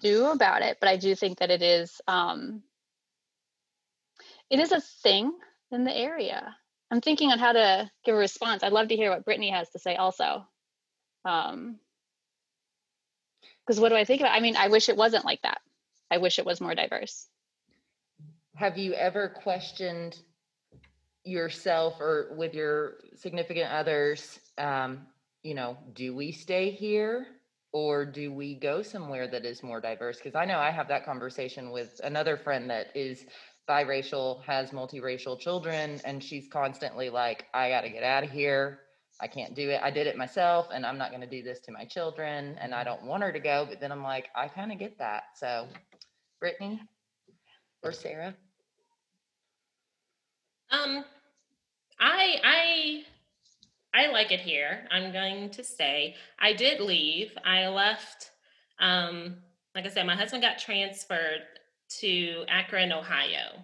do 0.00 0.26
about 0.26 0.62
it, 0.62 0.78
but 0.80 0.88
I 0.88 0.96
do 0.96 1.14
think 1.14 1.38
that 1.38 1.50
it 1.50 1.62
is 1.62 2.00
um 2.06 2.62
it 4.50 4.58
is 4.60 4.72
a 4.72 4.80
thing 4.80 5.32
in 5.70 5.84
the 5.84 5.96
area. 5.96 6.56
I'm 6.90 7.00
thinking 7.00 7.30
on 7.30 7.38
how 7.38 7.52
to 7.52 7.90
give 8.04 8.14
a 8.14 8.18
response. 8.18 8.62
I'd 8.62 8.72
love 8.72 8.88
to 8.88 8.96
hear 8.96 9.10
what 9.10 9.24
Brittany 9.24 9.50
has 9.50 9.68
to 9.70 9.78
say 9.78 9.96
also. 9.96 10.46
Um 11.24 11.78
because 13.66 13.80
what 13.80 13.90
do 13.90 13.96
I 13.96 14.04
think 14.04 14.22
about? 14.22 14.34
I 14.34 14.40
mean, 14.40 14.56
I 14.56 14.68
wish 14.68 14.88
it 14.88 14.96
wasn't 14.96 15.26
like 15.26 15.42
that. 15.42 15.60
I 16.10 16.18
wish 16.18 16.38
it 16.38 16.46
was 16.46 16.60
more 16.60 16.74
diverse. 16.74 17.28
Have 18.56 18.78
you 18.78 18.94
ever 18.94 19.28
questioned 19.28 20.18
yourself 21.22 22.00
or 22.00 22.34
with 22.36 22.54
your 22.54 22.94
significant 23.14 23.70
others 23.70 24.40
um, 24.56 25.06
you 25.42 25.54
know, 25.54 25.78
do 25.94 26.14
we 26.14 26.32
stay 26.32 26.70
here 26.70 27.26
or 27.72 28.04
do 28.04 28.32
we 28.32 28.54
go 28.54 28.82
somewhere 28.82 29.28
that 29.28 29.44
is 29.44 29.62
more 29.62 29.80
diverse? 29.80 30.16
Because 30.18 30.34
I 30.34 30.44
know 30.44 30.58
I 30.58 30.70
have 30.70 30.88
that 30.88 31.04
conversation 31.04 31.70
with 31.70 32.00
another 32.02 32.36
friend 32.36 32.70
that 32.70 32.88
is 32.94 33.26
biracial, 33.68 34.42
has 34.44 34.70
multiracial 34.70 35.38
children, 35.38 36.00
and 36.04 36.22
she's 36.22 36.48
constantly 36.48 37.10
like, 37.10 37.46
I 37.52 37.68
got 37.68 37.82
to 37.82 37.90
get 37.90 38.02
out 38.02 38.24
of 38.24 38.30
here. 38.30 38.80
I 39.20 39.26
can't 39.26 39.54
do 39.54 39.68
it. 39.70 39.80
I 39.82 39.90
did 39.90 40.06
it 40.06 40.16
myself, 40.16 40.68
and 40.72 40.86
I'm 40.86 40.96
not 40.96 41.10
going 41.10 41.20
to 41.20 41.26
do 41.26 41.42
this 41.42 41.60
to 41.60 41.72
my 41.72 41.84
children. 41.84 42.56
And 42.60 42.74
I 42.74 42.84
don't 42.84 43.04
want 43.04 43.22
her 43.24 43.32
to 43.32 43.40
go. 43.40 43.66
But 43.68 43.80
then 43.80 43.90
I'm 43.90 44.02
like, 44.02 44.28
I 44.34 44.48
kind 44.48 44.72
of 44.72 44.78
get 44.78 44.96
that. 44.98 45.24
So, 45.34 45.66
Brittany 46.40 46.80
or 47.82 47.92
Sarah? 47.92 48.34
Um, 50.70 51.04
I 51.98 52.36
I 52.44 53.04
I 53.94 54.08
like 54.08 54.32
it 54.32 54.40
here. 54.40 54.86
I'm 54.90 55.12
going 55.12 55.50
to 55.50 55.64
stay. 55.64 56.14
I 56.38 56.52
did 56.52 56.80
leave. 56.80 57.32
I 57.44 57.68
left. 57.68 58.30
Um, 58.80 59.36
like 59.74 59.86
I 59.86 59.88
said, 59.88 60.06
my 60.06 60.16
husband 60.16 60.42
got 60.42 60.58
transferred 60.58 61.42
to 62.00 62.44
Akron, 62.48 62.92
Ohio. 62.92 63.62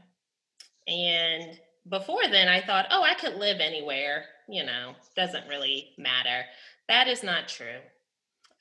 And 0.87 1.59
before 1.89 2.27
then, 2.31 2.49
I 2.49 2.61
thought, 2.61 2.87
oh, 2.91 3.03
I 3.03 3.15
could 3.15 3.35
live 3.35 3.61
anywhere, 3.61 4.25
you 4.49 4.65
know, 4.65 4.95
doesn't 5.17 5.49
really 5.49 5.91
matter. 5.99 6.45
That 6.89 7.09
is 7.09 7.23
not 7.23 7.49
true. 7.49 7.81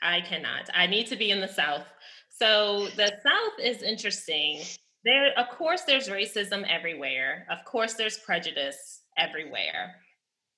I 0.02 0.22
cannot. 0.22 0.70
I 0.74 0.88
need 0.88 1.08
to 1.08 1.16
be 1.16 1.32
in 1.32 1.40
the 1.40 1.48
South. 1.48 1.86
So 2.30 2.88
the 2.96 3.08
South 3.08 3.60
is 3.64 3.82
interesting. 3.82 4.62
There, 5.06 5.32
of 5.38 5.50
course, 5.58 5.84
there's 5.84 6.10
racism 6.10 6.66
everywhere. 6.70 7.46
Of 7.50 7.66
course, 7.66 7.94
there's 7.94 8.18
prejudice 8.18 9.02
everywhere. 9.18 9.96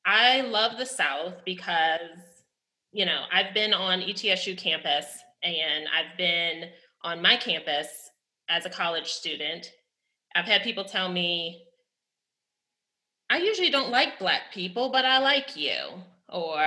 I 0.06 0.42
love 0.42 0.78
the 0.78 0.86
South 0.86 1.44
because, 1.46 2.00
you 2.92 3.06
know, 3.06 3.24
I've 3.32 3.54
been 3.54 3.74
on 3.74 4.02
ETSU 4.02 4.58
campus 4.58 5.06
and 5.44 5.86
I've 5.88 6.18
been 6.18 6.70
on 7.04 7.22
my 7.22 7.38
campus 7.38 7.88
as 8.48 8.66
a 8.66 8.70
college 8.70 9.08
student. 9.08 9.72
I've 10.36 10.46
had 10.46 10.62
people 10.62 10.86
tell 10.86 11.12
me, 11.12 11.64
I 13.30 13.38
usually 13.38 13.72
don't 13.72 13.90
like 13.90 14.20
Black 14.20 14.54
people, 14.54 14.92
but 14.92 15.06
I 15.06 15.18
like 15.20 15.56
you. 15.56 15.80
Or, 16.30 16.64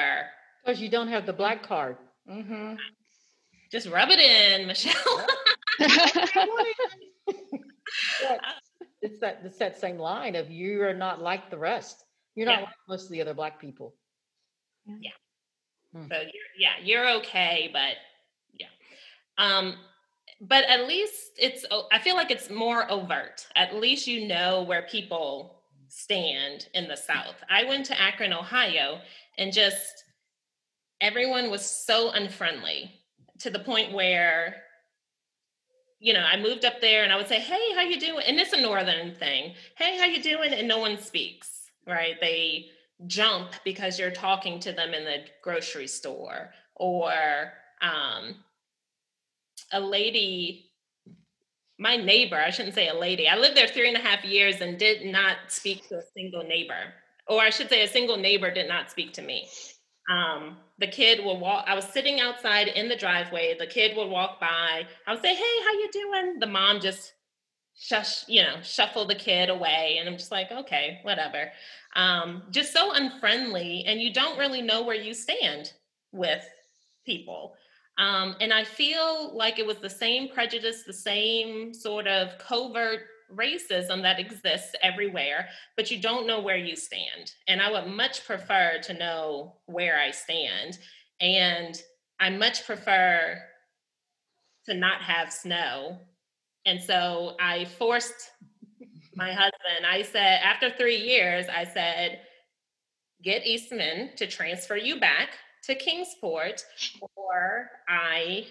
because 0.65 0.81
you 0.81 0.89
don't 0.89 1.09
have 1.09 1.27
the 1.27 1.33
Black 1.33 1.63
card. 1.63 1.97
Mm-hmm. 2.29 2.75
Just 3.71 3.89
rub 3.89 4.09
it 4.11 4.19
in, 4.19 4.67
Michelle. 4.67 5.27
it's 9.01 9.21
that 9.21 9.41
it's 9.45 9.59
that 9.59 9.79
same 9.79 9.99
line 9.99 10.35
of 10.35 10.51
you 10.51 10.83
are 10.83 10.95
not 10.95 11.23
like 11.23 11.51
the 11.51 11.59
rest. 11.59 12.05
You're 12.39 12.47
not 12.47 12.61
yeah. 12.61 12.67
like 12.67 12.75
most 12.89 13.07
of 13.07 13.11
the 13.11 13.21
other 13.21 13.35
black 13.35 13.59
people. 13.59 13.97
Yeah. 14.87 15.11
Hmm. 15.93 16.07
So 16.09 16.21
you're, 16.21 16.51
yeah, 16.57 16.75
you're 16.81 17.11
okay, 17.17 17.69
but 17.73 17.97
yeah. 18.57 18.69
Um, 19.39 19.75
but 20.41 20.63
at 20.67 20.87
least 20.87 21.33
it's 21.37 21.67
I 21.91 21.99
feel 21.99 22.15
like 22.15 22.31
it's 22.31 22.49
more 22.49 22.89
overt. 22.89 23.45
At 23.57 23.75
least 23.75 24.07
you 24.07 24.29
know 24.29 24.63
where 24.63 24.83
people 24.83 25.63
stand 25.89 26.69
in 26.75 26.87
the 26.87 26.97
South. 26.97 27.43
I 27.51 27.65
went 27.65 27.87
to 27.87 28.01
Akron, 28.01 28.33
Ohio, 28.33 29.01
and 29.37 29.53
just 29.53 30.05
everyone 31.01 31.51
was 31.51 31.67
so 31.67 32.13
unfriendly 32.13 32.93
to 33.41 33.51
the 33.51 33.59
point 33.59 33.93
where 33.93 34.63
you 35.99 36.13
know, 36.13 36.21
I 36.21 36.41
moved 36.41 36.65
up 36.65 36.81
there 36.81 37.03
and 37.03 37.13
I 37.13 37.17
would 37.17 37.27
say, 37.27 37.41
"Hey, 37.41 37.75
how 37.75 37.81
you 37.81 37.99
doing?" 37.99 38.23
And 38.25 38.39
it's 38.39 38.53
a 38.53 38.61
northern 38.61 39.17
thing. 39.17 39.57
"Hey, 39.77 39.99
how 39.99 40.05
you 40.05 40.23
doing?" 40.23 40.53
and 40.53 40.69
no 40.69 40.79
one 40.79 40.99
speaks 40.99 41.58
right? 41.89 42.15
They 42.21 42.67
jump 43.07 43.53
because 43.65 43.99
you're 43.99 44.11
talking 44.11 44.61
to 44.61 44.73
them 44.73 44.93
in 44.95 45.05
the 45.05 45.19
grocery 45.43 45.87
store 45.87 46.51
or 46.75 47.13
um, 47.81 48.37
a 49.73 49.81
lady 49.81 50.69
my 51.79 51.97
neighbor, 51.97 52.37
I 52.37 52.51
shouldn't 52.51 52.75
say 52.75 52.89
a 52.89 52.99
lady, 52.99 53.29
I 53.29 53.37
lived 53.37 53.57
there 53.57 53.69
three 53.69 53.89
and 53.89 53.97
a 53.97 54.01
half 54.01 54.25
years 54.25 54.61
and 54.61 54.79
did 54.79 55.07
not 55.07 55.37
speak 55.47 55.89
to 55.89 55.99
a 55.99 56.03
single 56.17 56.43
neighbor. 56.43 56.93
Or 57.29 57.41
I 57.41 57.51
should 57.51 57.69
say, 57.69 57.85
a 57.85 57.89
single 57.89 58.17
neighbor 58.17 58.51
did 58.51 58.69
not 58.69 58.91
speak 58.91 59.13
to 59.15 59.23
me. 59.23 59.49
Um, 60.11 60.57
the 60.79 60.87
kid 60.87 61.25
will 61.25 61.39
walk, 61.39 61.67
I 61.69 61.75
was 61.75 61.85
sitting 61.85 62.19
outside 62.21 62.69
in 62.69 62.89
the 62.89 62.97
driveway. 62.97 63.55
The 63.59 63.67
kid 63.67 63.97
would 63.97 64.09
walk 64.09 64.41
by. 64.41 64.87
I 65.07 65.13
would 65.13 65.23
say, 65.23 65.35
Hey, 65.35 65.63
how 65.65 65.73
you 65.73 65.91
doing? 65.93 66.39
The 66.41 66.47
mom 66.47 66.81
just 66.81 67.13
shush, 67.79 68.29
you 68.29 68.43
know, 68.43 68.57
shuffle 68.63 69.07
the 69.07 69.15
kid 69.15 69.51
away. 69.51 69.97
And 69.99 70.09
I'm 70.09 70.17
just 70.17 70.33
like, 70.33 70.51
okay, 70.51 70.99
whatever. 71.03 71.51
Um, 71.95 72.43
just 72.51 72.73
so 72.73 72.93
unfriendly. 72.93 73.85
And 73.87 74.01
you 74.01 74.13
don't 74.13 74.39
really 74.39 74.63
know 74.63 74.83
where 74.83 74.97
you 74.97 75.15
stand 75.15 75.73
with 76.13 76.45
people. 77.07 77.55
Um, 77.99 78.37
and 78.41 78.53
I 78.53 78.65
feel 78.65 79.37
like 79.37 79.59
it 79.59 79.67
was 79.67 79.79
the 79.79 79.91
same 79.91 80.29
prejudice, 80.29 80.85
the 80.87 80.93
same 80.93 81.75
sort 81.75 82.07
of 82.07 82.39
covert 82.39 83.01
racism 83.35 84.03
that 84.03 84.19
exists 84.19 84.75
everywhere, 84.83 85.49
but 85.77 85.91
you 85.91 86.01
don't 86.01 86.27
know 86.27 86.41
where 86.41 86.57
you 86.57 86.77
stand. 86.77 87.33
And 87.47 87.61
I 87.61 87.71
would 87.71 87.93
much 87.93 88.25
prefer 88.25 88.79
to 88.85 88.95
know 88.95 89.57
where 89.67 90.01
I 90.01 90.11
stand. 90.11 90.79
And 91.21 91.81
I 92.21 92.31
much 92.31 92.65
prefer 92.65 93.39
to 94.67 94.75
not 94.75 95.03
have 95.03 95.33
snow. 95.33 95.99
And 96.69 96.83
so 96.83 97.35
I 97.41 97.65
forced 97.65 98.31
my 99.17 99.33
husband, 99.33 99.87
I 99.91 100.03
said, 100.03 100.41
after 100.45 100.69
three 100.69 100.99
years, 100.99 101.47
I 101.49 101.65
said, 101.65 102.21
get 103.23 103.47
Eastman 103.47 104.11
to 104.17 104.27
transfer 104.27 104.77
you 104.77 105.01
back 105.01 105.31
to 105.65 105.75
Kingsport, 105.75 106.63
or 107.17 107.71
I 107.89 108.49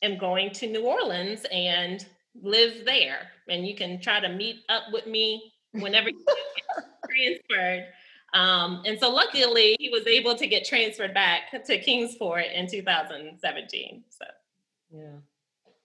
am 0.00 0.16
going 0.16 0.50
to 0.52 0.66
New 0.66 0.86
Orleans 0.86 1.44
and 1.52 2.06
live 2.40 2.86
there. 2.86 3.28
And 3.50 3.66
you 3.66 3.76
can 3.76 4.00
try 4.00 4.18
to 4.18 4.30
meet 4.30 4.60
up 4.70 4.84
with 4.90 5.06
me 5.06 5.52
whenever 5.72 6.08
you 6.08 6.24
get 6.24 6.86
transferred. 7.50 7.84
Um, 8.32 8.82
and 8.86 8.98
so 8.98 9.10
luckily 9.10 9.76
he 9.78 9.90
was 9.90 10.06
able 10.06 10.34
to 10.36 10.46
get 10.46 10.64
transferred 10.64 11.12
back 11.12 11.62
to 11.66 11.78
Kingsport 11.78 12.46
in 12.54 12.66
2017. 12.66 14.04
So 14.08 14.24
Yeah. 14.90 15.18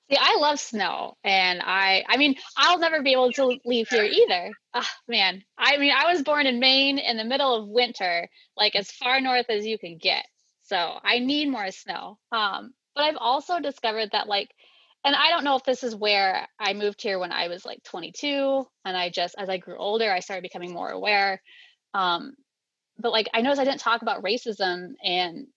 See, 0.10 0.18
I 0.20 0.38
love 0.40 0.60
snow, 0.60 1.16
and 1.24 1.62
I, 1.64 2.04
I 2.08 2.18
mean, 2.18 2.36
I'll 2.58 2.78
never 2.78 3.02
be 3.02 3.14
able 3.14 3.32
to 3.32 3.58
leave 3.66 3.88
here 3.88 4.04
either. 4.04 4.52
Ah, 4.74 4.90
man, 5.08 5.44
I 5.58 5.78
mean, 5.78 5.94
I 5.96 6.12
was 6.12 6.24
born 6.24 6.46
in 6.46 6.60
Maine 6.60 6.98
in 7.00 7.16
the 7.16 7.24
middle 7.24 7.54
of 7.56 7.70
winter, 7.70 8.28
like 8.58 8.76
as 8.76 8.92
far 8.92 9.22
north 9.22 9.46
as 9.50 9.66
you 9.66 9.78
can 9.78 9.98
get. 9.98 10.26
So 10.64 11.00
I 11.04 11.20
need 11.20 11.50
more 11.50 11.72
snow. 11.72 12.18
Um, 12.32 12.74
but 12.96 13.04
I've 13.06 13.18
also 13.18 13.60
discovered 13.60 14.10
that, 14.12 14.28
like, 14.28 14.50
and 15.06 15.16
I 15.16 15.30
don't 15.30 15.44
know 15.44 15.56
if 15.56 15.64
this 15.64 15.84
is 15.84 15.96
where 15.96 16.48
I 16.60 16.74
moved 16.74 17.02
here 17.02 17.20
when 17.20 17.32
I 17.32 17.48
was 17.48 17.66
like 17.66 17.84
22, 17.84 18.66
and 18.86 18.98
I 18.98 19.10
just, 19.10 19.36
as 19.38 19.48
I 19.48 19.58
grew 19.58 19.78
older, 19.78 20.12
I 20.12 20.20
started 20.20 20.44
becoming 20.44 20.74
more 20.74 20.90
aware. 20.90 21.42
Um, 21.94 22.34
but 22.98 23.12
like, 23.12 23.30
I 23.34 23.42
noticed 23.42 23.62
I 23.62 23.66
didn't 23.66 23.80
talk 23.80 24.02
about 24.02 24.24
racism 24.24 24.94
and 25.04 25.48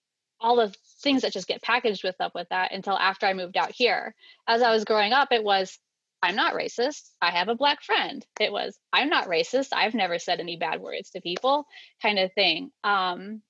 all 0.40 0.56
the 0.56 0.72
things 1.02 1.22
that 1.22 1.32
just 1.32 1.48
get 1.48 1.62
packaged 1.62 2.04
with 2.04 2.20
up 2.20 2.34
with 2.34 2.48
that 2.50 2.72
until 2.72 2.98
after 2.98 3.26
I 3.26 3.34
moved 3.34 3.56
out 3.56 3.72
here. 3.72 4.14
As 4.46 4.62
I 4.62 4.72
was 4.72 4.84
growing 4.84 5.12
up, 5.12 5.28
it 5.32 5.44
was 5.44 5.78
I'm 6.22 6.36
not 6.36 6.54
racist. 6.54 7.10
I 7.20 7.30
have 7.30 7.48
a 7.48 7.54
black 7.54 7.82
friend. 7.82 8.24
It 8.40 8.50
was 8.50 8.78
I'm 8.92 9.08
not 9.08 9.28
racist. 9.28 9.68
I've 9.72 9.94
never 9.94 10.18
said 10.18 10.40
any 10.40 10.56
bad 10.56 10.80
words 10.80 11.10
to 11.10 11.20
people, 11.20 11.66
kind 12.02 12.18
of 12.18 12.32
thing. 12.32 12.70
Um, 12.84 13.42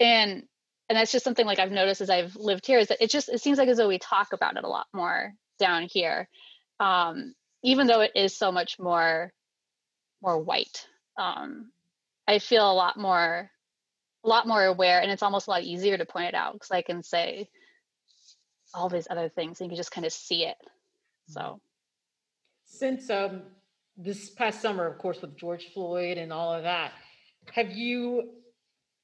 and 0.00 0.44
and 0.88 0.96
that's 0.96 1.12
just 1.12 1.24
something 1.24 1.46
like 1.46 1.58
I've 1.58 1.72
noticed 1.72 2.00
as 2.00 2.10
I've 2.10 2.36
lived 2.36 2.66
here 2.66 2.78
is 2.78 2.88
that 2.88 3.02
it 3.02 3.10
just 3.10 3.28
it 3.28 3.40
seems 3.40 3.58
like 3.58 3.68
as 3.68 3.76
though 3.76 3.88
we 3.88 3.98
talk 3.98 4.32
about 4.32 4.56
it 4.56 4.64
a 4.64 4.68
lot 4.68 4.86
more 4.92 5.34
down 5.58 5.88
here, 5.90 6.28
um, 6.80 7.34
even 7.62 7.86
though 7.86 8.00
it 8.00 8.12
is 8.14 8.36
so 8.36 8.52
much 8.52 8.78
more 8.78 9.32
more 10.22 10.38
white. 10.38 10.86
Um, 11.18 11.72
I 12.26 12.38
feel 12.38 12.70
a 12.70 12.74
lot 12.74 12.96
more 12.96 13.50
a 14.28 14.34
lot 14.36 14.46
more 14.46 14.62
aware 14.62 15.00
and 15.00 15.10
it's 15.10 15.22
almost 15.22 15.46
a 15.46 15.50
lot 15.50 15.62
easier 15.62 15.96
to 15.96 16.04
point 16.04 16.28
it 16.28 16.34
out 16.34 16.52
because 16.52 16.70
I 16.70 16.82
can 16.82 17.02
say 17.02 17.48
all 18.74 18.90
these 18.90 19.08
other 19.10 19.30
things 19.30 19.60
and 19.60 19.66
you 19.66 19.70
can 19.70 19.76
just 19.78 19.90
kind 19.90 20.06
of 20.06 20.12
see 20.12 20.44
it. 20.44 20.56
So 21.28 21.60
Since 22.66 23.08
um, 23.08 23.42
this 23.96 24.28
past 24.30 24.60
summer, 24.60 24.86
of 24.86 24.98
course, 24.98 25.22
with 25.22 25.34
George 25.38 25.72
Floyd 25.72 26.18
and 26.18 26.30
all 26.30 26.52
of 26.52 26.64
that, 26.64 26.92
have 27.52 27.70
you 27.70 28.34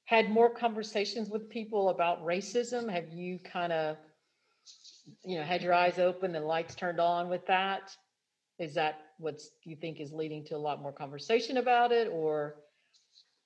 had 0.04 0.28
more 0.28 0.50
conversations 0.50 1.30
with 1.30 1.48
people 1.48 1.88
about 1.88 2.22
racism? 2.22 2.92
Have 2.92 3.08
you 3.10 3.38
kind 3.38 3.72
of, 3.72 3.96
you 5.24 5.38
know, 5.38 5.44
had 5.44 5.62
your 5.62 5.72
eyes 5.72 5.98
open 5.98 6.36
and 6.36 6.44
lights 6.44 6.74
turned 6.74 7.00
on 7.00 7.30
with 7.30 7.46
that? 7.46 7.96
Is 8.58 8.74
that 8.74 9.00
what 9.18 9.40
you 9.64 9.76
think 9.76 10.00
is 10.00 10.12
leading 10.12 10.44
to 10.44 10.56
a 10.56 10.58
lot 10.58 10.82
more 10.82 10.92
conversation 10.92 11.56
about 11.56 11.92
it, 11.92 12.08
or? 12.12 12.56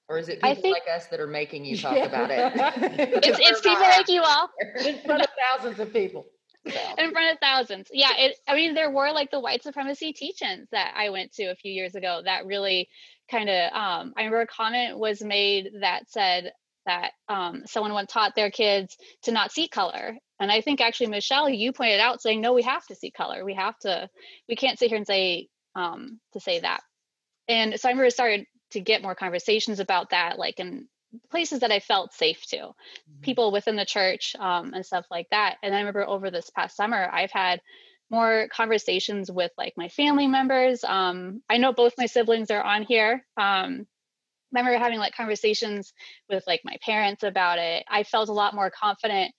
Or 0.08 0.18
is 0.18 0.28
it 0.28 0.40
people 0.40 0.62
think- 0.62 0.76
like 0.76 0.96
us 0.96 1.06
that 1.08 1.20
are 1.20 1.26
making 1.26 1.64
you 1.64 1.76
talk 1.76 1.96
about 1.96 2.30
it? 2.30 2.52
it's, 3.24 3.38
it's 3.40 3.60
people 3.60 3.80
like 3.80 4.08
you 4.08 4.22
all 4.22 4.50
in 4.84 4.98
front 5.04 5.22
of 5.22 5.28
thousands 5.38 5.78
of 5.80 5.92
people? 5.92 6.26
in 6.98 7.12
front 7.12 7.32
of 7.32 7.38
thousands. 7.40 7.88
Yeah, 7.92 8.12
it, 8.16 8.38
I 8.46 8.54
mean, 8.54 8.74
there 8.74 8.90
were 8.90 9.12
like 9.12 9.30
the 9.30 9.40
white 9.40 9.62
supremacy 9.62 10.12
teach-ins 10.12 10.68
that 10.72 10.94
I 10.96 11.10
went 11.10 11.32
to 11.34 11.44
a 11.44 11.56
few 11.56 11.72
years 11.72 11.94
ago 11.94 12.22
that 12.24 12.46
really 12.46 12.88
kind 13.30 13.48
of. 13.48 13.72
Um, 13.72 14.12
I 14.16 14.22
remember 14.22 14.40
a 14.40 14.46
comment 14.46 14.98
was 14.98 15.22
made 15.22 15.70
that 15.80 16.10
said 16.10 16.52
that 16.86 17.12
um, 17.28 17.62
someone 17.66 17.92
once 17.92 18.12
taught 18.12 18.34
their 18.34 18.50
kids 18.50 18.96
to 19.22 19.32
not 19.32 19.52
see 19.52 19.68
color, 19.68 20.16
and 20.40 20.50
I 20.50 20.60
think 20.60 20.80
actually 20.80 21.08
Michelle, 21.08 21.48
you 21.48 21.72
pointed 21.72 22.00
out 22.00 22.22
saying 22.22 22.40
no, 22.40 22.52
we 22.52 22.62
have 22.62 22.84
to 22.86 22.94
see 22.94 23.10
color. 23.10 23.44
We 23.44 23.54
have 23.54 23.78
to. 23.80 24.08
We 24.48 24.56
can't 24.56 24.78
sit 24.78 24.88
here 24.88 24.98
and 24.98 25.06
say 25.06 25.48
um, 25.74 26.20
to 26.32 26.40
say 26.40 26.60
that. 26.60 26.80
And 27.46 27.80
so 27.80 27.88
I 27.88 27.92
remember 27.92 28.10
started 28.10 28.46
to 28.70 28.80
get 28.80 29.02
more 29.02 29.14
conversations 29.14 29.80
about 29.80 30.10
that, 30.10 30.38
like 30.38 30.58
in 30.60 30.88
places 31.30 31.60
that 31.60 31.72
I 31.72 31.80
felt 31.80 32.12
safe 32.12 32.44
to 32.48 32.72
people 33.22 33.50
within 33.50 33.76
the 33.76 33.84
church 33.84 34.36
um, 34.38 34.74
and 34.74 34.84
stuff 34.84 35.06
like 35.10 35.28
that. 35.30 35.56
And 35.62 35.74
I 35.74 35.78
remember 35.78 36.06
over 36.06 36.30
this 36.30 36.50
past 36.50 36.76
summer, 36.76 37.08
I've 37.10 37.30
had 37.30 37.60
more 38.10 38.48
conversations 38.52 39.30
with 39.30 39.52
like 39.56 39.74
my 39.76 39.88
family 39.88 40.26
members. 40.26 40.84
Um, 40.84 41.42
I 41.48 41.58
know 41.58 41.72
both 41.72 41.94
my 41.98 42.06
siblings 42.06 42.50
are 42.50 42.62
on 42.62 42.82
here. 42.82 43.24
Um, 43.36 43.86
I 44.54 44.60
remember 44.60 44.78
having 44.78 44.98
like 44.98 45.14
conversations 45.14 45.92
with 46.28 46.44
like 46.46 46.60
my 46.64 46.76
parents 46.82 47.22
about 47.22 47.58
it. 47.58 47.84
I 47.88 48.02
felt 48.02 48.30
a 48.30 48.32
lot 48.32 48.54
more 48.54 48.70
confident 48.70 49.32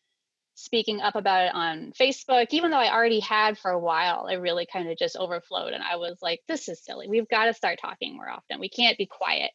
speaking 0.60 1.02
up 1.02 1.16
about 1.16 1.46
it 1.48 1.56
on 1.56 1.94
Facebook, 2.00 2.48
even 2.52 2.72
though 2.72 2.78
I 2.78 2.94
already 2.94 3.20
had 3.20 3.58
for 3.58 3.72
a 3.72 3.80
while. 3.80 4.28
It 4.28 4.38
really 4.38 4.68
kind 4.72 4.90
of 4.90 4.98
just 4.98 5.16
overflowed, 5.18 5.74
and 5.74 5.84
I 5.84 5.96
was 5.98 6.20
like, 6.22 6.42
"This 6.48 6.70
is 6.70 6.84
silly. 6.84 7.08
We've 7.08 7.30
got 7.30 7.46
to 7.46 7.54
start 7.54 7.80
talking 7.82 8.16
more 8.16 8.30
often. 8.30 8.60
We 8.60 8.70
can't 8.70 8.98
be 8.98 9.06
quiet." 9.08 9.52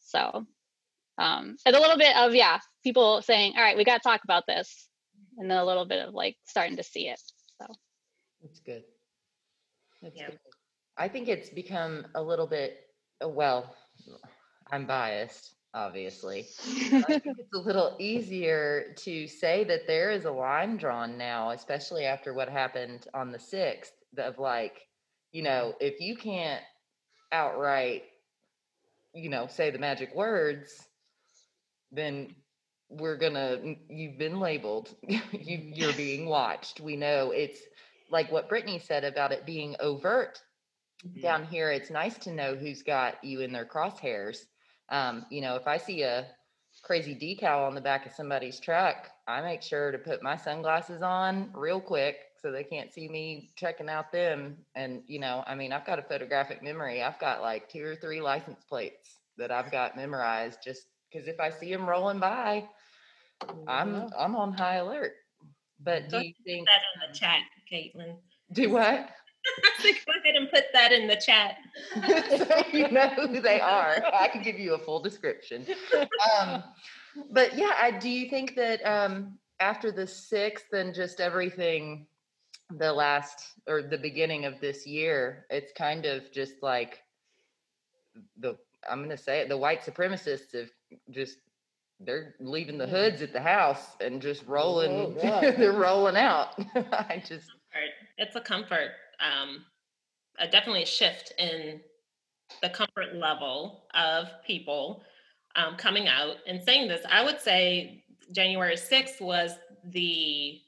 So 0.00 0.46
um, 1.18 1.56
and 1.66 1.76
a 1.76 1.80
little 1.80 1.98
bit 1.98 2.16
of 2.16 2.34
yeah 2.34 2.58
people 2.82 3.22
saying 3.22 3.54
all 3.56 3.62
right 3.62 3.76
we 3.76 3.84
got 3.84 4.02
to 4.02 4.08
talk 4.08 4.22
about 4.24 4.46
this 4.46 4.88
and 5.38 5.50
then 5.50 5.58
a 5.58 5.64
little 5.64 5.84
bit 5.84 6.06
of 6.06 6.14
like 6.14 6.36
starting 6.46 6.76
to 6.76 6.82
see 6.82 7.08
it 7.08 7.20
so 7.60 7.66
That's 8.42 8.60
good. 8.60 8.84
That's 10.02 10.16
Yeah. 10.16 10.26
good. 10.26 10.38
I 10.96 11.08
think 11.08 11.28
it's 11.28 11.50
become 11.50 12.06
a 12.14 12.22
little 12.22 12.46
bit, 12.46 12.78
uh, 13.24 13.28
well, 13.28 13.74
I'm 14.70 14.86
biased, 14.86 15.54
obviously. 15.74 16.46
I 16.92 17.02
think 17.02 17.24
it's 17.38 17.54
a 17.54 17.58
little 17.58 17.96
easier 17.98 18.94
to 18.98 19.26
say 19.26 19.64
that 19.64 19.86
there 19.86 20.10
is 20.10 20.24
a 20.24 20.30
line 20.30 20.76
drawn 20.76 21.16
now, 21.16 21.50
especially 21.50 22.04
after 22.04 22.34
what 22.34 22.48
happened 22.48 23.06
on 23.14 23.30
the 23.30 23.38
6th, 23.38 23.92
of 24.18 24.38
like, 24.38 24.86
you 25.32 25.42
know, 25.42 25.74
if 25.80 26.00
you 26.00 26.16
can't 26.16 26.62
outright, 27.32 28.02
you 29.14 29.28
know, 29.28 29.46
say 29.46 29.70
the 29.70 29.78
magic 29.78 30.14
words, 30.14 30.88
then 31.92 32.34
we're 32.88 33.16
gonna 33.16 33.56
you've 33.88 34.18
been 34.18 34.40
labeled. 34.40 34.94
You 35.08 35.20
you're 35.72 35.92
being 35.92 36.26
watched. 36.26 36.80
We 36.80 36.96
know 36.96 37.30
it's 37.30 37.60
like 38.10 38.30
what 38.30 38.48
brittany 38.48 38.78
said 38.78 39.04
about 39.04 39.32
it 39.32 39.46
being 39.46 39.76
overt 39.80 40.40
mm-hmm. 41.06 41.20
down 41.20 41.44
here 41.44 41.70
it's 41.70 41.90
nice 41.90 42.18
to 42.18 42.32
know 42.32 42.54
who's 42.54 42.82
got 42.82 43.22
you 43.24 43.40
in 43.40 43.52
their 43.52 43.64
crosshairs 43.64 44.44
um, 44.90 45.26
you 45.30 45.40
know 45.40 45.56
if 45.56 45.66
i 45.66 45.76
see 45.76 46.02
a 46.02 46.26
crazy 46.82 47.14
decal 47.14 47.66
on 47.66 47.74
the 47.74 47.80
back 47.80 48.06
of 48.06 48.12
somebody's 48.12 48.58
truck 48.58 49.10
i 49.28 49.42
make 49.42 49.62
sure 49.62 49.92
to 49.92 49.98
put 49.98 50.22
my 50.22 50.36
sunglasses 50.36 51.02
on 51.02 51.50
real 51.54 51.80
quick 51.80 52.16
so 52.40 52.50
they 52.50 52.64
can't 52.64 52.92
see 52.92 53.08
me 53.08 53.50
checking 53.56 53.88
out 53.88 54.12
them. 54.12 54.56
And 54.74 55.02
you 55.06 55.18
know 55.18 55.44
i 55.46 55.54
mean 55.54 55.72
i've 55.72 55.86
got 55.86 55.98
a 55.98 56.02
photographic 56.02 56.62
memory. 56.62 57.02
I've 57.02 57.18
got 57.18 57.42
like 57.42 57.68
two 57.68 57.84
or 57.84 57.96
three 57.96 58.20
license 58.20 58.64
plates 58.64 59.18
that 59.36 59.50
i've 59.50 59.70
got 59.70 59.96
memorized 59.96 60.58
just 60.62 60.86
because 61.10 61.28
if 61.28 61.40
i 61.40 61.50
see 61.50 61.70
them 61.70 61.88
rolling 61.88 62.18
by 62.18 62.66
i'm 63.66 64.10
i'm 64.16 64.36
on 64.36 64.52
high 64.52 64.76
alert. 64.76 65.12
But 65.82 66.10
do 66.10 66.18
you 66.18 66.34
think 66.44 66.68
that 66.68 66.82
in 66.94 67.10
the 67.10 67.18
chat, 67.18 67.40
Katelyn. 67.72 68.16
do 68.52 68.70
what 68.70 69.08
I 69.56 69.82
said, 69.82 69.94
go 70.06 70.12
ahead 70.22 70.36
and 70.36 70.50
put 70.50 70.64
that 70.72 70.92
in 70.92 71.06
the 71.06 71.16
chat. 71.16 71.56
so 71.94 72.62
you 72.76 72.90
know 72.90 73.08
who 73.08 73.40
they 73.40 73.60
are. 73.60 74.02
I 74.12 74.28
can 74.28 74.42
give 74.42 74.58
you 74.58 74.74
a 74.74 74.78
full 74.78 75.00
description. 75.00 75.66
Um, 76.38 76.62
but 77.30 77.56
yeah, 77.56 77.72
I, 77.80 77.90
do 77.90 78.08
you 78.08 78.28
think 78.28 78.54
that 78.56 78.84
um, 78.84 79.38
after 79.58 79.90
the 79.90 80.06
sixth 80.06 80.72
and 80.72 80.94
just 80.94 81.20
everything 81.20 82.06
the 82.78 82.92
last 82.92 83.52
or 83.66 83.82
the 83.82 83.98
beginning 83.98 84.44
of 84.44 84.60
this 84.60 84.86
year, 84.86 85.46
it's 85.50 85.72
kind 85.72 86.06
of 86.06 86.30
just 86.32 86.62
like 86.62 87.02
the 88.38 88.56
I'm 88.88 88.98
going 88.98 89.10
to 89.10 89.22
say 89.22 89.40
it, 89.40 89.48
the 89.48 89.56
white 89.56 89.82
supremacists 89.82 90.52
have 90.54 90.70
just 91.10 91.38
they're 92.00 92.34
leaving 92.40 92.78
the 92.78 92.86
hoods 92.86 93.20
at 93.20 93.32
the 93.32 93.40
house 93.40 93.96
and 94.00 94.22
just 94.22 94.46
rolling. 94.46 94.90
Oh, 94.90 95.14
God. 95.22 95.42
they're 95.58 95.72
rolling 95.72 96.16
out. 96.16 96.58
I 96.74 97.22
just 97.26 97.50
comfort. 97.50 97.90
It's 98.16 98.36
a 98.36 98.40
comfort. 98.40 98.90
Um, 99.20 99.64
a 100.38 100.48
definitely 100.48 100.82
a 100.82 100.86
shift 100.86 101.32
in 101.38 101.80
the 102.62 102.70
comfort 102.70 103.14
level 103.14 103.84
of 103.94 104.28
people 104.46 105.02
um, 105.56 105.76
coming 105.76 106.08
out 106.08 106.36
and 106.46 106.62
saying 106.62 106.88
this. 106.88 107.04
I 107.08 107.24
would 107.24 107.40
say 107.40 108.04
January 108.32 108.76
6th 108.76 109.20
was 109.20 109.52
the 109.84 110.60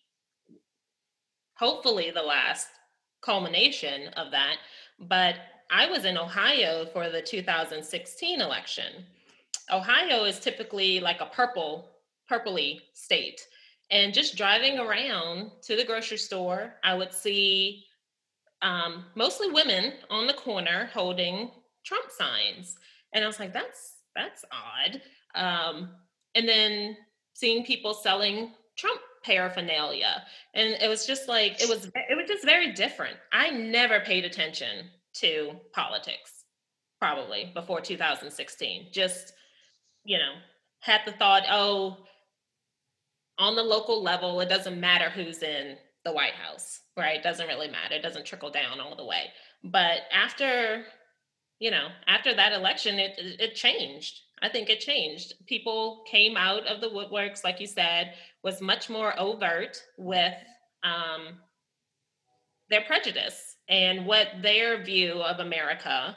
hopefully 1.55 2.11
the 2.11 2.22
last 2.22 2.68
culmination 3.22 4.09
of 4.16 4.30
that. 4.32 4.57
But 4.98 5.36
I 5.70 5.88
was 5.88 6.05
in 6.05 6.18
Ohio 6.18 6.86
for 6.92 7.09
the 7.09 7.22
2016 7.22 8.40
election. 8.40 9.07
Ohio 9.72 10.24
is 10.24 10.40
typically 10.40 11.00
like 11.00 11.20
a 11.20 11.26
purple, 11.26 11.88
purpley 12.30 12.80
state. 12.94 13.40
And 13.90 14.12
just 14.12 14.36
driving 14.36 14.78
around 14.78 15.53
to 15.62 15.76
the 15.76 15.84
grocery 15.84 16.16
store, 16.16 16.74
I 16.82 16.94
would 16.94 17.12
see 17.12 17.84
um, 18.62 19.04
mostly 19.14 19.50
women 19.50 19.92
on 20.08 20.26
the 20.26 20.34
corner 20.34 20.88
holding 20.92 21.50
Trump 21.84 22.10
signs. 22.10 22.76
And 23.12 23.24
I 23.24 23.26
was 23.26 23.38
like, 23.38 23.52
that's 23.52 23.96
that's 24.14 24.44
odd. 24.52 25.00
Um, 25.34 25.90
and 26.34 26.48
then 26.48 26.96
seeing 27.34 27.64
people 27.64 27.94
selling 27.94 28.52
Trump 28.76 29.00
paraphernalia. 29.24 30.22
And 30.54 30.76
it 30.80 30.88
was 30.88 31.06
just 31.06 31.28
like 31.28 31.62
it 31.62 31.68
was 31.68 31.86
it 31.86 32.16
was 32.16 32.28
just 32.28 32.44
very 32.44 32.72
different. 32.72 33.16
I 33.32 33.50
never 33.50 34.00
paid 34.00 34.24
attention 34.24 34.90
to 35.14 35.52
politics 35.72 36.44
probably 36.98 37.50
before 37.52 37.80
2016. 37.80 38.88
Just, 38.92 39.32
you 40.04 40.18
know, 40.18 40.34
had 40.80 41.00
the 41.04 41.12
thought, 41.12 41.42
oh, 41.50 41.98
on 43.38 43.56
the 43.56 43.62
local 43.62 44.02
level, 44.02 44.40
it 44.40 44.48
doesn't 44.48 44.78
matter 44.78 45.10
who's 45.10 45.42
in 45.42 45.76
the 46.05 46.12
White 46.12 46.34
House, 46.34 46.80
right? 46.96 47.18
It 47.18 47.22
doesn't 47.22 47.46
really 47.46 47.68
matter. 47.68 47.94
It 47.94 48.03
doesn't 48.03 48.26
trickle 48.26 48.50
down 48.50 48.80
all 48.80 48.96
the 48.96 49.05
way. 49.05 49.26
But 49.62 50.00
after, 50.12 50.84
you 51.59 51.70
know, 51.70 51.88
after 52.07 52.34
that 52.34 52.53
election, 52.53 52.98
it 52.98 53.12
it 53.18 53.55
changed. 53.55 54.20
I 54.42 54.48
think 54.48 54.68
it 54.68 54.80
changed. 54.80 55.34
People 55.46 56.03
came 56.11 56.36
out 56.36 56.66
of 56.66 56.80
the 56.80 56.88
woodworks, 56.88 57.44
like 57.44 57.61
you 57.61 57.66
said, 57.66 58.14
was 58.42 58.61
much 58.61 58.90
more 58.90 59.18
overt 59.18 59.80
with 59.96 60.34
um, 60.82 61.38
their 62.68 62.80
prejudice 62.80 63.57
and 63.68 64.05
what 64.05 64.28
their 64.42 64.82
view 64.82 65.22
of 65.22 65.38
America 65.38 66.16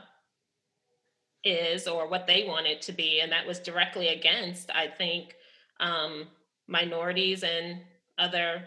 is 1.43 1.87
or 1.87 2.09
what 2.09 2.25
they 2.25 2.45
want 2.47 2.65
it 2.65 2.81
to 2.81 2.91
be. 2.91 3.19
And 3.19 3.31
that 3.31 3.45
was 3.45 3.59
directly 3.59 4.07
against, 4.07 4.71
I 4.71 4.87
think, 4.87 5.35
um, 5.79 6.27
minorities 6.67 7.43
and 7.43 7.81
other 8.17 8.63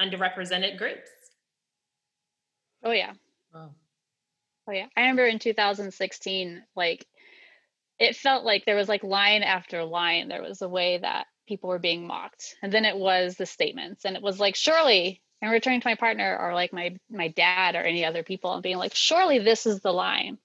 underrepresented 0.00 0.78
groups. 0.78 1.10
Oh 2.82 2.92
yeah. 2.92 3.12
Wow. 3.52 3.70
Oh 4.68 4.72
yeah. 4.72 4.86
I 4.96 5.02
remember 5.02 5.26
in 5.26 5.38
2016, 5.38 6.62
like 6.76 7.06
it 7.98 8.16
felt 8.16 8.44
like 8.44 8.64
there 8.64 8.76
was 8.76 8.88
like 8.88 9.04
line 9.04 9.42
after 9.42 9.84
line. 9.84 10.28
There 10.28 10.42
was 10.42 10.62
a 10.62 10.68
way 10.68 10.98
that 10.98 11.26
people 11.46 11.68
were 11.68 11.78
being 11.78 12.06
mocked. 12.06 12.56
And 12.62 12.72
then 12.72 12.84
it 12.84 12.96
was 12.96 13.36
the 13.36 13.46
statements. 13.46 14.04
And 14.04 14.16
it 14.16 14.22
was 14.22 14.40
like, 14.40 14.56
surely, 14.56 15.20
and 15.40 15.50
returning 15.50 15.80
to 15.80 15.88
my 15.88 15.94
partner 15.94 16.38
or 16.40 16.54
like 16.54 16.72
my 16.72 16.96
my 17.10 17.28
dad 17.28 17.74
or 17.74 17.82
any 17.82 18.04
other 18.04 18.22
people 18.22 18.54
and 18.54 18.62
being 18.62 18.78
like, 18.78 18.94
surely 18.94 19.38
this 19.38 19.66
is 19.66 19.80
the 19.80 19.92
line. 19.92 20.38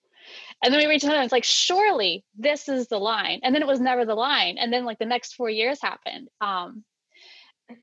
And 0.62 0.74
then 0.74 0.82
we 0.82 0.88
reached 0.88 1.06
out 1.06 1.16
and 1.16 1.24
it's 1.24 1.32
like, 1.32 1.46
surely 1.46 2.26
this 2.38 2.68
is 2.68 2.88
the 2.88 2.98
line. 2.98 3.40
And 3.44 3.56
then 3.56 3.62
it 3.62 3.68
was 3.68 3.80
never 3.80 4.06
the 4.06 4.16
line. 4.16 4.58
And 4.58 4.74
then 4.74 4.84
like 4.86 5.00
the 5.00 5.06
next 5.06 5.36
four 5.36 5.50
years 5.50 5.82
happened. 5.82 6.28
Um, 6.42 6.84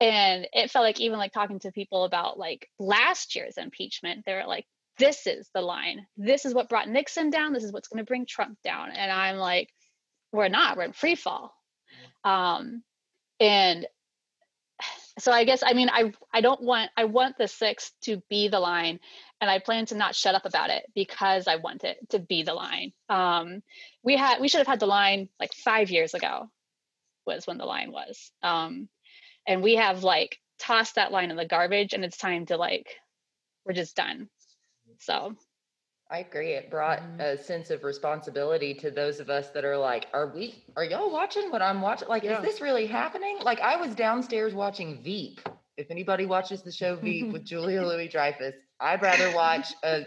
and 0.00 0.46
it 0.52 0.70
felt 0.70 0.84
like 0.84 1.00
even 1.00 1.18
like 1.18 1.32
talking 1.32 1.58
to 1.60 1.72
people 1.72 2.04
about 2.04 2.38
like 2.38 2.68
last 2.78 3.36
year's 3.36 3.56
impeachment, 3.56 4.24
they 4.24 4.34
were 4.34 4.46
like, 4.46 4.66
this 4.98 5.26
is 5.26 5.50
the 5.54 5.60
line. 5.60 6.06
This 6.16 6.44
is 6.44 6.54
what 6.54 6.68
brought 6.68 6.88
Nixon 6.88 7.30
down. 7.30 7.52
This 7.52 7.64
is 7.64 7.72
what's 7.72 7.88
going 7.88 7.98
to 7.98 8.08
bring 8.08 8.26
Trump 8.26 8.58
down. 8.64 8.90
And 8.90 9.12
I'm 9.12 9.36
like, 9.36 9.68
we're 10.32 10.48
not. 10.48 10.76
We're 10.76 10.84
in 10.84 10.92
free 10.92 11.14
fall. 11.14 11.54
Um, 12.24 12.82
and 13.40 13.86
so 15.18 15.32
I 15.32 15.44
guess 15.44 15.62
I 15.64 15.72
mean 15.72 15.88
I 15.90 16.12
I 16.32 16.40
don't 16.40 16.62
want 16.62 16.90
I 16.96 17.04
want 17.04 17.38
the 17.38 17.48
six 17.48 17.92
to 18.02 18.22
be 18.28 18.48
the 18.48 18.60
line, 18.60 19.00
and 19.40 19.50
I 19.50 19.58
plan 19.58 19.86
to 19.86 19.94
not 19.94 20.14
shut 20.14 20.34
up 20.34 20.44
about 20.44 20.70
it 20.70 20.84
because 20.94 21.46
I 21.48 21.56
want 21.56 21.84
it 21.84 21.98
to 22.10 22.18
be 22.18 22.42
the 22.42 22.54
line. 22.54 22.92
Um, 23.08 23.62
we 24.02 24.16
had 24.16 24.40
we 24.40 24.48
should 24.48 24.58
have 24.58 24.66
had 24.66 24.80
the 24.80 24.86
line 24.86 25.28
like 25.40 25.52
five 25.54 25.90
years 25.90 26.14
ago, 26.14 26.50
was 27.26 27.46
when 27.46 27.58
the 27.58 27.64
line 27.64 27.92
was, 27.92 28.30
um, 28.42 28.88
and 29.46 29.62
we 29.62 29.76
have 29.76 30.02
like 30.04 30.38
tossed 30.58 30.94
that 30.96 31.12
line 31.12 31.30
in 31.30 31.36
the 31.36 31.46
garbage, 31.46 31.92
and 31.92 32.04
it's 32.04 32.16
time 32.16 32.46
to 32.46 32.56
like 32.56 32.86
we're 33.64 33.72
just 33.74 33.96
done. 33.96 34.28
So 35.00 35.36
I 36.08 36.20
agree. 36.20 36.52
It 36.52 36.70
brought 36.70 37.00
Mhm. 37.00 37.20
a 37.20 37.36
sense 37.36 37.70
of 37.70 37.82
responsibility 37.82 38.74
to 38.74 38.90
those 38.92 39.18
of 39.18 39.28
us 39.28 39.50
that 39.50 39.64
are 39.64 39.76
like, 39.76 40.06
are 40.12 40.28
we, 40.28 40.64
are 40.76 40.84
y'all 40.84 41.10
watching 41.10 41.50
what 41.50 41.62
I'm 41.62 41.82
watching? 41.82 42.06
Like, 42.08 42.22
Yeah. 42.22 42.38
is 42.38 42.42
this 42.44 42.60
really 42.60 42.86
happening? 42.86 43.38
Like, 43.40 43.60
I 43.60 43.76
was 43.76 43.94
downstairs 43.94 44.54
watching 44.54 45.02
Veep. 45.02 45.40
If 45.76 45.90
anybody 45.90 46.24
watches 46.24 46.62
the 46.62 46.70
show 46.70 46.94
Veep 46.94 47.32
with 47.32 47.44
Julia 47.44 47.82
Louis 47.82 48.08
Dreyfus, 48.08 48.54
I'd 48.80 49.02
rather 49.02 49.32
watch 49.32 49.72
a 49.82 50.06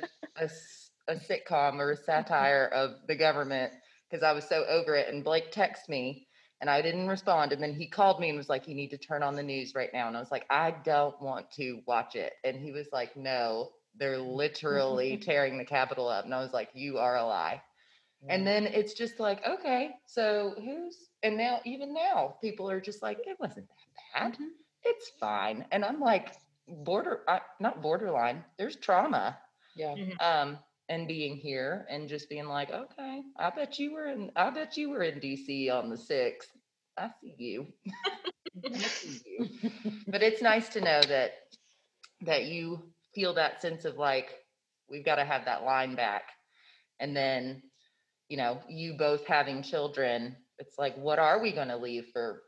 a 1.09 1.15
sitcom 1.15 1.79
or 1.79 1.91
a 1.91 1.97
satire 1.97 2.67
of 2.67 3.05
the 3.07 3.15
government 3.15 3.73
because 4.09 4.23
I 4.23 4.31
was 4.31 4.47
so 4.47 4.63
over 4.65 4.95
it. 4.95 5.13
And 5.13 5.23
Blake 5.23 5.51
texted 5.51 5.89
me 5.89 6.28
and 6.61 6.69
I 6.69 6.81
didn't 6.81 7.07
respond. 7.07 7.51
And 7.53 7.61
then 7.61 7.73
he 7.73 7.87
called 7.87 8.19
me 8.19 8.29
and 8.29 8.37
was 8.37 8.49
like, 8.49 8.67
you 8.67 8.75
need 8.75 8.89
to 8.91 8.97
turn 8.97 9.23
on 9.23 9.35
the 9.35 9.43
news 9.43 9.73
right 9.75 9.89
now. 9.93 10.07
And 10.07 10.17
I 10.17 10.19
was 10.19 10.31
like, 10.31 10.45
I 10.49 10.71
don't 10.71 11.19
want 11.21 11.51
to 11.53 11.81
watch 11.85 12.15
it. 12.15 12.33
And 12.43 12.57
he 12.57 12.71
was 12.71 12.87
like, 12.91 13.15
no, 13.15 13.69
they're 13.97 14.19
literally 14.19 15.17
tearing 15.21 15.57
the 15.57 15.65
Capitol 15.65 16.07
up. 16.07 16.25
And 16.25 16.33
I 16.33 16.41
was 16.41 16.53
like, 16.53 16.69
you 16.73 16.97
are 16.97 17.17
a 17.17 17.25
lie. 17.25 17.61
And 18.29 18.45
then 18.45 18.65
it's 18.67 18.93
just 18.93 19.19
like, 19.19 19.45
okay, 19.47 19.91
so 20.05 20.53
who's, 20.57 21.09
and 21.23 21.37
now, 21.37 21.59
even 21.65 21.93
now, 21.93 22.35
people 22.41 22.69
are 22.69 22.81
just 22.81 23.01
like, 23.01 23.19
it 23.25 23.37
wasn't 23.39 23.67
that 24.13 24.31
bad. 24.31 24.37
It's 24.83 25.11
fine. 25.19 25.65
And 25.71 25.83
I'm 25.85 25.99
like, 25.99 26.35
border, 26.67 27.21
I, 27.27 27.41
not 27.59 27.81
borderline, 27.81 28.43
there's 28.57 28.75
trauma 28.75 29.37
Yeah. 29.75 29.95
um 30.19 30.59
and 30.89 31.07
being 31.07 31.37
here 31.37 31.85
and 31.89 32.09
just 32.09 32.29
being 32.29 32.47
like 32.47 32.71
okay 32.71 33.21
i 33.37 33.49
bet 33.49 33.79
you 33.79 33.93
were 33.93 34.07
in 34.07 34.31
i 34.35 34.49
bet 34.49 34.75
you 34.75 34.89
were 34.89 35.03
in 35.03 35.19
dc 35.19 35.71
on 35.71 35.89
the 35.89 35.95
6th 35.95 36.47
i 36.97 37.09
see 37.21 37.35
you. 37.37 37.67
I 38.65 38.77
see 38.77 39.21
you. 39.39 39.71
but 40.07 40.21
it's 40.21 40.41
nice 40.41 40.69
to 40.69 40.81
know 40.81 41.01
that 41.07 41.31
that 42.21 42.45
you 42.45 42.83
feel 43.13 43.33
that 43.33 43.61
sense 43.61 43.85
of 43.85 43.97
like 43.97 44.29
we've 44.89 45.05
got 45.05 45.15
to 45.15 45.25
have 45.25 45.45
that 45.45 45.63
line 45.63 45.95
back. 45.95 46.23
And 46.99 47.15
then 47.15 47.61
you 48.27 48.37
know 48.37 48.59
you 48.67 48.93
both 48.93 49.25
having 49.25 49.63
children 49.63 50.35
it's 50.57 50.77
like 50.77 50.95
what 50.97 51.19
are 51.19 51.41
we 51.41 51.51
going 51.51 51.69
to 51.69 51.77
leave 51.77 52.07
for 52.11 52.43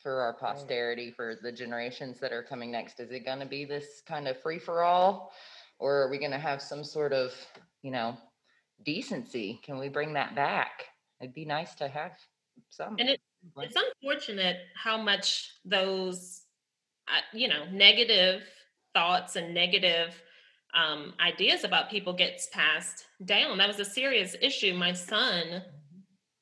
for 0.00 0.20
our 0.20 0.34
posterity 0.34 1.10
for 1.10 1.36
the 1.42 1.50
generations 1.50 2.20
that 2.20 2.32
are 2.32 2.42
coming 2.42 2.70
next? 2.70 3.00
Is 3.00 3.10
it 3.10 3.24
going 3.24 3.40
to 3.40 3.46
be 3.46 3.64
this 3.64 4.02
kind 4.06 4.28
of 4.28 4.40
free 4.42 4.58
for 4.58 4.82
all 4.82 5.32
or 5.78 6.02
are 6.02 6.10
we 6.10 6.18
going 6.18 6.30
to 6.30 6.38
have 6.38 6.60
some 6.60 6.84
sort 6.84 7.12
of 7.12 7.32
you 7.84 7.92
know 7.92 8.16
decency 8.84 9.60
can 9.62 9.78
we 9.78 9.88
bring 9.88 10.14
that 10.14 10.34
back 10.34 10.86
it'd 11.20 11.34
be 11.34 11.44
nice 11.44 11.76
to 11.76 11.86
have 11.86 12.12
some 12.70 12.96
And 12.98 13.10
it- 13.10 13.20
It's 13.58 13.76
unfortunate 13.76 14.56
how 14.74 14.96
much 14.96 15.52
those, 15.66 16.46
uh, 17.08 17.20
you 17.34 17.46
know, 17.48 17.66
negative 17.66 18.42
thoughts 18.94 19.36
and 19.36 19.52
negative 19.52 20.20
um, 20.74 21.14
ideas 21.20 21.62
about 21.62 21.90
people 21.90 22.14
gets 22.14 22.48
passed 22.48 23.04
down. 23.24 23.58
That 23.58 23.68
was 23.68 23.78
a 23.80 23.84
serious 23.84 24.34
issue. 24.40 24.74
My 24.74 24.92
son 24.94 25.62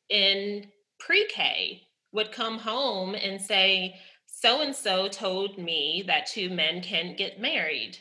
in 0.09 0.70
pre-K 1.01 1.82
would 2.12 2.32
come 2.32 2.59
home 2.59 3.14
and 3.14 3.40
say, 3.40 4.01
"So 4.26 4.62
and 4.62 4.74
so 4.74 5.09
told 5.09 5.59
me 5.59 6.05
that 6.07 6.26
two 6.26 6.51
men 6.51 6.82
can't 6.82 7.16
get 7.18 7.40
married. 7.40 7.99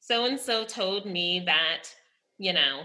So 0.00 0.24
and 0.24 0.38
so 0.40 0.64
told 0.64 1.06
me 1.06 1.40
that, 1.46 1.84
you 2.40 2.52
know." 2.52 2.82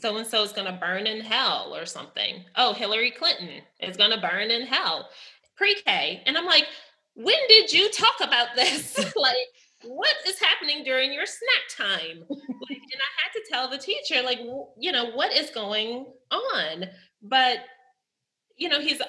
So 0.00 0.16
and 0.16 0.26
so 0.26 0.42
is 0.42 0.52
going 0.52 0.66
to 0.66 0.80
burn 0.80 1.06
in 1.06 1.20
hell 1.20 1.72
or 1.76 1.86
something. 1.86 2.44
Oh, 2.56 2.72
Hillary 2.72 3.12
Clinton 3.12 3.62
is 3.78 3.96
going 3.96 4.10
to 4.10 4.20
burn 4.20 4.50
in 4.50 4.66
hell. 4.66 5.08
Pre 5.56 5.76
K. 5.86 6.22
And 6.26 6.36
I'm 6.36 6.46
like, 6.46 6.66
when 7.14 7.36
did 7.48 7.72
you 7.72 7.88
talk 7.90 8.14
about 8.20 8.48
this? 8.56 8.98
like, 9.16 9.36
what 9.84 10.14
is 10.26 10.40
happening 10.40 10.82
during 10.82 11.12
your 11.12 11.26
snack 11.26 11.76
time? 11.76 12.24
Like, 12.28 12.78
and 12.78 13.00
I 13.00 13.10
had 13.22 13.32
to 13.34 13.42
tell 13.48 13.70
the 13.70 13.78
teacher, 13.78 14.22
like, 14.22 14.40
you 14.78 14.92
know, 14.92 15.10
what 15.12 15.32
is 15.32 15.50
going 15.50 16.06
on? 16.30 16.86
But, 17.22 17.58
you 18.56 18.68
know, 18.68 18.80
he's 18.80 19.00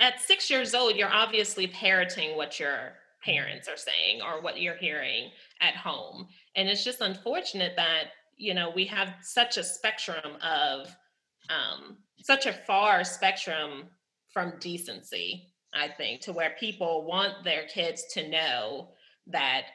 at 0.00 0.20
six 0.20 0.50
years 0.50 0.74
old, 0.74 0.96
you're 0.96 1.12
obviously 1.12 1.66
parroting 1.66 2.36
what 2.36 2.58
your 2.58 2.94
parents 3.24 3.68
are 3.68 3.76
saying 3.76 4.22
or 4.22 4.40
what 4.40 4.60
you're 4.60 4.76
hearing 4.76 5.30
at 5.60 5.76
home. 5.76 6.26
And 6.56 6.68
it's 6.68 6.84
just 6.84 7.00
unfortunate 7.00 7.74
that, 7.76 8.04
you 8.40 8.54
know, 8.54 8.70
we 8.74 8.86
have 8.86 9.14
such 9.22 9.58
a 9.58 9.64
spectrum 9.64 10.36
of, 10.42 10.96
um, 11.50 11.98
such 12.22 12.46
a 12.46 12.52
far 12.52 13.04
spectrum 13.04 13.84
from 14.32 14.58
decency, 14.60 15.52
I 15.74 15.88
think, 15.88 16.22
to 16.22 16.32
where 16.32 16.56
people 16.58 17.04
want 17.06 17.44
their 17.44 17.66
kids 17.66 18.04
to 18.14 18.28
know 18.28 18.88
that 19.26 19.66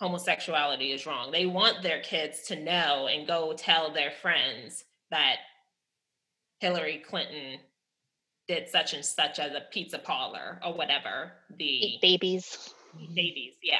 homosexuality 0.00 0.92
is 0.92 1.06
wrong. 1.06 1.30
They 1.30 1.46
want 1.46 1.82
their 1.82 2.00
kids 2.00 2.42
to 2.48 2.56
know 2.60 3.06
and 3.06 3.26
go 3.26 3.52
tell 3.56 3.92
their 3.92 4.10
friends 4.10 4.84
that 5.10 5.36
Hillary 6.58 7.02
Clinton 7.08 7.60
did 8.48 8.68
such 8.68 8.94
and 8.94 9.04
such 9.04 9.38
as 9.38 9.52
a 9.52 9.62
pizza 9.72 9.98
parlor 9.98 10.60
or 10.64 10.74
whatever. 10.74 11.32
The 11.56 11.64
Eat 11.64 12.00
babies. 12.02 12.74
babies, 13.14 13.54
yeah. 13.62 13.78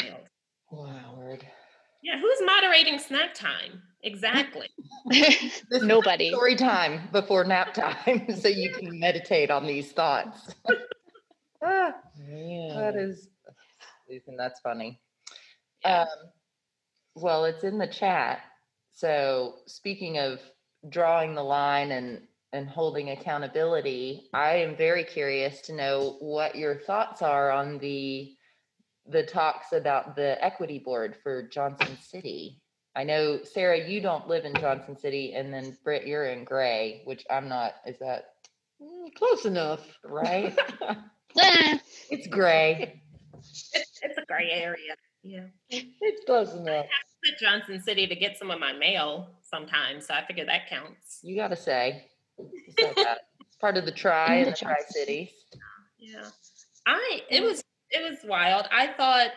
Wow, 2.06 2.12
word. 2.12 2.20
Yeah, 2.20 2.20
who's 2.20 2.46
moderating 2.46 2.98
snack 2.98 3.34
time? 3.34 3.82
Exactly. 4.02 4.68
Nobody. 5.70 6.30
Story 6.30 6.54
time 6.54 7.08
before 7.12 7.44
nap 7.44 7.74
time, 7.74 8.30
so 8.40 8.48
you 8.48 8.70
can 8.70 8.98
meditate 8.98 9.50
on 9.50 9.66
these 9.66 9.92
thoughts. 9.92 10.54
Ah, 11.64 11.94
That 12.18 12.94
is, 12.96 13.28
Susan, 14.06 14.36
that's 14.36 14.60
funny. 14.60 15.00
Yeah. 15.84 16.02
Um, 16.02 16.06
well, 17.16 17.44
it's 17.46 17.64
in 17.64 17.78
the 17.78 17.86
chat. 17.86 18.40
So 18.92 19.56
speaking 19.66 20.18
of 20.18 20.40
drawing 20.90 21.34
the 21.34 21.42
line 21.42 21.92
and 21.92 22.28
and 22.52 22.68
holding 22.68 23.10
accountability, 23.10 24.28
I 24.32 24.56
am 24.56 24.76
very 24.76 25.02
curious 25.02 25.60
to 25.62 25.74
know 25.74 26.18
what 26.20 26.54
your 26.56 26.76
thoughts 26.80 27.22
are 27.22 27.50
on 27.50 27.78
the 27.78 28.35
the 29.08 29.22
talks 29.22 29.72
about 29.72 30.16
the 30.16 30.42
equity 30.44 30.78
board 30.78 31.16
for 31.22 31.42
Johnson 31.42 31.96
City. 32.00 32.60
I 32.94 33.04
know 33.04 33.40
Sarah, 33.42 33.86
you 33.88 34.00
don't 34.00 34.26
live 34.26 34.44
in 34.44 34.54
Johnson 34.54 34.96
City, 34.96 35.34
and 35.34 35.52
then 35.52 35.76
Britt, 35.84 36.06
you're 36.06 36.26
in 36.26 36.44
Gray, 36.44 37.02
which 37.04 37.24
I'm 37.30 37.48
not. 37.48 37.74
Is 37.86 37.98
that 38.00 38.30
Mm, 38.82 39.14
Close 39.14 39.46
enough. 39.46 39.80
right? 40.04 40.56
It's 42.10 42.26
Gray. 42.28 43.02
It's, 43.34 44.00
it's 44.02 44.18
a 44.18 44.24
gray 44.26 44.50
area. 44.50 44.94
Yeah. 45.22 45.46
It's 45.70 46.24
close 46.24 46.52
enough. 46.52 46.86
I 46.86 47.28
have 47.28 47.38
To 47.38 47.44
Johnson 47.44 47.80
City 47.80 48.06
to 48.06 48.14
get 48.14 48.38
some 48.38 48.50
of 48.50 48.60
my 48.60 48.72
mail 48.72 49.30
sometimes, 49.42 50.06
so 50.06 50.14
I 50.14 50.24
figure 50.26 50.44
that 50.46 50.68
counts. 50.70 51.20
You 51.22 51.36
got 51.36 51.48
to 51.48 51.56
say. 51.56 52.06
You 52.38 52.48
said 52.78 52.92
that. 52.96 53.18
It's 53.40 53.56
part 53.56 53.76
of 53.76 53.84
the 53.86 53.92
Tri 53.92 54.36
In 54.36 54.38
and 54.38 54.46
the 54.48 54.50
the 54.52 54.56
Tri 54.56 54.72
Johnson 54.74 54.92
Cities. 54.92 55.30
Yeah. 55.98 56.28
I 56.86 57.20
it 57.30 57.42
was 57.42 57.62
it 57.90 58.10
was 58.10 58.18
wild. 58.24 58.66
I 58.70 58.88
thought 58.88 59.30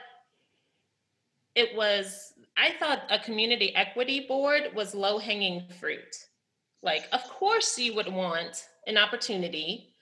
it 1.55 1.75
was 1.75 2.33
I 2.57 2.73
thought 2.79 3.03
a 3.09 3.19
community 3.19 3.75
equity 3.75 4.25
board 4.27 4.69
was 4.75 4.95
low 4.95 5.17
hanging 5.17 5.67
fruit. 5.79 6.15
Like 6.81 7.03
of 7.11 7.23
course 7.23 7.77
you 7.77 7.95
would 7.95 8.11
want 8.11 8.65
an 8.87 8.97
opportunity 8.97 9.93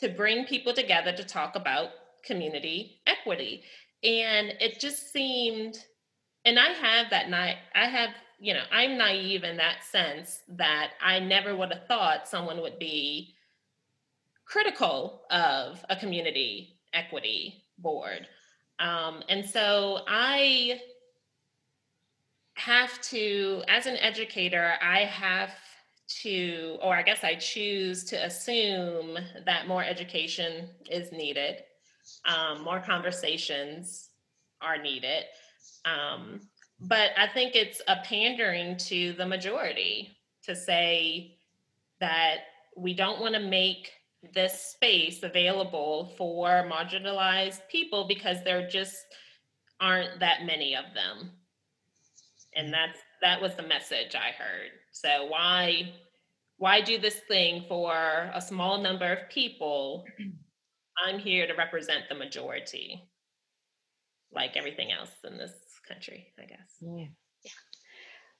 to 0.00 0.08
bring 0.08 0.44
people 0.44 0.72
together 0.72 1.12
to 1.12 1.24
talk 1.24 1.56
about 1.56 1.90
community 2.24 3.00
equity. 3.06 3.62
And 4.02 4.54
it 4.60 4.80
just 4.80 5.12
seemed 5.12 5.78
and 6.44 6.58
I 6.58 6.68
have 6.68 7.10
that 7.10 7.30
night 7.30 7.56
I 7.74 7.86
have 7.86 8.10
you 8.40 8.52
know, 8.52 8.64
I'm 8.72 8.98
naive 8.98 9.44
in 9.44 9.56
that 9.58 9.84
sense 9.84 10.40
that 10.48 10.90
I 11.00 11.20
never 11.20 11.56
would 11.56 11.72
have 11.72 11.86
thought 11.86 12.28
someone 12.28 12.60
would 12.60 12.78
be 12.78 13.34
critical 14.44 15.22
of 15.30 15.82
a 15.88 15.96
community 15.96 16.80
equity 16.92 17.63
board. 17.78 18.26
Um, 18.78 19.22
and 19.28 19.44
so 19.48 20.00
I 20.08 20.80
have 22.54 23.00
to, 23.02 23.62
as 23.68 23.86
an 23.86 23.96
educator, 23.96 24.74
I 24.82 25.00
have 25.00 25.50
to, 26.22 26.78
or 26.82 26.94
I 26.94 27.02
guess 27.02 27.24
I 27.24 27.34
choose 27.34 28.04
to 28.04 28.24
assume 28.24 29.18
that 29.46 29.66
more 29.66 29.82
education 29.82 30.68
is 30.90 31.12
needed, 31.12 31.62
um, 32.26 32.62
more 32.62 32.80
conversations 32.80 34.10
are 34.60 34.80
needed. 34.80 35.24
Um, 35.84 36.40
but 36.80 37.10
I 37.16 37.28
think 37.28 37.54
it's 37.54 37.80
a 37.88 37.96
pandering 38.04 38.76
to 38.78 39.12
the 39.14 39.26
majority 39.26 40.16
to 40.44 40.54
say 40.54 41.36
that 42.00 42.38
we 42.76 42.94
don't 42.94 43.20
want 43.20 43.34
to 43.34 43.40
make 43.40 43.92
this 44.32 44.72
space 44.74 45.22
available 45.22 46.14
for 46.16 46.68
marginalized 46.70 47.60
people 47.70 48.06
because 48.06 48.42
there 48.44 48.68
just 48.68 48.96
aren't 49.80 50.20
that 50.20 50.44
many 50.44 50.74
of 50.74 50.84
them. 50.94 51.30
And 52.54 52.66
mm-hmm. 52.66 52.72
that's 52.72 52.98
that 53.22 53.40
was 53.40 53.54
the 53.54 53.62
message 53.66 54.14
I 54.14 54.30
heard. 54.30 54.70
So 54.92 55.26
why 55.28 55.92
why 56.56 56.80
do 56.80 56.98
this 56.98 57.20
thing 57.28 57.64
for 57.68 58.30
a 58.32 58.40
small 58.40 58.80
number 58.80 59.12
of 59.12 59.28
people? 59.30 60.04
I'm 61.04 61.18
here 61.18 61.46
to 61.46 61.54
represent 61.54 62.04
the 62.08 62.14
majority. 62.14 63.02
Like 64.32 64.56
everything 64.56 64.90
else 64.92 65.10
in 65.24 65.38
this 65.38 65.52
country, 65.88 66.28
I 66.38 66.46
guess. 66.46 66.76
Yeah. 66.80 67.06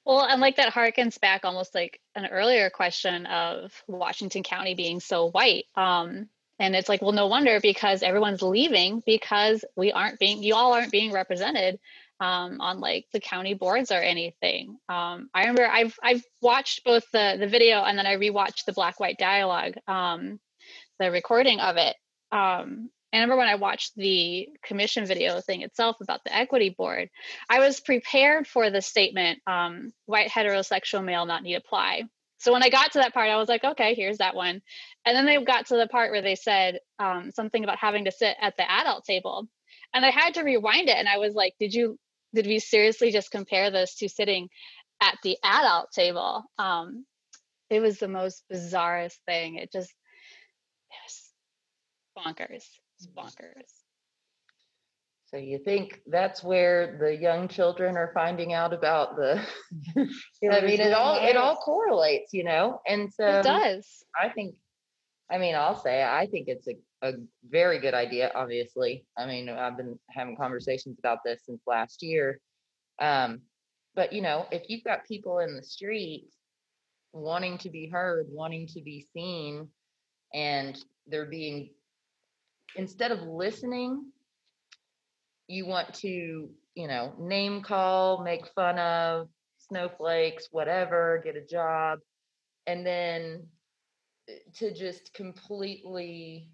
Well, 0.05 0.21
and 0.21 0.39
like 0.39 0.57
that 0.57 0.73
harkens 0.73 1.19
back 1.19 1.45
almost 1.45 1.73
like 1.73 1.99
an 2.13 2.27
earlier 2.27 2.69
question 2.69 3.25
of 3.25 3.73
Washington 3.87 4.43
County 4.43 4.75
being 4.75 4.99
so 4.99 5.29
white. 5.31 5.65
Um, 5.75 6.29
and 6.59 6.75
it's 6.75 6.87
like, 6.87 7.01
well, 7.01 7.11
no 7.11 7.27
wonder 7.27 7.59
because 7.59 8.03
everyone's 8.03 8.41
leaving 8.41 9.01
because 9.05 9.65
we 9.75 9.91
aren't 9.91 10.19
being, 10.19 10.43
you 10.43 10.55
all 10.55 10.73
aren't 10.73 10.91
being 10.91 11.11
represented 11.11 11.79
um, 12.19 12.61
on 12.61 12.79
like 12.79 13.07
the 13.11 13.19
county 13.19 13.53
boards 13.53 13.91
or 13.91 13.99
anything. 13.99 14.77
Um, 14.87 15.29
I 15.33 15.41
remember 15.41 15.67
I've 15.67 15.97
I've 16.01 16.23
watched 16.41 16.83
both 16.83 17.03
the 17.11 17.35
the 17.39 17.47
video 17.47 17.83
and 17.83 17.97
then 17.97 18.07
I 18.07 18.15
rewatched 18.15 18.65
the 18.65 18.73
black 18.73 18.99
white 18.99 19.17
dialogue, 19.17 19.73
um, 19.87 20.39
the 20.99 21.11
recording 21.11 21.59
of 21.59 21.77
it. 21.77 21.95
Um, 22.31 22.89
I 23.15 23.19
remember 23.19 23.37
when 23.37 23.47
I 23.47 23.55
watched 23.55 23.95
the 23.95 24.49
commission 24.63 25.05
video 25.05 25.39
thing 25.39 25.61
itself 25.61 25.97
about 26.01 26.23
the 26.23 26.35
equity 26.35 26.69
board, 26.69 27.09
I 27.49 27.59
was 27.59 27.79
prepared 27.79 28.45
for 28.47 28.69
the 28.69 28.81
statement, 28.81 29.39
um, 29.47 29.93
white 30.05 30.29
heterosexual 30.29 31.03
male 31.03 31.25
not 31.25 31.43
need 31.43 31.55
apply. 31.55 32.03
So 32.39 32.51
when 32.51 32.63
I 32.63 32.69
got 32.69 32.91
to 32.91 32.99
that 32.99 33.13
part, 33.13 33.29
I 33.29 33.37
was 33.37 33.47
like, 33.47 33.63
okay, 33.63 33.95
here's 33.95 34.17
that 34.17 34.35
one. 34.35 34.61
And 35.05 35.15
then 35.15 35.25
they 35.25 35.41
got 35.43 35.67
to 35.67 35.77
the 35.77 35.87
part 35.87 36.11
where 36.11 36.21
they 36.21 36.35
said 36.35 36.79
um, 36.99 37.31
something 37.31 37.63
about 37.63 37.79
having 37.79 38.05
to 38.05 38.11
sit 38.11 38.35
at 38.41 38.57
the 38.57 38.69
adult 38.69 39.05
table. 39.05 39.47
And 39.93 40.05
I 40.05 40.11
had 40.11 40.33
to 40.33 40.43
rewind 40.43 40.89
it. 40.89 40.97
And 40.97 41.07
I 41.07 41.17
was 41.17 41.33
like, 41.33 41.53
did 41.59 41.73
you, 41.73 41.97
did 42.33 42.45
we 42.45 42.59
seriously 42.59 43.11
just 43.11 43.31
compare 43.31 43.71
this 43.71 43.95
to 43.95 44.09
sitting 44.09 44.49
at 45.01 45.17
the 45.23 45.37
adult 45.43 45.91
table? 45.93 46.43
Um, 46.59 47.05
it 47.69 47.79
was 47.79 47.97
the 47.97 48.09
most 48.09 48.43
bizarrest 48.51 49.17
thing. 49.25 49.55
It 49.55 49.71
just, 49.71 49.93
it 50.91 50.97
was 51.05 52.35
bonkers. 52.35 52.65
It's 53.05 53.13
bonkers. 53.13 53.85
So 55.27 55.37
you 55.37 55.57
think 55.57 56.01
that's 56.07 56.43
where 56.43 56.97
the 56.99 57.15
young 57.15 57.47
children 57.47 57.97
are 57.97 58.11
finding 58.13 58.53
out 58.53 58.73
about 58.73 59.15
the? 59.15 59.41
I 59.97 60.61
mean, 60.61 60.79
it 60.79 60.93
all 60.93 61.17
it 61.21 61.35
all 61.35 61.55
correlates, 61.57 62.33
you 62.33 62.43
know. 62.43 62.81
And 62.87 63.11
so 63.11 63.39
it 63.39 63.43
does. 63.43 64.03
I 64.19 64.29
think, 64.29 64.55
I 65.29 65.37
mean, 65.37 65.55
I'll 65.55 65.77
say 65.77 66.03
I 66.03 66.27
think 66.27 66.47
it's 66.47 66.67
a 66.67 66.75
a 67.01 67.13
very 67.49 67.79
good 67.79 67.93
idea. 67.93 68.31
Obviously, 68.33 69.05
I 69.17 69.25
mean, 69.25 69.49
I've 69.49 69.77
been 69.77 69.99
having 70.09 70.37
conversations 70.37 70.97
about 70.99 71.19
this 71.25 71.41
since 71.45 71.61
last 71.67 72.01
year. 72.01 72.39
Um, 72.99 73.41
but 73.95 74.13
you 74.13 74.21
know, 74.21 74.45
if 74.51 74.63
you've 74.69 74.83
got 74.83 75.05
people 75.05 75.39
in 75.39 75.55
the 75.55 75.63
street 75.63 76.29
wanting 77.13 77.57
to 77.59 77.69
be 77.69 77.87
heard, 77.87 78.27
wanting 78.29 78.67
to 78.67 78.81
be 78.81 79.07
seen, 79.13 79.67
and 80.33 80.77
they're 81.07 81.25
being 81.25 81.69
instead 82.75 83.11
of 83.11 83.21
listening, 83.23 84.11
you 85.47 85.65
want 85.65 85.93
to, 85.95 86.49
you 86.75 86.87
know, 86.87 87.13
name 87.19 87.61
call, 87.61 88.23
make 88.23 88.47
fun 88.47 88.79
of 88.79 89.29
snowflakes, 89.57 90.49
whatever, 90.51 91.21
get 91.23 91.35
a 91.35 91.45
job, 91.45 91.99
and 92.67 92.85
then 92.85 93.47
uh, 94.29 94.33
to 94.55 94.73
just 94.73 95.13
completely 95.13 96.49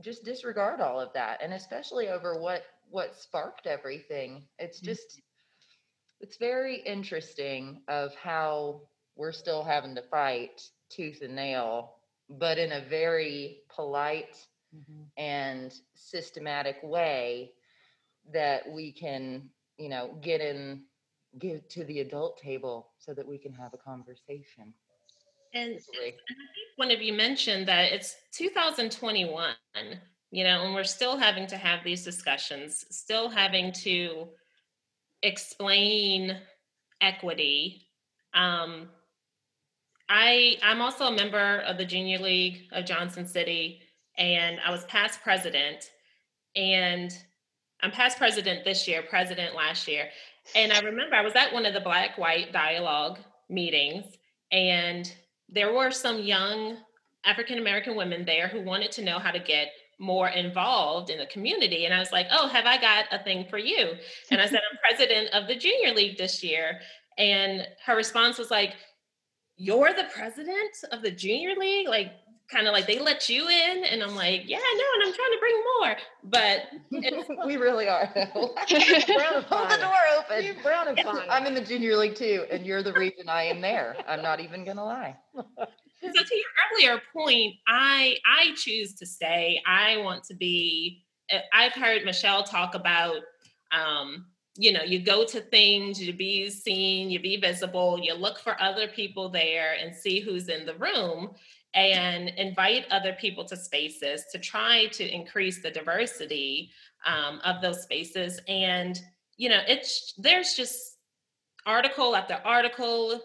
just 0.00 0.24
disregard 0.24 0.80
all 0.80 0.98
of 0.98 1.12
that 1.12 1.40
and 1.42 1.52
especially 1.52 2.08
over 2.08 2.40
what 2.40 2.62
what 2.90 3.16
sparked 3.16 3.66
everything. 3.66 4.44
It's 4.58 4.80
just 4.80 5.20
it's 6.20 6.36
very 6.36 6.76
interesting 6.76 7.82
of 7.88 8.14
how 8.14 8.82
we're 9.16 9.32
still 9.32 9.62
having 9.62 9.94
to 9.96 10.02
fight 10.02 10.62
tooth 10.90 11.20
and 11.22 11.36
nail 11.36 11.96
but 12.38 12.58
in 12.58 12.72
a 12.72 12.88
very 12.88 13.58
polite 13.74 14.36
and 15.16 15.72
systematic 15.94 16.78
way 16.82 17.52
that 18.32 18.70
we 18.70 18.92
can 18.92 19.50
you 19.78 19.88
know 19.88 20.16
get 20.20 20.40
in 20.40 20.82
get 21.38 21.68
to 21.70 21.84
the 21.84 22.00
adult 22.00 22.38
table 22.38 22.90
so 22.98 23.14
that 23.14 23.26
we 23.26 23.38
can 23.38 23.52
have 23.52 23.74
a 23.74 23.78
conversation 23.78 24.72
And 25.54 25.74
Easily. 25.76 26.14
one 26.76 26.90
of 26.90 27.02
you 27.02 27.12
mentioned 27.12 27.66
that 27.68 27.92
it's 27.92 28.16
2021 28.32 29.54
you 30.32 30.44
know, 30.44 30.64
and 30.64 30.74
we're 30.74 30.82
still 30.82 31.18
having 31.18 31.46
to 31.48 31.56
have 31.58 31.84
these 31.84 32.02
discussions, 32.02 32.86
still 32.90 33.28
having 33.28 33.70
to 33.70 34.28
explain 35.22 36.38
equity. 37.02 37.86
Um, 38.34 38.88
I 40.08 40.56
I'm 40.62 40.80
also 40.80 41.04
a 41.04 41.12
member 41.12 41.58
of 41.60 41.76
the 41.76 41.84
Junior 41.84 42.18
League 42.18 42.62
of 42.72 42.86
Johnson 42.86 43.26
City, 43.26 43.82
and 44.18 44.58
I 44.64 44.70
was 44.70 44.84
past 44.84 45.20
president, 45.22 45.90
and 46.56 47.12
I'm 47.82 47.90
past 47.90 48.18
president 48.18 48.64
this 48.64 48.86
year, 48.86 49.02
president 49.08 49.54
last 49.54 49.88
year, 49.88 50.08
and 50.54 50.72
I 50.72 50.80
remember 50.80 51.14
I 51.14 51.22
was 51.22 51.34
at 51.34 51.52
one 51.52 51.66
of 51.66 51.74
the 51.74 51.80
Black 51.80 52.18
White 52.18 52.52
Dialogue 52.52 53.18
meetings, 53.48 54.04
and 54.50 55.12
there 55.48 55.72
were 55.72 55.90
some 55.90 56.20
young 56.20 56.76
African 57.24 57.58
American 57.58 57.96
women 57.96 58.24
there 58.24 58.48
who 58.48 58.62
wanted 58.62 58.92
to 58.92 59.04
know 59.04 59.18
how 59.18 59.30
to 59.30 59.38
get 59.38 59.68
more 59.98 60.28
involved 60.28 61.10
in 61.10 61.18
the 61.18 61.26
community. 61.26 61.84
And 61.84 61.94
I 61.94 62.00
was 62.00 62.10
like, 62.10 62.26
oh, 62.32 62.48
have 62.48 62.66
I 62.66 62.80
got 62.80 63.04
a 63.12 63.22
thing 63.22 63.46
for 63.48 63.58
you? 63.58 63.92
And 64.30 64.40
I 64.40 64.46
said, 64.46 64.60
I'm 64.70 64.78
president 64.96 65.32
of 65.32 65.46
the 65.46 65.54
junior 65.54 65.94
league 65.94 66.18
this 66.18 66.42
year. 66.42 66.80
And 67.18 67.66
her 67.86 67.94
response 67.94 68.38
was 68.38 68.50
like, 68.50 68.74
you're 69.56 69.92
the 69.92 70.08
president 70.12 70.76
of 70.90 71.02
the 71.02 71.10
junior 71.10 71.54
league? 71.56 71.88
Like, 71.88 72.12
kind 72.52 72.66
of 72.66 72.72
like 72.72 72.86
they 72.86 72.98
let 72.98 73.28
you 73.28 73.48
in 73.48 73.84
and 73.84 74.02
i'm 74.02 74.14
like 74.14 74.42
yeah 74.46 74.58
no 74.58 74.84
and 74.94 75.08
i'm 75.08 75.14
trying 75.14 75.32
to 75.32 75.38
bring 75.40 75.62
more. 75.80 75.96
But 76.24 77.46
we 77.46 77.56
really 77.56 77.88
are. 77.88 78.08
Though 78.14 78.24
hold 78.30 78.58
the 78.68 79.78
door 79.80 79.94
open. 80.18 80.44
You're 80.44 80.62
brown 80.62 80.88
and 80.88 80.98
fine. 81.00 81.26
i'm 81.30 81.46
in 81.46 81.54
the 81.54 81.60
junior 81.60 81.96
league 81.96 82.14
too 82.14 82.44
and 82.50 82.66
you're 82.66 82.82
the 82.82 82.92
reason 82.92 83.28
i 83.28 83.44
am 83.44 83.60
there. 83.60 83.96
I'm 84.06 84.22
not 84.22 84.40
even 84.40 84.64
gonna 84.64 84.84
lie. 84.84 85.16
So 85.34 85.42
to 86.10 86.34
your 86.34 86.44
earlier 86.72 87.02
point 87.12 87.54
i 87.66 88.16
i 88.26 88.52
choose 88.56 88.94
to 88.94 89.06
stay. 89.06 89.60
I 89.66 89.96
want 89.98 90.24
to 90.24 90.34
be 90.34 91.04
eh, 91.30 91.40
i've 91.52 91.72
heard 91.72 92.04
michelle 92.04 92.44
talk 92.44 92.74
about 92.74 93.22
um 93.72 94.26
you 94.56 94.72
know 94.72 94.82
you 94.82 94.98
go 94.98 95.24
to 95.24 95.40
things 95.40 96.00
you 96.00 96.12
be 96.12 96.50
seen 96.50 97.10
you 97.10 97.18
be 97.18 97.38
visible 97.38 97.98
you 98.00 98.12
look 98.14 98.38
for 98.38 98.60
other 98.60 98.86
people 98.86 99.30
there 99.30 99.76
and 99.80 99.96
see 99.96 100.20
who's 100.20 100.48
in 100.48 100.66
the 100.66 100.74
room 100.74 101.30
and 101.74 102.28
invite 102.30 102.86
other 102.90 103.14
people 103.14 103.44
to 103.46 103.56
spaces 103.56 104.24
to 104.30 104.38
try 104.38 104.86
to 104.86 105.08
increase 105.08 105.62
the 105.62 105.70
diversity 105.70 106.70
um, 107.06 107.40
of 107.44 107.62
those 107.62 107.82
spaces. 107.82 108.40
And 108.48 109.00
you 109.36 109.48
know 109.48 109.60
it's 109.66 110.14
there's 110.18 110.54
just 110.54 110.98
article 111.66 112.14
after 112.14 112.40
article 112.44 113.20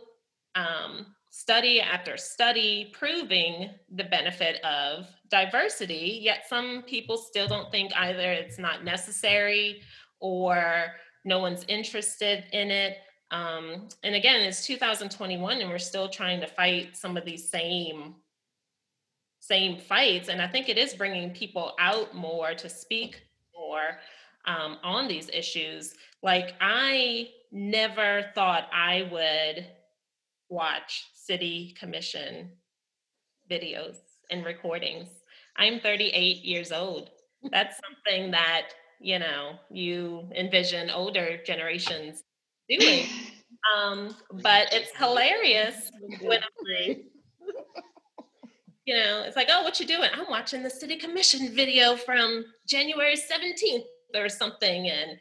um, 0.56 1.08
study 1.30 1.82
after 1.82 2.18
study 2.18 2.91
proving 2.93 3.70
the 3.93 4.04
benefit 4.06 4.64
of 4.64 5.06
diversity 5.30 6.20
yet 6.22 6.45
some 6.48 6.84
people 6.88 7.18
still 7.18 7.48
don't 7.48 7.72
think 7.72 7.91
either 7.95 8.32
it's 8.32 8.58
not 8.58 8.84
necessary 8.84 9.82
or 10.20 10.88
no 11.26 11.39
one's 11.39 11.66
interested 11.68 12.45
in 12.54 12.72
it. 12.72 12.98
Um, 13.30 13.89
and 14.04 14.16
again 14.16 14.41
it's 14.41 14.66
2021 14.66 15.62
and 15.62 15.70
we're 15.70 15.78
still 15.78 16.08
trying 16.08 16.39
to 16.39 16.48
fight 16.48 16.95
some 16.95 17.18
of 17.18 17.26
these 17.26 17.50
same 17.50 18.16
same 19.48 19.80
fights. 19.80 20.30
And 20.30 20.41
I 20.41 20.48
think 20.48 20.70
it 20.70 20.78
is 20.78 20.93
bringing 20.93 21.32
people 21.32 21.74
out 21.80 22.14
more 22.16 22.54
to 22.56 22.70
speak 22.70 23.22
more 23.56 24.00
um, 24.45 24.78
on 24.84 25.08
these 25.08 25.30
issues. 25.30 25.93
Like, 26.22 26.56
I 26.60 27.30
never 27.52 28.26
thought 28.36 28.68
I 28.74 29.08
would 29.12 29.68
watch 30.50 31.06
city 31.14 31.76
commission 31.80 32.52
videos 33.50 33.98
and 34.30 34.45
recordings. 34.45 35.08
I'm 35.58 35.80
38 35.80 36.43
years 36.43 36.72
old. 36.72 37.10
That's 37.52 37.80
something 37.88 38.32
that, 38.32 38.70
you 39.00 39.20
know, 39.20 39.54
you 39.72 40.30
envision 40.36 40.89
older 40.89 41.39
generations 41.45 42.24
doing. 42.70 43.06
Um, 43.76 44.16
but 44.43 44.68
it's 44.72 44.95
hilarious 44.95 45.89
when 46.22 46.39
I'm 46.39 46.88
like, 46.88 47.06
you 48.88 48.96
know, 48.96 49.24
it's 49.26 49.36
like, 49.36 49.50
oh, 49.52 49.64
what 49.64 49.82
you 49.82 49.86
doing? 49.86 50.10
I'm 50.14 50.30
watching 50.30 50.64
the 50.64 50.70
city 50.70 50.96
commission 50.96 51.54
video 51.54 51.98
from 51.98 52.46
January 52.66 53.16
17th 53.16 53.84
or 54.16 54.30
something. 54.30 54.90
And 54.90 55.20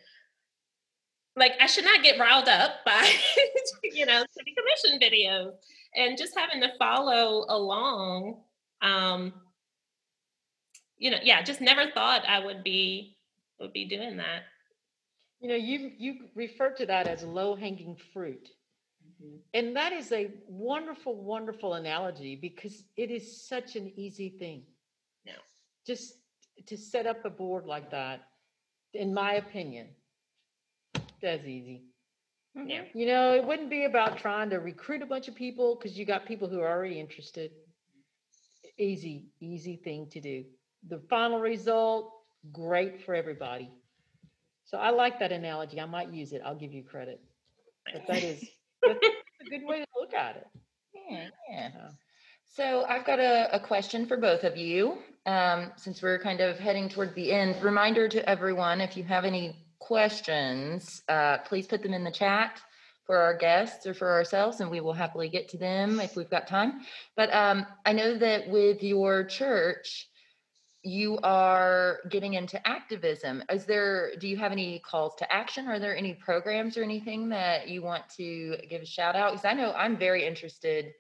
like, 1.35 1.55
I 1.61 1.67
should 1.67 1.85
not 1.85 2.05
get 2.05 2.17
riled 2.17 2.49
up 2.49 2.85
by, 2.87 3.11
you 3.83 4.07
know, 4.07 4.25
city 4.31 4.55
commission 4.57 5.01
videos 5.01 5.51
and 5.97 6.17
just 6.17 6.39
having 6.39 6.61
to 6.61 6.79
follow 6.79 7.45
along. 7.49 8.41
Um, 8.83 9.35
you 10.97 11.11
know, 11.11 11.19
yeah, 11.25 11.43
just 11.43 11.61
never 11.61 11.91
thought 11.91 12.23
I 12.27 12.39
would 12.39 12.63
be 12.63 13.17
would 13.59 13.73
be 13.73 13.85
doing 13.85 14.17
that. 14.19 14.43
You 15.41 15.49
know, 15.49 15.57
you 15.57 15.91
you 15.99 16.15
refer 16.37 16.71
to 16.75 16.87
that 16.87 17.09
as 17.09 17.25
low 17.25 17.57
hanging 17.57 17.97
fruit. 18.13 18.49
Mm-hmm. 19.23 19.37
And 19.55 19.77
that 19.77 19.93
is 19.93 20.13
a 20.13 20.31
wonderful, 20.47 21.15
wonderful 21.15 21.75
analogy 21.75 22.37
because 22.37 22.85
it 22.97 23.11
is 23.11 23.47
such 23.47 23.77
an 23.77 23.93
easy 23.97 24.29
thing. 24.29 24.63
Yeah. 25.25 25.35
Just 25.87 26.15
to 26.67 26.77
set 26.77 27.07
up 27.07 27.25
a 27.25 27.31
board 27.31 27.67
like 27.67 27.91
that, 27.91 28.29
in 28.93 29.13
my 29.13 29.35
opinion, 29.35 29.89
that's 31.23 31.45
easy. 31.45 31.85
Yeah. 32.55 32.83
You 32.95 33.07
know, 33.07 33.35
it 33.35 33.45
wouldn't 33.45 33.69
be 33.69 33.85
about 33.85 34.19
trying 34.19 34.51
to 34.51 34.57
recruit 34.57 35.03
a 35.03 35.07
bunch 35.07 35.29
of 35.29 35.35
people 35.35 35.77
because 35.77 35.99
you 35.99 36.07
got 36.07 36.27
people 36.27 36.49
who 36.49 36.61
are 36.61 36.69
already 36.69 36.99
interested. 36.99 37.51
Easy, 38.79 39.27
easy 39.41 39.77
thing 39.77 40.09
to 40.11 40.21
do. 40.21 40.45
The 40.89 41.01
final 41.11 41.41
result, 41.41 42.13
great 42.53 43.05
for 43.05 43.15
everybody. 43.15 43.71
So 44.65 44.79
I 44.79 44.91
like 44.91 45.19
that 45.21 45.33
analogy. 45.33 45.81
I 45.81 45.87
might 45.87 46.13
use 46.13 46.33
it. 46.33 46.43
I'll 46.45 46.55
give 46.55 46.73
you 46.73 46.83
credit. 46.83 47.21
But 47.93 48.07
that 48.09 48.23
is 48.23 48.41
that's 48.41 48.56
a 49.47 49.51
good 49.51 49.65
way 49.65 49.81
to 49.81 49.87
look 49.99 50.15
at 50.15 50.37
it. 50.37 50.47
Yeah, 51.09 51.29
yeah. 51.51 51.71
So 52.55 52.85
I've 52.89 53.05
got 53.05 53.19
a, 53.19 53.55
a 53.55 53.61
question 53.61 54.07
for 54.07 54.17
both 54.17 54.45
of 54.45 54.57
you. 54.57 54.99
Um, 55.27 55.73
since 55.77 56.03
we're 56.03 56.19
kind 56.19 56.41
of 56.41 56.59
heading 56.59 56.89
toward 56.89 57.15
the 57.15 57.33
end, 57.33 57.63
reminder 57.63 58.09
to 58.09 58.29
everyone 58.29 58.81
if 58.81 58.97
you 58.97 59.05
have 59.05 59.25
any 59.25 59.57
questions, 59.79 61.03
uh, 61.09 61.39
please 61.39 61.67
put 61.67 61.83
them 61.83 61.93
in 61.93 62.05
the 62.05 62.11
chat 62.11 62.61
for 63.05 63.19
our 63.19 63.37
guests 63.37 63.87
or 63.87 63.95
for 63.95 64.11
ourselves, 64.13 64.61
and 64.61 64.71
we 64.71 64.81
will 64.81 64.93
happily 64.93 65.29
get 65.29 65.49
to 65.51 65.59
them 65.59 66.01
if 66.01 66.17
we've 66.17 66.31
got 66.31 66.49
time. 66.49 66.81
But 67.17 67.33
um, 67.33 67.67
I 67.85 67.93
know 67.93 68.17
that 68.19 68.49
with 68.49 68.83
your 68.83 69.25
church, 69.25 70.09
you 70.87 71.19
are 71.25 71.99
getting 72.11 72.35
into 72.35 72.65
activism. 72.67 73.43
Is 73.51 73.65
there, 73.65 74.13
do 74.21 74.29
you 74.29 74.37
have 74.37 74.53
any 74.53 74.79
calls 74.79 75.17
to 75.17 75.33
action? 75.33 75.67
Are 75.67 75.81
there 75.81 75.97
any 75.97 76.15
programs 76.15 76.77
or 76.77 76.85
anything 76.85 77.29
that 77.31 77.67
you 77.69 77.83
want 77.83 78.05
to 78.19 78.57
give 78.71 78.83
a 78.83 78.87
shout 78.87 79.17
out? 79.17 79.33
Because 79.33 79.45
I 79.45 79.53
know 79.55 79.73
I'm 79.73 79.97
very 79.99 80.25
interested. 80.25 80.93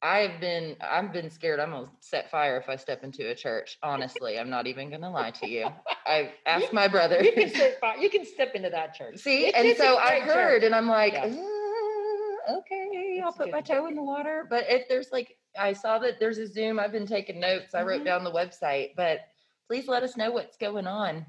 I've 0.00 0.40
been, 0.40 0.76
I've 0.80 1.12
been 1.12 1.28
scared. 1.28 1.58
I'm 1.58 1.70
gonna 1.72 1.90
set 2.00 2.30
fire 2.30 2.56
if 2.58 2.68
I 2.68 2.76
step 2.76 3.02
into 3.02 3.28
a 3.28 3.34
church. 3.34 3.78
Honestly, 3.82 4.38
I'm 4.38 4.48
not 4.50 4.68
even 4.68 4.90
gonna 4.90 5.10
lie 5.10 5.32
to 5.32 5.48
you. 5.48 5.66
I 6.06 6.32
asked 6.46 6.72
my 6.72 6.86
brother. 6.86 7.20
You 7.20 7.32
can 7.32 7.48
step, 7.50 7.80
you 7.98 8.08
can 8.10 8.24
step 8.24 8.54
into 8.54 8.70
that 8.70 8.94
church. 8.94 9.16
See, 9.18 9.46
It's- 9.46 9.54
and 9.60 9.66
it's 9.66 9.80
so 9.80 9.96
I 9.96 10.20
heard, 10.20 10.60
church. 10.60 10.64
and 10.66 10.74
I'm 10.74 10.86
like, 10.88 11.14
Yeah. 11.14 11.24
"Uh, 11.24 12.58
okay, 12.58 13.20
I'll 13.24 13.30
It's 13.30 13.38
put 13.38 13.50
my 13.50 13.60
toe 13.60 13.86
in 13.86 13.96
the 13.96 14.02
water. 14.04 14.46
But 14.48 14.66
if 14.68 14.86
there's 14.88 15.10
like, 15.10 15.36
I 15.58 15.72
saw 15.72 15.98
that 16.00 16.18
there's 16.18 16.38
a 16.38 16.46
Zoom. 16.46 16.78
I've 16.78 16.92
been 16.92 17.06
taking 17.06 17.40
notes. 17.40 17.74
I 17.74 17.82
wrote 17.82 18.02
Mhm. 18.02 18.06
down 18.06 18.24
the 18.24 18.32
website, 18.32 18.94
but 18.96 19.20
please 19.66 19.88
let 19.88 20.02
us 20.02 20.16
know 20.16 20.30
what's 20.30 20.56
going 20.56 20.86
on 20.86 21.26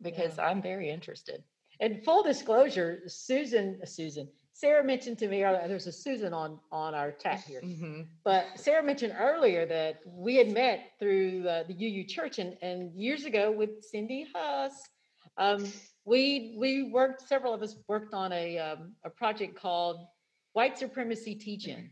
because 0.00 0.36
Yeah. 0.38 0.46
I'm 0.46 0.62
very 0.62 0.90
interested. 0.90 1.42
And 1.80 2.04
full 2.04 2.22
disclosure, 2.22 3.02
Susan, 3.08 3.80
uh, 3.82 3.86
Susan, 3.86 4.30
Sarah 4.52 4.84
mentioned 4.84 5.18
to 5.18 5.26
me 5.28 5.42
earlier, 5.42 5.66
there's 5.66 5.88
a 5.88 5.92
Susan 5.92 6.32
on, 6.32 6.60
on 6.70 6.94
our 6.94 7.10
chat 7.10 7.40
here. 7.40 7.60
Mhm. 7.60 8.06
But 8.22 8.46
Sarah 8.56 8.84
mentioned 8.84 9.16
earlier 9.18 9.66
that 9.66 10.00
we 10.06 10.36
had 10.36 10.50
met 10.52 10.92
through 11.00 11.42
the, 11.42 11.64
the 11.66 11.74
UU 11.74 12.04
Church 12.04 12.38
and, 12.38 12.56
and 12.62 12.94
years 12.94 13.24
ago 13.24 13.50
with 13.50 13.82
Cindy 13.84 14.28
Huss. 14.32 14.88
Um, 15.36 15.72
we 16.04 16.54
we 16.56 16.84
worked, 16.92 17.22
several 17.22 17.52
of 17.52 17.62
us 17.62 17.76
worked 17.88 18.14
on 18.14 18.30
a, 18.32 18.58
um, 18.58 18.94
a 19.04 19.10
project 19.10 19.56
called 19.56 20.06
White 20.52 20.78
Supremacy 20.78 21.34
Teaching. 21.34 21.90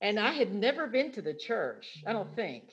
And 0.00 0.18
I 0.18 0.32
had 0.32 0.54
never 0.54 0.86
been 0.86 1.12
to 1.12 1.22
the 1.22 1.34
church, 1.34 2.02
I 2.06 2.12
don't 2.12 2.34
think. 2.34 2.64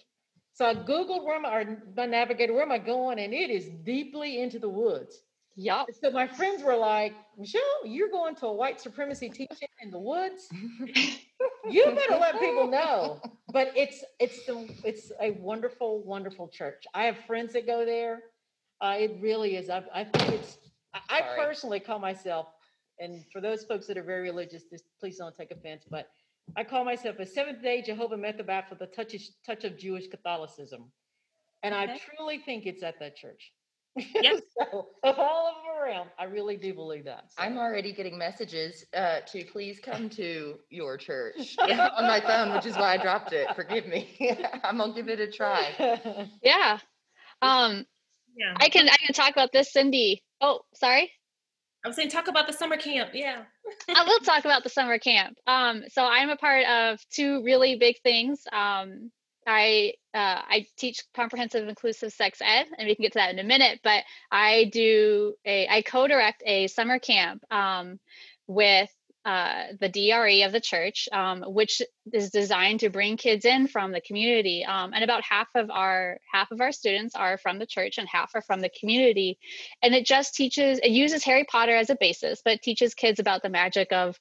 So 0.53 0.65
I 0.65 0.73
Googled 0.73 1.23
where 1.23 1.45
I, 1.45 1.61
or 1.61 1.83
my 1.95 2.05
navigator, 2.05 2.53
where 2.53 2.63
am 2.63 2.71
I 2.71 2.79
going? 2.79 3.19
And 3.19 3.33
it 3.33 3.49
is 3.49 3.69
deeply 3.83 4.41
into 4.41 4.59
the 4.59 4.69
woods. 4.69 5.21
Yeah. 5.55 5.85
So 6.01 6.11
my 6.11 6.27
friends 6.27 6.63
were 6.63 6.75
like, 6.75 7.13
Michelle, 7.37 7.85
you're 7.85 8.09
going 8.09 8.35
to 8.35 8.47
a 8.47 8.53
white 8.53 8.79
supremacy 8.79 9.29
teaching 9.29 9.67
in 9.81 9.91
the 9.91 9.99
woods. 9.99 10.47
You 11.69 11.85
better 11.85 12.17
let 12.19 12.39
people 12.39 12.67
know. 12.67 13.21
But 13.51 13.71
it's 13.75 14.03
it's 14.19 14.45
the 14.45 14.69
it's 14.83 15.11
a 15.19 15.31
wonderful, 15.31 16.03
wonderful 16.03 16.47
church. 16.47 16.83
I 16.93 17.05
have 17.05 17.17
friends 17.25 17.53
that 17.53 17.65
go 17.65 17.85
there. 17.85 18.21
Uh, 18.79 18.95
it 18.99 19.17
really 19.19 19.55
is. 19.55 19.69
I, 19.69 19.83
I 19.93 20.03
think 20.03 20.33
it's. 20.33 20.57
I, 20.93 20.99
I 21.09 21.21
personally 21.35 21.79
call 21.79 21.99
myself, 21.99 22.47
and 22.99 23.23
for 23.33 23.41
those 23.41 23.63
folks 23.63 23.87
that 23.87 23.97
are 23.97 24.03
very 24.03 24.23
religious, 24.23 24.63
this, 24.71 24.83
please 24.99 25.17
don't 25.17 25.35
take 25.35 25.51
offense, 25.51 25.85
but 25.89 26.07
I 26.55 26.63
call 26.63 26.85
myself 26.85 27.19
a 27.19 27.25
Seventh 27.25 27.61
Day 27.61 27.81
Jehovah 27.81 28.17
Methodist 28.17 28.69
with 28.69 28.81
a 28.81 28.87
touch 28.87 29.13
of, 29.13 29.21
touch 29.45 29.63
of 29.63 29.77
Jewish 29.77 30.07
Catholicism. 30.07 30.91
And 31.63 31.73
I 31.75 31.99
truly 32.17 32.39
think 32.39 32.65
it's 32.65 32.83
at 32.83 32.99
that 32.99 33.15
church. 33.15 33.51
Yes. 33.97 34.41
so, 34.71 34.87
of 35.03 35.17
all 35.17 35.47
of 35.47 35.55
them 35.55 35.83
around, 35.83 36.09
I 36.19 36.25
really 36.25 36.55
do 36.55 36.73
believe 36.73 37.05
that. 37.05 37.25
so. 37.29 37.43
I'm 37.43 37.57
already 37.57 37.91
getting 37.91 38.17
messages 38.17 38.85
uh, 38.95 39.21
to 39.31 39.43
please 39.45 39.79
come 39.79 40.09
to 40.11 40.55
your 40.69 40.97
church 40.97 41.55
on 41.59 41.67
my 42.07 42.21
phone, 42.21 42.53
which 42.53 42.65
is 42.65 42.75
why 42.75 42.93
I 42.93 42.97
dropped 42.97 43.33
it. 43.33 43.47
Forgive 43.55 43.87
me. 43.87 44.37
I'm 44.63 44.77
gonna 44.77 44.93
give 44.93 45.09
it 45.09 45.19
a 45.19 45.31
try. 45.31 46.29
Yeah. 46.43 46.79
Um, 47.41 47.85
Yeah. 48.37 48.53
I 48.57 48.69
can 48.69 48.87
I 48.87 48.97
can 48.97 49.13
talk 49.13 49.31
about 49.31 49.51
this, 49.51 49.73
Cindy. 49.73 50.23
Oh, 50.41 50.61
sorry. 50.75 51.11
I 51.83 51.87
was 51.87 51.95
saying, 51.95 52.09
talk 52.09 52.27
about 52.27 52.47
the 52.47 52.53
summer 52.53 52.77
camp. 52.77 53.11
Yeah. 53.13 53.43
I 53.89 54.03
will 54.03 54.19
talk 54.19 54.45
about 54.45 54.63
the 54.63 54.69
summer 54.69 54.97
camp. 54.99 55.37
Um, 55.47 55.83
so 55.89 56.03
I'm 56.03 56.29
a 56.29 56.37
part 56.37 56.65
of 56.65 56.99
two 57.09 57.43
really 57.43 57.77
big 57.77 57.99
things. 58.01 58.43
Um, 58.51 59.11
I 59.47 59.93
uh, 60.13 60.41
I 60.49 60.65
teach 60.77 61.03
comprehensive 61.15 61.67
inclusive 61.67 62.11
sex 62.11 62.39
ed, 62.41 62.67
and 62.77 62.87
we 62.87 62.95
can 62.95 63.03
get 63.03 63.13
to 63.13 63.19
that 63.19 63.31
in 63.31 63.39
a 63.39 63.43
minute. 63.43 63.79
But 63.83 64.03
I 64.29 64.69
do 64.73 65.35
a 65.45 65.67
I 65.69 65.81
co-direct 65.81 66.43
a 66.45 66.67
summer 66.67 66.99
camp 66.99 67.43
um, 67.49 67.99
with 68.45 68.89
uh, 69.27 69.73
the 69.81 69.89
DRE 69.89 70.43
of 70.43 70.53
the 70.53 70.61
church, 70.61 71.09
um, 71.11 71.43
which 71.45 71.81
is 72.13 72.29
designed 72.29 72.79
to 72.79 72.89
bring 72.89 73.17
kids 73.17 73.43
in 73.43 73.67
from 73.67 73.91
the 73.91 73.99
community. 73.99 74.63
Um, 74.63 74.93
and 74.93 75.03
about 75.03 75.21
half 75.21 75.49
of 75.53 75.69
our 75.69 76.19
half 76.31 76.49
of 76.51 76.61
our 76.61 76.71
students 76.71 77.13
are 77.13 77.37
from 77.37 77.59
the 77.59 77.65
church, 77.65 77.97
and 77.97 78.07
half 78.07 78.31
are 78.35 78.41
from 78.41 78.61
the 78.61 78.71
community. 78.79 79.37
And 79.83 79.93
it 79.93 80.05
just 80.05 80.33
teaches 80.33 80.79
it 80.79 80.91
uses 80.91 81.25
Harry 81.25 81.43
Potter 81.43 81.75
as 81.75 81.89
a 81.89 81.97
basis, 81.99 82.41
but 82.45 82.61
teaches 82.61 82.93
kids 82.93 83.19
about 83.19 83.41
the 83.43 83.49
magic 83.49 83.91
of 83.91 84.17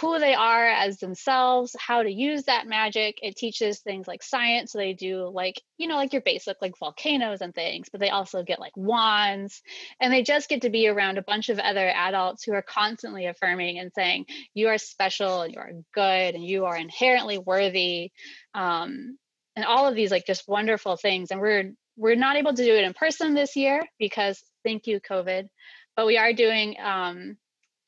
who 0.00 0.18
they 0.18 0.34
are 0.34 0.66
as 0.66 0.98
themselves, 0.98 1.76
how 1.78 2.02
to 2.02 2.10
use 2.10 2.44
that 2.44 2.66
magic. 2.66 3.18
It 3.20 3.36
teaches 3.36 3.80
things 3.80 4.08
like 4.08 4.22
science. 4.22 4.72
So 4.72 4.78
they 4.78 4.94
do 4.94 5.28
like, 5.28 5.60
you 5.76 5.86
know, 5.86 5.96
like 5.96 6.14
your 6.14 6.22
basic 6.22 6.56
like 6.62 6.78
volcanoes 6.78 7.42
and 7.42 7.54
things, 7.54 7.88
but 7.90 8.00
they 8.00 8.08
also 8.08 8.42
get 8.42 8.58
like 8.58 8.76
wands 8.76 9.60
and 10.00 10.12
they 10.12 10.22
just 10.22 10.48
get 10.48 10.62
to 10.62 10.70
be 10.70 10.88
around 10.88 11.18
a 11.18 11.22
bunch 11.22 11.50
of 11.50 11.58
other 11.58 11.88
adults 11.88 12.42
who 12.42 12.54
are 12.54 12.62
constantly 12.62 13.26
affirming 13.26 13.78
and 13.78 13.92
saying, 13.94 14.24
you 14.54 14.68
are 14.68 14.78
special 14.78 15.42
and 15.42 15.52
you 15.52 15.60
are 15.60 15.72
good 15.94 16.34
and 16.34 16.44
you 16.44 16.64
are 16.64 16.76
inherently 16.76 17.36
worthy. 17.36 18.12
Um, 18.54 19.18
and 19.54 19.66
all 19.66 19.86
of 19.86 19.94
these 19.94 20.10
like 20.10 20.26
just 20.26 20.48
wonderful 20.48 20.96
things. 20.96 21.30
And 21.30 21.40
we're 21.40 21.72
we're 21.96 22.16
not 22.16 22.36
able 22.36 22.54
to 22.54 22.64
do 22.64 22.74
it 22.74 22.84
in 22.84 22.94
person 22.94 23.34
this 23.34 23.56
year 23.56 23.82
because 23.98 24.42
thank 24.64 24.86
you, 24.86 25.00
COVID. 25.00 25.48
But 25.94 26.06
we 26.06 26.16
are 26.16 26.32
doing 26.32 26.76
um 26.82 27.36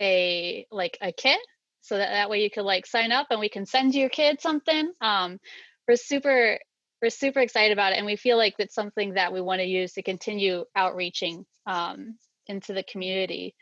a 0.03 0.67
like 0.71 0.99
a 1.01 1.11
kit 1.13 1.41
so 1.85 1.99
that 1.99 2.11
that 2.11 2.31
way 2.31 2.43
you 2.43 2.51
could 2.51 2.65
like 2.65 2.87
sign 2.87 3.13
up 3.13 3.27
and 3.31 3.39
we 3.39 3.49
can 3.49 3.67
send 3.67 3.95
your 3.95 4.09
kid 4.09 4.41
something. 4.41 4.93
Um 5.01 5.39
we're 5.87 5.97
super 5.97 6.59
we're 7.03 7.11
super 7.11 7.41
excited 7.41 7.73
about 7.73 7.93
it 7.93 7.99
and 7.99 8.07
we 8.07 8.17
feel 8.17 8.39
like 8.39 8.57
that's 8.57 8.75
something 8.75 9.15
that 9.15 9.33
we 9.33 9.41
want 9.41 9.61
to 9.61 9.67
use 9.67 9.93
to 9.93 10.03
continue 10.03 10.65
outreaching 10.75 11.45
um, 11.67 12.17
into 12.47 12.73
the 12.73 12.83
community. 12.83 13.55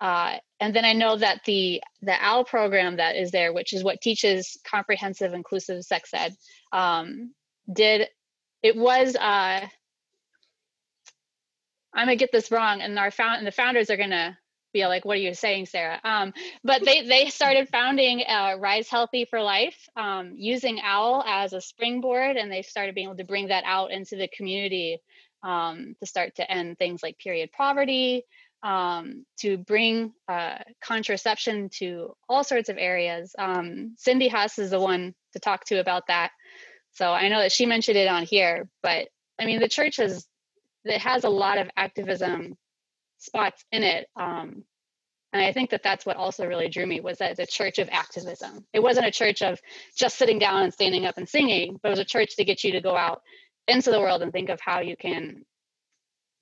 Uh, 0.00 0.38
and 0.60 0.74
then 0.74 0.84
i 0.84 0.92
know 0.92 1.16
that 1.16 1.40
the 1.44 1.82
the 2.02 2.14
owl 2.24 2.44
program 2.44 2.96
that 2.96 3.16
is 3.16 3.30
there 3.30 3.52
which 3.52 3.72
is 3.72 3.84
what 3.84 4.00
teaches 4.00 4.58
comprehensive 4.64 5.32
inclusive 5.34 5.84
sex 5.84 6.10
ed 6.14 6.34
um, 6.72 7.32
did 7.72 8.08
it 8.62 8.76
was 8.76 9.14
uh 9.14 9.60
i'm 11.94 12.06
gonna 12.06 12.16
get 12.16 12.32
this 12.32 12.50
wrong 12.50 12.80
and 12.80 12.98
our 12.98 13.10
found 13.10 13.38
and 13.38 13.46
the 13.46 13.52
founders 13.52 13.90
are 13.90 13.96
gonna 13.96 14.36
be 14.74 14.86
like, 14.86 15.06
what 15.06 15.16
are 15.16 15.20
you 15.20 15.32
saying, 15.32 15.66
Sarah? 15.66 15.98
Um, 16.04 16.34
but 16.62 16.84
they 16.84 17.02
they 17.02 17.30
started 17.30 17.70
founding 17.70 18.22
uh, 18.28 18.56
Rise 18.58 18.90
Healthy 18.90 19.24
for 19.24 19.40
Life 19.40 19.88
um, 19.96 20.34
using 20.36 20.80
OWL 20.84 21.24
as 21.26 21.54
a 21.54 21.60
springboard, 21.62 22.36
and 22.36 22.52
they 22.52 22.60
started 22.60 22.94
being 22.94 23.06
able 23.06 23.16
to 23.16 23.24
bring 23.24 23.48
that 23.48 23.64
out 23.64 23.90
into 23.90 24.16
the 24.16 24.28
community 24.28 25.00
um, 25.42 25.94
to 26.00 26.06
start 26.06 26.34
to 26.36 26.50
end 26.50 26.76
things 26.76 27.02
like 27.02 27.18
period 27.18 27.50
poverty, 27.52 28.24
um, 28.62 29.24
to 29.38 29.56
bring 29.56 30.12
uh, 30.28 30.58
contraception 30.82 31.70
to 31.78 32.14
all 32.28 32.44
sorts 32.44 32.68
of 32.68 32.76
areas. 32.76 33.34
Um, 33.38 33.94
Cindy 33.96 34.28
Haas 34.28 34.58
is 34.58 34.70
the 34.70 34.80
one 34.80 35.14
to 35.32 35.38
talk 35.38 35.64
to 35.66 35.78
about 35.78 36.08
that. 36.08 36.32
So 36.92 37.12
I 37.12 37.28
know 37.28 37.40
that 37.40 37.52
she 37.52 37.66
mentioned 37.66 37.96
it 37.96 38.08
on 38.08 38.24
here, 38.24 38.68
but 38.82 39.08
I 39.38 39.46
mean, 39.46 39.60
the 39.60 39.68
church 39.68 39.96
has 39.96 40.26
it 40.84 41.00
has 41.00 41.24
a 41.24 41.30
lot 41.30 41.58
of 41.58 41.70
activism 41.76 42.56
spots 43.18 43.64
in 43.72 43.82
it. 43.82 44.06
Um, 44.16 44.64
and 45.32 45.42
I 45.42 45.52
think 45.52 45.70
that 45.70 45.82
that's 45.82 46.06
what 46.06 46.16
also 46.16 46.46
really 46.46 46.68
drew 46.68 46.86
me 46.86 47.00
was 47.00 47.18
that 47.18 47.32
it's 47.32 47.40
a 47.40 47.46
church 47.46 47.78
of 47.78 47.88
activism. 47.90 48.64
It 48.72 48.82
wasn't 48.82 49.06
a 49.06 49.10
church 49.10 49.42
of 49.42 49.60
just 49.96 50.16
sitting 50.16 50.38
down 50.38 50.62
and 50.62 50.72
standing 50.72 51.06
up 51.06 51.18
and 51.18 51.28
singing, 51.28 51.78
but 51.82 51.88
it 51.88 51.90
was 51.90 51.98
a 51.98 52.04
church 52.04 52.36
to 52.36 52.44
get 52.44 52.62
you 52.62 52.72
to 52.72 52.80
go 52.80 52.96
out 52.96 53.22
into 53.66 53.90
the 53.90 53.98
world 53.98 54.22
and 54.22 54.32
think 54.32 54.48
of 54.48 54.60
how 54.60 54.80
you 54.80 54.96
can 54.96 55.44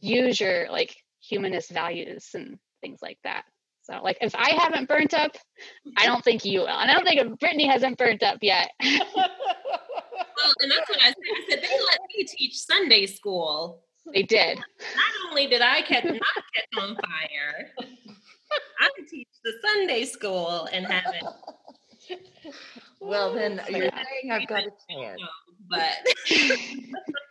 use 0.01 0.39
your 0.39 0.71
like 0.71 0.95
humanist 1.23 1.71
values 1.71 2.31
and 2.35 2.59
things 2.83 2.99
like 3.01 3.19
that. 3.25 3.45
So 3.83 3.99
like 4.03 4.19
if 4.21 4.35
I 4.35 4.51
haven't 4.51 4.89
burnt 4.89 5.15
up, 5.15 5.37
I 5.97 6.07
don't 6.07 6.23
think 6.23 6.45
you 6.45 6.61
will. 6.61 6.69
And 6.69 6.91
I 6.91 6.95
don't 6.95 7.05
think 7.05 7.21
if 7.21 7.39
Brittany 7.39 7.67
hasn't 7.67 7.99
burnt 7.99 8.23
up 8.23 8.39
yet. 8.43 8.71
Well, 10.43 10.53
and 10.61 10.71
that's 10.73 10.89
what 10.89 11.01
I 11.01 11.07
said. 11.07 11.15
I 11.15 11.51
said 11.51 11.63
they 11.63 11.69
let 11.69 12.01
me 12.17 12.25
teach 12.25 12.59
Sunday 12.59 13.07
school. 13.07 13.85
They 14.13 14.23
did. 14.23 14.59
Not 14.59 14.67
only 15.31 15.47
did 15.47 15.63
I 15.63 15.83
catch 15.83 16.05
not 16.05 16.21
catch 16.55 16.83
on 16.83 16.97
fire, 16.97 17.71
I 18.81 18.89
could 18.97 19.09
teach 19.09 19.29
the 19.45 19.53
Sunday 19.65 20.05
school 20.05 20.69
and 20.73 20.87
have 20.87 21.15
it. 21.15 22.19
Well, 23.01 23.33
then 23.35 23.61
you're 23.69 23.85
Yeah. 23.85 24.03
saying 24.05 24.33
I've 24.33 24.49
got 24.49 24.65
a 24.65 24.71
chance. 24.91 25.21
But 25.69 25.97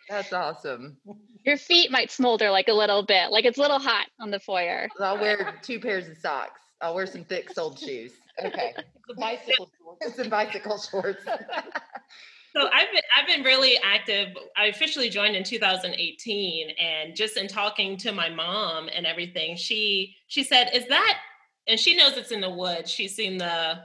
That's 0.10 0.34
awesome. 0.34 0.98
Your 1.46 1.58
feet 1.58 1.92
might 1.92 2.12
smolder 2.12 2.50
like 2.52 2.68
a 2.68 2.74
little 2.74 3.04
bit, 3.04 3.32
like 3.32 3.46
it's 3.46 3.58
a 3.58 3.62
little 3.62 3.80
hot 3.80 4.08
on 4.20 4.30
the 4.32 4.40
foyer. 4.40 4.88
I'll 5.00 5.20
wear 5.20 5.56
two 5.62 5.80
pairs 5.80 6.08
of 6.08 6.18
socks. 6.18 6.60
I'll 6.82 6.96
wear 6.96 7.06
some 7.06 7.24
thick 7.24 7.50
soled 7.52 7.80
shoes. 7.80 8.12
Okay. 8.44 8.74
the 9.08 9.14
bicycle 9.16 9.70
shorts. 9.78 10.16
Some 10.16 10.30
bicycle 10.30 10.80
shorts. 10.80 11.24
So 12.54 12.68
I've 12.74 12.92
been 12.92 13.02
I've 13.18 13.28
been 13.28 13.44
really 13.44 13.78
active. 13.84 14.36
I 14.58 14.66
officially 14.66 15.10
joined 15.10 15.36
in 15.36 15.44
2018, 15.44 16.70
and 16.72 17.16
just 17.16 17.38
in 17.38 17.48
talking 17.48 17.96
to 17.98 18.12
my 18.12 18.30
mom 18.30 18.90
and 18.94 19.06
everything, 19.06 19.56
she 19.56 20.16
she 20.28 20.44
said, 20.44 20.70
"Is 20.74 20.86
that?" 20.88 21.20
And 21.68 21.80
she 21.80 21.96
knows 21.96 22.18
it's 22.18 22.32
in 22.32 22.42
the 22.42 22.50
woods. 22.50 22.92
She's 22.92 23.16
seen 23.16 23.38
the. 23.38 23.80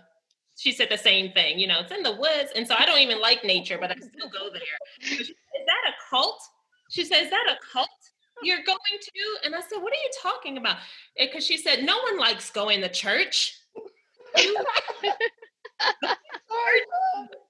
She 0.59 0.73
said 0.73 0.89
the 0.91 0.99
same 0.99 1.33
thing. 1.33 1.59
You 1.59 1.67
know, 1.69 1.81
it's 1.81 1.93
in 1.93 2.03
the 2.03 2.17
woods, 2.17 2.51
and 2.57 2.67
so 2.67 2.75
I 2.77 2.87
don't 2.87 2.99
even 3.01 3.21
like 3.21 3.45
nature, 3.45 3.79
but 3.79 3.91
I 3.91 3.97
still 3.97 4.31
go 4.31 4.51
there. 4.53 4.63
Said, 5.01 5.21
Is 5.21 5.67
that 5.67 5.91
a 5.91 5.93
cult? 6.11 6.41
She 6.91 7.05
said, 7.05 7.25
"Is 7.25 7.31
that 7.31 7.47
a 7.51 7.57
cult?" 7.73 7.89
You're 8.43 8.63
going 8.67 8.77
to? 9.01 9.47
And 9.47 9.55
I 9.55 9.61
said, 9.61 9.79
What 9.79 9.93
are 9.95 9.97
you 9.97 10.11
talking 10.23 10.59
about? 10.59 10.77
Because 11.19 11.47
she 11.47 11.57
said, 11.57 11.85
No 11.85 11.99
one 12.03 12.19
likes 12.19 12.51
going 12.51 12.83
to 12.83 12.89
church. 12.91 13.59
You 15.81 16.09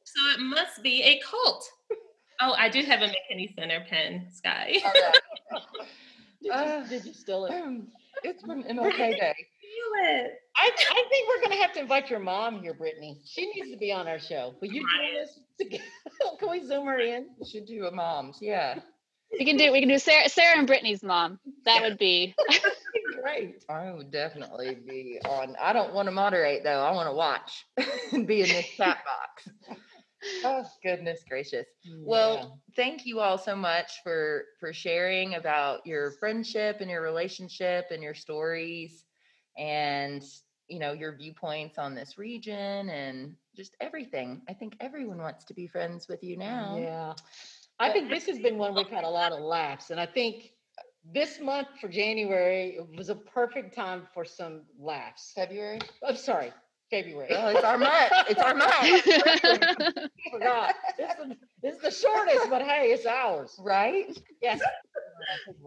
So 0.04 0.20
it 0.34 0.40
must 0.40 0.82
be 0.82 1.02
a 1.02 1.20
cult. 1.20 1.64
Oh, 2.40 2.52
I 2.52 2.68
do 2.68 2.82
have 2.82 3.00
a 3.02 3.06
McKinney 3.06 3.54
Center 3.54 3.84
pen, 3.88 4.28
Sky. 4.32 4.74
All 4.84 4.92
right. 4.92 5.62
Did 6.42 6.48
you, 6.48 6.52
Uh, 6.52 6.86
did 6.86 7.04
you 7.06 7.14
steal 7.14 7.46
it? 7.46 7.52
Um, 7.52 7.88
It's 8.22 8.42
from 8.42 8.62
MLK 8.62 8.96
Day. 8.96 9.34
Feel 9.34 10.04
it. 10.04 10.32
I, 10.56 10.70
I 10.70 11.04
think 11.08 11.28
we're 11.28 11.42
gonna 11.42 11.60
have 11.60 11.72
to 11.72 11.80
invite 11.80 12.10
your 12.10 12.20
mom 12.20 12.60
here, 12.60 12.74
Brittany. 12.74 13.18
She 13.24 13.50
needs 13.52 13.70
to 13.72 13.76
be 13.78 13.90
on 13.90 14.06
our 14.06 14.18
show. 14.18 14.54
Will 14.60 14.68
you 14.68 14.80
join 14.82 15.22
us? 15.22 15.40
together? 15.58 15.82
Can 16.38 16.50
we 16.50 16.60
zoom 16.64 16.86
her 16.86 17.00
in? 17.00 17.28
We 17.40 17.48
should 17.48 17.66
do 17.66 17.86
a 17.86 17.90
mom's. 17.90 18.38
Yeah. 18.40 18.80
We 19.38 19.44
can 19.44 19.56
do 19.56 19.72
we 19.72 19.80
can 19.80 19.88
do 19.88 19.98
Sarah 19.98 20.28
Sarah 20.28 20.58
and 20.58 20.66
Brittany's 20.66 21.02
mom. 21.02 21.40
That 21.64 21.82
would 21.82 21.98
be 21.98 22.34
Great. 23.26 23.64
I 23.68 23.90
would 23.90 24.12
definitely 24.12 24.76
be 24.86 25.18
on. 25.24 25.56
I 25.60 25.72
don't 25.72 25.92
want 25.92 26.06
to 26.06 26.12
moderate 26.12 26.62
though. 26.62 26.78
I 26.78 26.92
want 26.92 27.08
to 27.08 27.12
watch 27.12 27.66
and 28.12 28.24
be 28.24 28.42
in 28.42 28.48
this 28.48 28.68
chat 28.76 28.98
box. 29.04 29.48
Oh 30.44 30.64
goodness 30.84 31.24
gracious. 31.28 31.66
Well, 31.98 32.60
thank 32.76 33.04
you 33.04 33.18
all 33.18 33.36
so 33.36 33.56
much 33.56 33.90
for 34.04 34.44
for 34.60 34.72
sharing 34.72 35.34
about 35.34 35.84
your 35.84 36.12
friendship 36.12 36.76
and 36.80 36.88
your 36.88 37.02
relationship 37.02 37.86
and 37.90 38.00
your 38.00 38.14
stories 38.14 39.04
and 39.58 40.22
you 40.68 40.78
know 40.78 40.92
your 40.92 41.16
viewpoints 41.16 41.78
on 41.78 41.96
this 41.96 42.18
region 42.18 42.88
and 42.90 43.34
just 43.56 43.74
everything. 43.80 44.42
I 44.48 44.52
think 44.52 44.76
everyone 44.78 45.18
wants 45.18 45.44
to 45.46 45.54
be 45.54 45.66
friends 45.66 46.06
with 46.08 46.22
you 46.22 46.36
now. 46.36 46.76
Yeah. 46.78 47.14
I 47.80 47.90
think 47.90 48.08
this 48.08 48.26
has 48.26 48.38
been 48.38 48.56
one 48.56 48.74
we've 48.74 48.88
had 48.88 49.04
a 49.04 49.08
lot 49.08 49.32
of 49.32 49.40
laughs, 49.40 49.90
and 49.90 50.00
I 50.00 50.06
think 50.06 50.52
this 51.12 51.40
month 51.40 51.68
for 51.80 51.88
January 51.88 52.78
was 52.96 53.08
a 53.08 53.14
perfect 53.14 53.74
time 53.74 54.06
for 54.14 54.24
some 54.24 54.62
laughs. 54.78 55.32
February. 55.34 55.78
I'm 56.06 56.16
sorry, 56.16 56.52
February. 56.90 57.28
Well, 57.30 57.48
it's 57.56 57.64
our 57.64 57.78
month. 57.78 58.12
It's 58.28 58.40
our 58.40 58.54
month. 58.54 60.00
Forgot. 60.32 60.74
This 60.98 61.10
is, 61.24 61.36
this 61.62 61.74
is 61.76 61.80
the 61.82 61.90
shortest, 62.08 62.50
but 62.50 62.62
hey, 62.62 62.86
it's 62.92 63.06
ours. 63.06 63.54
right? 63.58 64.06
Yes. 64.42 64.60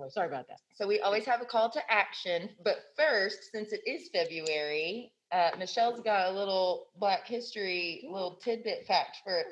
Sorry 0.10 0.28
about 0.28 0.48
that. 0.48 0.58
So 0.76 0.88
we 0.88 1.00
always 1.02 1.26
have 1.26 1.42
a 1.42 1.46
call 1.46 1.70
to 1.72 1.82
action. 1.92 2.50
But 2.64 2.78
first, 2.98 3.52
since 3.52 3.74
it 3.74 3.82
is 3.86 4.10
February, 4.14 5.12
uh, 5.32 5.52
Michelle's 5.58 6.00
got 6.02 6.30
a 6.30 6.32
little 6.34 6.88
Black 6.98 7.28
History 7.28 8.04
little 8.12 8.36
tidbit 8.44 8.86
fact 8.88 9.18
for. 9.24 9.44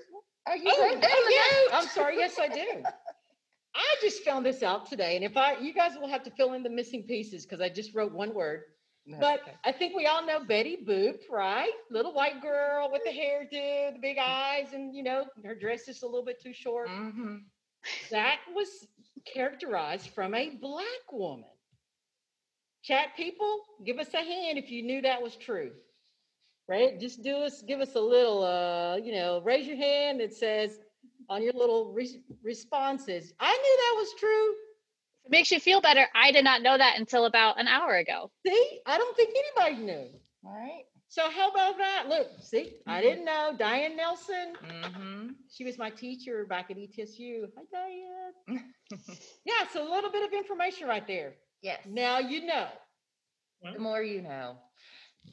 Are 0.48 0.56
you 0.58 0.64
Oh, 0.68 1.00
oh, 1.04 1.28
yes. 1.30 1.70
I'm 1.74 1.88
sorry. 1.90 2.18
Yes, 2.18 2.40
I 2.40 2.48
do. 2.48 2.84
I 3.78 3.96
just 4.02 4.24
found 4.24 4.46
this 4.46 4.64
out 4.64 4.88
today, 4.90 5.16
and 5.16 5.26
if 5.26 5.38
I, 5.38 5.58
you 5.60 5.74
guys 5.74 5.94
will 6.00 6.10
have 6.10 6.24
to 6.24 6.32
fill 6.32 6.54
in 6.54 6.64
the 6.64 6.70
missing 6.70 7.04
pieces 7.04 7.46
because 7.46 7.62
I 7.62 7.70
just 7.70 7.96
wrote 7.96 8.14
one 8.14 8.34
word. 8.34 8.64
No, 9.06 9.18
But 9.20 9.42
okay. 9.44 9.54
I 9.64 9.72
think 9.72 9.96
we 9.96 10.06
all 10.08 10.26
know 10.26 10.44
Betty 10.44 10.78
Boop, 10.86 11.20
right? 11.32 11.72
Little 11.92 12.14
white 12.14 12.42
girl 12.42 12.90
with 12.92 13.04
the 13.06 13.12
hairdo, 13.12 13.94
the 13.94 14.00
big 14.02 14.18
eyes, 14.20 14.74
and 14.74 14.96
you 14.96 15.04
know, 15.04 15.26
her 15.46 15.56
dress 15.56 15.88
is 15.88 16.04
a 16.04 16.08
little 16.08 16.26
bit 16.26 16.42
too 16.42 16.54
short. 16.54 16.90
Mhm. 16.90 17.46
That 18.12 18.40
was 18.54 18.88
characterized 19.26 20.10
from 20.10 20.34
a 20.36 20.50
black 20.50 21.12
woman. 21.12 21.50
Chat 22.84 23.16
people, 23.16 23.62
give 23.86 24.00
us 24.00 24.14
a 24.14 24.18
hand 24.24 24.58
if 24.58 24.72
you 24.72 24.84
knew 24.84 25.02
that 25.02 25.22
was 25.22 25.36
true. 25.36 25.72
Right? 26.68 27.00
Just 27.00 27.24
do 27.24 27.38
us, 27.38 27.62
give 27.62 27.80
us 27.82 27.96
a 27.96 28.02
little, 28.02 28.44
uh, 28.44 28.98
you 28.98 29.14
know, 29.14 29.42
raise 29.42 29.68
your 29.68 29.78
hand 29.78 30.20
that 30.22 30.34
says 30.34 30.80
on 31.30 31.44
your 31.44 31.54
little 31.54 31.92
re- 31.94 32.22
responses. 32.44 33.34
I 33.40 33.52
knew 33.52 33.78
that 33.78 33.96
was 33.98 34.14
true. 34.20 34.54
It 35.26 35.32
makes 35.32 35.52
you 35.52 35.60
feel 35.60 35.82
better, 35.82 36.08
I 36.16 36.32
did 36.32 36.44
not 36.46 36.62
know 36.62 36.78
that 36.78 36.98
until 36.98 37.26
about 37.26 37.60
an 37.60 37.68
hour 37.68 37.96
ago. 37.96 38.32
See, 38.46 38.80
I 38.86 38.98
don't 38.98 39.16
think 39.16 39.36
anybody 39.36 39.84
knew. 39.84 40.08
All 40.46 40.54
right. 40.54 40.84
So 41.10 41.30
how 41.30 41.50
about 41.50 41.78
that? 41.78 42.06
Look, 42.10 42.28
see, 42.42 42.76
I 42.88 43.02
didn't 43.02 43.26
know. 43.26 43.54
Diane 43.58 43.96
Nelson, 43.96 44.54
Mm-hmm. 44.64 45.30
she 45.50 45.64
was 45.64 45.78
my 45.78 45.90
teacher 45.90 46.46
back 46.46 46.70
at 46.72 46.78
ETSU. 46.78 47.48
Hi, 47.58 47.64
Diane. 47.72 48.64
Yeah, 49.46 49.68
so 49.72 49.88
a 49.88 49.90
little 49.92 50.12
bit 50.12 50.24
of 50.24 50.34
information 50.34 50.88
right 50.88 51.06
there. 51.08 51.34
Yes. 51.62 51.80
Now 51.86 52.20
you 52.20 52.46
know. 52.46 52.68
The 53.74 53.80
more 53.80 54.02
you 54.02 54.22
know. 54.22 54.58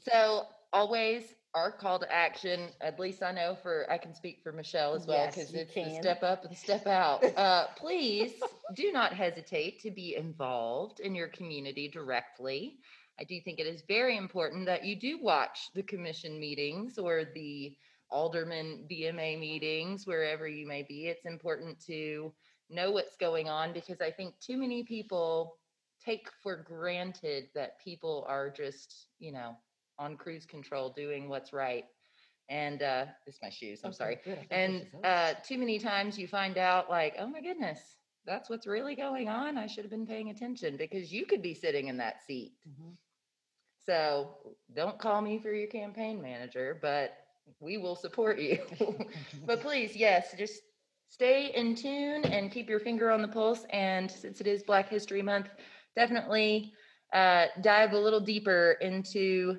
So 0.09 0.47
always 0.73 1.35
our 1.55 1.71
call 1.71 1.99
to 1.99 2.11
action, 2.11 2.69
at 2.81 2.99
least 2.99 3.23
I 3.23 3.31
know 3.31 3.55
for, 3.55 3.89
I 3.89 3.97
can 3.97 4.13
speak 4.13 4.41
for 4.43 4.51
Michelle 4.51 4.93
as 4.93 5.07
well, 5.07 5.17
Yes, 5.17 5.35
because 5.35 5.53
you 5.53 5.59
it's 5.61 5.73
the 5.73 5.95
step 5.95 6.21
up 6.21 6.43
and 6.45 6.55
step 6.55 6.85
out. 6.85 7.23
Uh, 7.35 7.67
please 7.77 8.33
do 8.75 8.91
not 8.91 9.13
hesitate 9.13 9.79
to 9.81 9.91
be 9.91 10.15
involved 10.15 10.99
in 10.99 11.15
your 11.15 11.27
community 11.27 11.87
directly. 11.87 12.77
I 13.19 13.23
do 13.23 13.39
think 13.41 13.59
it 13.59 13.67
is 13.67 13.83
very 13.87 14.17
important 14.17 14.65
that 14.65 14.83
you 14.83 14.95
do 14.95 15.19
watch 15.21 15.69
the 15.73 15.83
commission 15.83 16.39
meetings 16.39 16.97
or 16.97 17.23
the 17.33 17.75
alderman 18.09 18.85
BMA 18.89 19.39
meetings, 19.39 20.05
wherever 20.05 20.47
you 20.47 20.67
may 20.67 20.83
be. 20.83 21.07
It's 21.07 21.25
important 21.25 21.79
to 21.85 22.33
know 22.69 22.91
what's 22.91 23.15
going 23.15 23.47
on 23.47 23.73
because 23.73 24.01
I 24.01 24.11
think 24.11 24.39
too 24.39 24.57
many 24.57 24.83
people 24.83 25.57
take 26.03 26.29
for 26.43 26.57
granted 26.57 27.49
that 27.55 27.79
people 27.83 28.25
are 28.27 28.49
just, 28.49 29.07
you 29.19 29.31
know, 29.31 29.55
on 29.99 30.17
cruise 30.17 30.45
control 30.45 30.89
doing 30.89 31.29
what's 31.29 31.53
right. 31.53 31.85
And 32.49 32.81
uh, 32.81 33.05
this 33.25 33.35
is 33.35 33.41
my 33.41 33.49
shoes, 33.49 33.81
I'm 33.83 33.91
Okay, 33.91 33.93
sorry. 33.93 34.17
good. 34.23 34.47
And 34.51 34.87
uh, 35.03 35.33
too 35.43 35.57
many 35.57 35.79
times 35.79 36.17
you 36.17 36.27
find 36.27 36.57
out, 36.57 36.89
like, 36.89 37.15
oh 37.19 37.27
my 37.27 37.41
goodness, 37.41 37.97
that's 38.25 38.49
what's 38.49 38.67
really 38.67 38.95
going 38.95 39.29
on. 39.29 39.57
I 39.57 39.67
should 39.67 39.83
have 39.83 39.91
been 39.91 40.05
paying 40.07 40.29
attention 40.29 40.77
because 40.77 41.11
you 41.11 41.25
could 41.25 41.41
be 41.41 41.53
sitting 41.53 41.87
in 41.87 41.97
that 41.97 42.21
seat. 42.21 42.53
Mhm. 42.65 42.97
So 43.85 44.55
don't 44.73 44.97
call 44.99 45.21
me 45.21 45.39
for 45.39 45.51
your 45.53 45.67
campaign 45.67 46.21
manager, 46.21 46.77
but 46.81 47.11
we 47.59 47.77
will 47.77 47.95
support 47.95 48.39
you. 48.39 48.59
but 49.45 49.61
please, 49.61 49.95
yes, 49.95 50.33
just 50.37 50.61
stay 51.07 51.51
in 51.55 51.75
tune 51.75 52.25
and 52.25 52.51
keep 52.51 52.69
your 52.69 52.79
finger 52.79 53.11
on 53.11 53.21
the 53.21 53.27
pulse. 53.27 53.65
And 53.71 54.09
since 54.09 54.41
it 54.41 54.47
is 54.47 54.63
Black 54.63 54.89
History 54.89 55.21
Month, 55.21 55.49
definitely 55.95 56.73
uh, 57.13 57.47
dive 57.61 57.93
a 57.93 57.99
little 57.99 58.19
deeper 58.21 58.77
into 58.81 59.57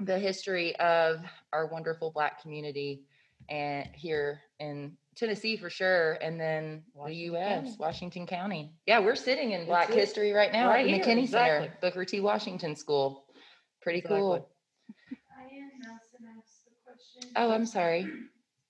the 0.00 0.18
history 0.18 0.76
of 0.76 1.20
our 1.52 1.66
wonderful 1.66 2.10
Black 2.10 2.40
community 2.40 3.02
and 3.48 3.88
here 3.94 4.40
in 4.60 4.96
Tennessee 5.16 5.56
for 5.56 5.68
sure, 5.70 6.12
and 6.22 6.38
then 6.40 6.82
the 6.94 7.00
Washington 7.00 7.24
U.S. 7.32 7.62
County. 7.62 7.76
Washington 7.80 8.26
County. 8.26 8.72
Yeah, 8.86 9.00
we're 9.00 9.16
sitting 9.16 9.52
in 9.52 9.66
Black 9.66 9.88
That's 9.88 9.96
it. 9.96 10.00
history 10.00 10.32
right 10.32 10.52
now 10.52 10.68
Right 10.68 10.80
at 10.80 10.84
the 10.86 10.92
here, 11.12 11.16
McKinney 11.24 11.28
Center. 11.28 11.72
Booker 11.80 12.04
T. 12.04 12.20
Washington 12.20 12.76
School. 12.76 13.24
Pretty 13.82 13.98
Exactly. 14.00 14.20
cool. 14.20 14.48
Oh, 17.36 17.50
I'm 17.52 17.66
sorry. 17.66 18.06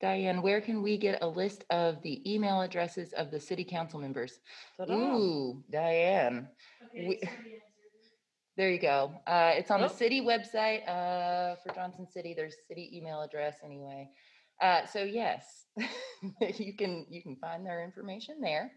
Diane, 0.00 0.42
where 0.42 0.60
can 0.60 0.82
we 0.82 0.96
get 0.96 1.22
a 1.22 1.26
list 1.26 1.64
of 1.70 2.00
the 2.02 2.20
email 2.30 2.60
addresses 2.60 3.12
of 3.14 3.30
the 3.30 3.40
city 3.40 3.64
council 3.64 3.98
members? 4.00 4.40
Ta-da. 4.76 4.92
Ooh, 4.94 5.62
Diane. 5.70 6.48
We- 6.94 7.20
There 8.58 8.70
you 8.72 8.80
go. 8.80 9.12
Uh, 9.24 9.52
it's 9.54 9.70
on 9.70 9.80
the 9.80 9.86
Oh. 9.86 9.88
city 9.88 10.20
website, 10.20 10.82
uh, 10.88 11.54
for 11.62 11.72
Johnson 11.72 12.08
City. 12.08 12.34
There's 12.34 12.56
city 12.66 12.90
email 12.92 13.22
address 13.22 13.58
anyway. 13.62 14.10
Uh, 14.60 14.84
so 14.84 15.04
yes, 15.04 15.66
you 16.58 16.74
can, 16.74 17.06
you 17.08 17.22
can 17.22 17.36
find 17.36 17.64
their 17.64 17.84
information 17.84 18.40
there. 18.40 18.72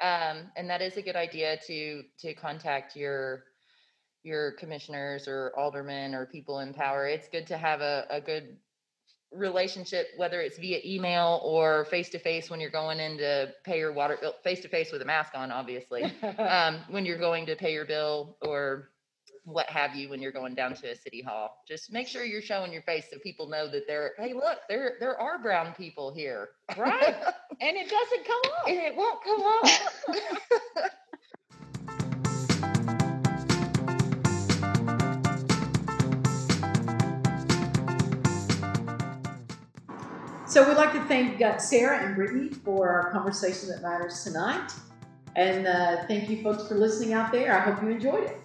Um, 0.00 0.50
and 0.56 0.70
that 0.70 0.80
is 0.80 0.96
a 0.96 1.02
good 1.02 1.14
idea 1.14 1.58
to, 1.66 2.04
to 2.20 2.32
contact 2.32 2.96
your, 2.96 3.44
your 4.22 4.52
commissioners 4.52 5.28
or 5.28 5.52
aldermen 5.58 6.14
or 6.14 6.24
people 6.24 6.60
in 6.60 6.72
power. 6.72 7.06
It's 7.06 7.28
good 7.28 7.46
to 7.48 7.58
have 7.58 7.82
a, 7.82 8.06
a 8.08 8.22
good 8.22 8.56
relationship, 9.30 10.06
whether 10.16 10.40
it's 10.40 10.56
via 10.56 10.80
email 10.86 11.42
or 11.44 11.84
face 11.84 12.08
to 12.10 12.18
face 12.18 12.48
when 12.48 12.60
you're 12.60 12.70
going 12.70 12.98
in 12.98 13.18
to 13.18 13.52
pay 13.62 13.78
your 13.78 13.92
water 13.92 14.16
bill, 14.18 14.32
face 14.42 14.60
to 14.60 14.68
face 14.68 14.90
with 14.90 15.02
a 15.02 15.04
mask 15.04 15.32
on, 15.34 15.52
obviously. 15.52 16.04
um, 16.38 16.78
when 16.88 17.04
you're 17.04 17.18
going 17.18 17.44
to 17.44 17.56
pay 17.56 17.74
your 17.74 17.84
bill 17.84 18.38
or 18.40 18.88
what 19.44 19.66
have 19.68 19.94
you 19.94 20.08
when 20.10 20.20
you're 20.22 20.32
going 20.32 20.54
down 20.54 20.74
to 20.74 20.90
a 20.90 20.96
city 20.96 21.22
hall. 21.22 21.56
Just 21.66 21.92
make 21.92 22.06
sure 22.08 22.24
you're 22.24 22.42
showing 22.42 22.72
your 22.72 22.82
face 22.82 23.06
so 23.10 23.18
people 23.18 23.48
know 23.48 23.68
that 23.70 23.86
there. 23.86 24.12
Hey, 24.18 24.32
look, 24.34 24.58
there 24.68 24.94
there 25.00 25.20
are 25.20 25.38
brown 25.38 25.72
people 25.74 26.12
here, 26.14 26.50
Right. 26.76 27.14
and 27.60 27.76
it 27.76 27.88
doesn't 27.90 28.24
come 28.26 28.52
up. 28.60 28.68
and 28.68 28.76
it 28.78 28.96
won't 28.96 29.22
come 29.24 29.40
off. 29.40 30.04
So 40.46 40.66
we'd 40.66 40.78
like 40.78 40.92
to 40.94 41.04
thank 41.04 41.40
uh, 41.42 41.58
Sarah 41.58 42.06
and 42.06 42.16
Brittany 42.16 42.48
for 42.48 42.88
our 42.88 43.10
conversation 43.10 43.68
that 43.68 43.82
matters 43.82 44.24
tonight. 44.24 44.72
And 45.36 45.66
uh, 45.66 46.06
thank 46.06 46.30
you 46.30 46.42
folks 46.42 46.66
for 46.66 46.74
listening 46.74 47.12
out 47.12 47.30
there. 47.32 47.54
I 47.54 47.60
hope 47.60 47.82
you 47.82 47.90
enjoyed 47.90 48.24
it. 48.24 48.40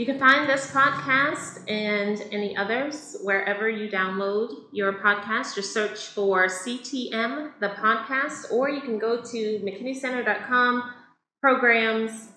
You 0.00 0.06
can 0.06 0.18
find 0.18 0.48
this 0.48 0.70
podcast 0.70 1.70
and 1.70 2.24
any 2.32 2.56
others 2.56 3.18
wherever 3.22 3.68
you 3.68 3.86
download 3.86 4.48
your 4.72 4.94
podcast. 4.94 5.54
Just 5.54 5.74
search 5.74 6.06
for 6.06 6.46
CTM, 6.46 7.52
the 7.60 7.68
podcast, 7.68 8.50
or 8.50 8.70
you 8.70 8.80
can 8.80 8.98
go 8.98 9.20
to 9.20 9.60
McKinneyCenter.com, 9.62 10.94
programs, 11.42 12.28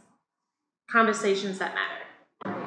conversations 0.91 1.57
that 1.59 1.73
matter. 1.73 2.57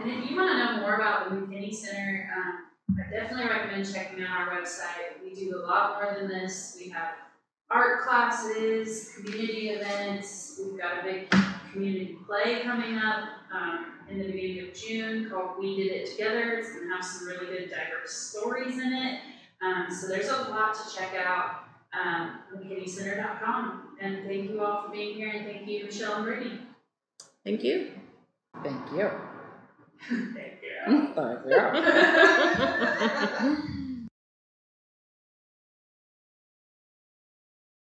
And 0.00 0.08
if 0.08 0.30
you 0.30 0.36
want 0.36 0.52
to 0.52 0.56
know 0.56 0.82
more 0.82 0.94
about 0.94 1.30
the 1.30 1.34
McKinney 1.34 1.74
Center, 1.74 2.30
um, 2.36 2.96
I 2.96 3.10
definitely 3.10 3.50
recommend 3.50 3.92
checking 3.92 4.22
out 4.22 4.38
our 4.38 4.56
website. 4.56 5.20
We 5.20 5.34
do 5.34 5.56
a 5.56 5.66
lot 5.66 6.00
more 6.00 6.14
than 6.16 6.28
this. 6.28 6.76
We 6.78 6.90
have 6.90 7.08
art 7.70 8.06
classes, 8.06 9.16
community 9.16 9.70
events. 9.70 10.60
We've 10.62 10.78
got 10.78 11.00
a 11.00 11.02
big 11.02 11.28
community 11.72 12.16
play 12.24 12.60
coming 12.62 12.98
up 12.98 13.30
um, 13.52 13.97
in 14.10 14.18
the 14.18 14.24
beginning 14.24 14.68
of 14.68 14.74
June 14.74 15.30
called 15.30 15.58
We 15.58 15.76
Did 15.76 15.92
It 15.92 16.10
Together. 16.10 16.54
It's 16.58 16.72
going 16.72 16.88
to 16.88 16.94
have 16.94 17.04
some 17.04 17.26
really 17.28 17.46
good 17.46 17.70
diverse 17.70 18.12
stories 18.12 18.78
in 18.78 18.92
it. 18.92 19.20
Um, 19.60 19.86
so 19.90 20.08
there's 20.08 20.28
a 20.28 20.50
lot 20.50 20.74
to 20.74 20.96
check 20.96 21.14
out. 21.14 21.64
Um, 21.92 22.40
McKinneyCenter.com. 22.54 23.96
And 24.00 24.24
thank 24.26 24.50
you 24.50 24.64
all 24.64 24.84
for 24.84 24.90
being 24.90 25.16
here, 25.16 25.30
and 25.30 25.46
thank 25.46 25.66
you, 25.68 25.86
Michelle 25.86 26.16
and 26.16 26.24
Brittany. 26.24 26.60
Thank 27.44 27.64
you. 27.64 27.92
Thank 28.62 28.92
you. 28.92 29.10
Thank 30.08 30.60
you. 30.62 31.12
Thank 31.14 31.40
you. 33.46 33.68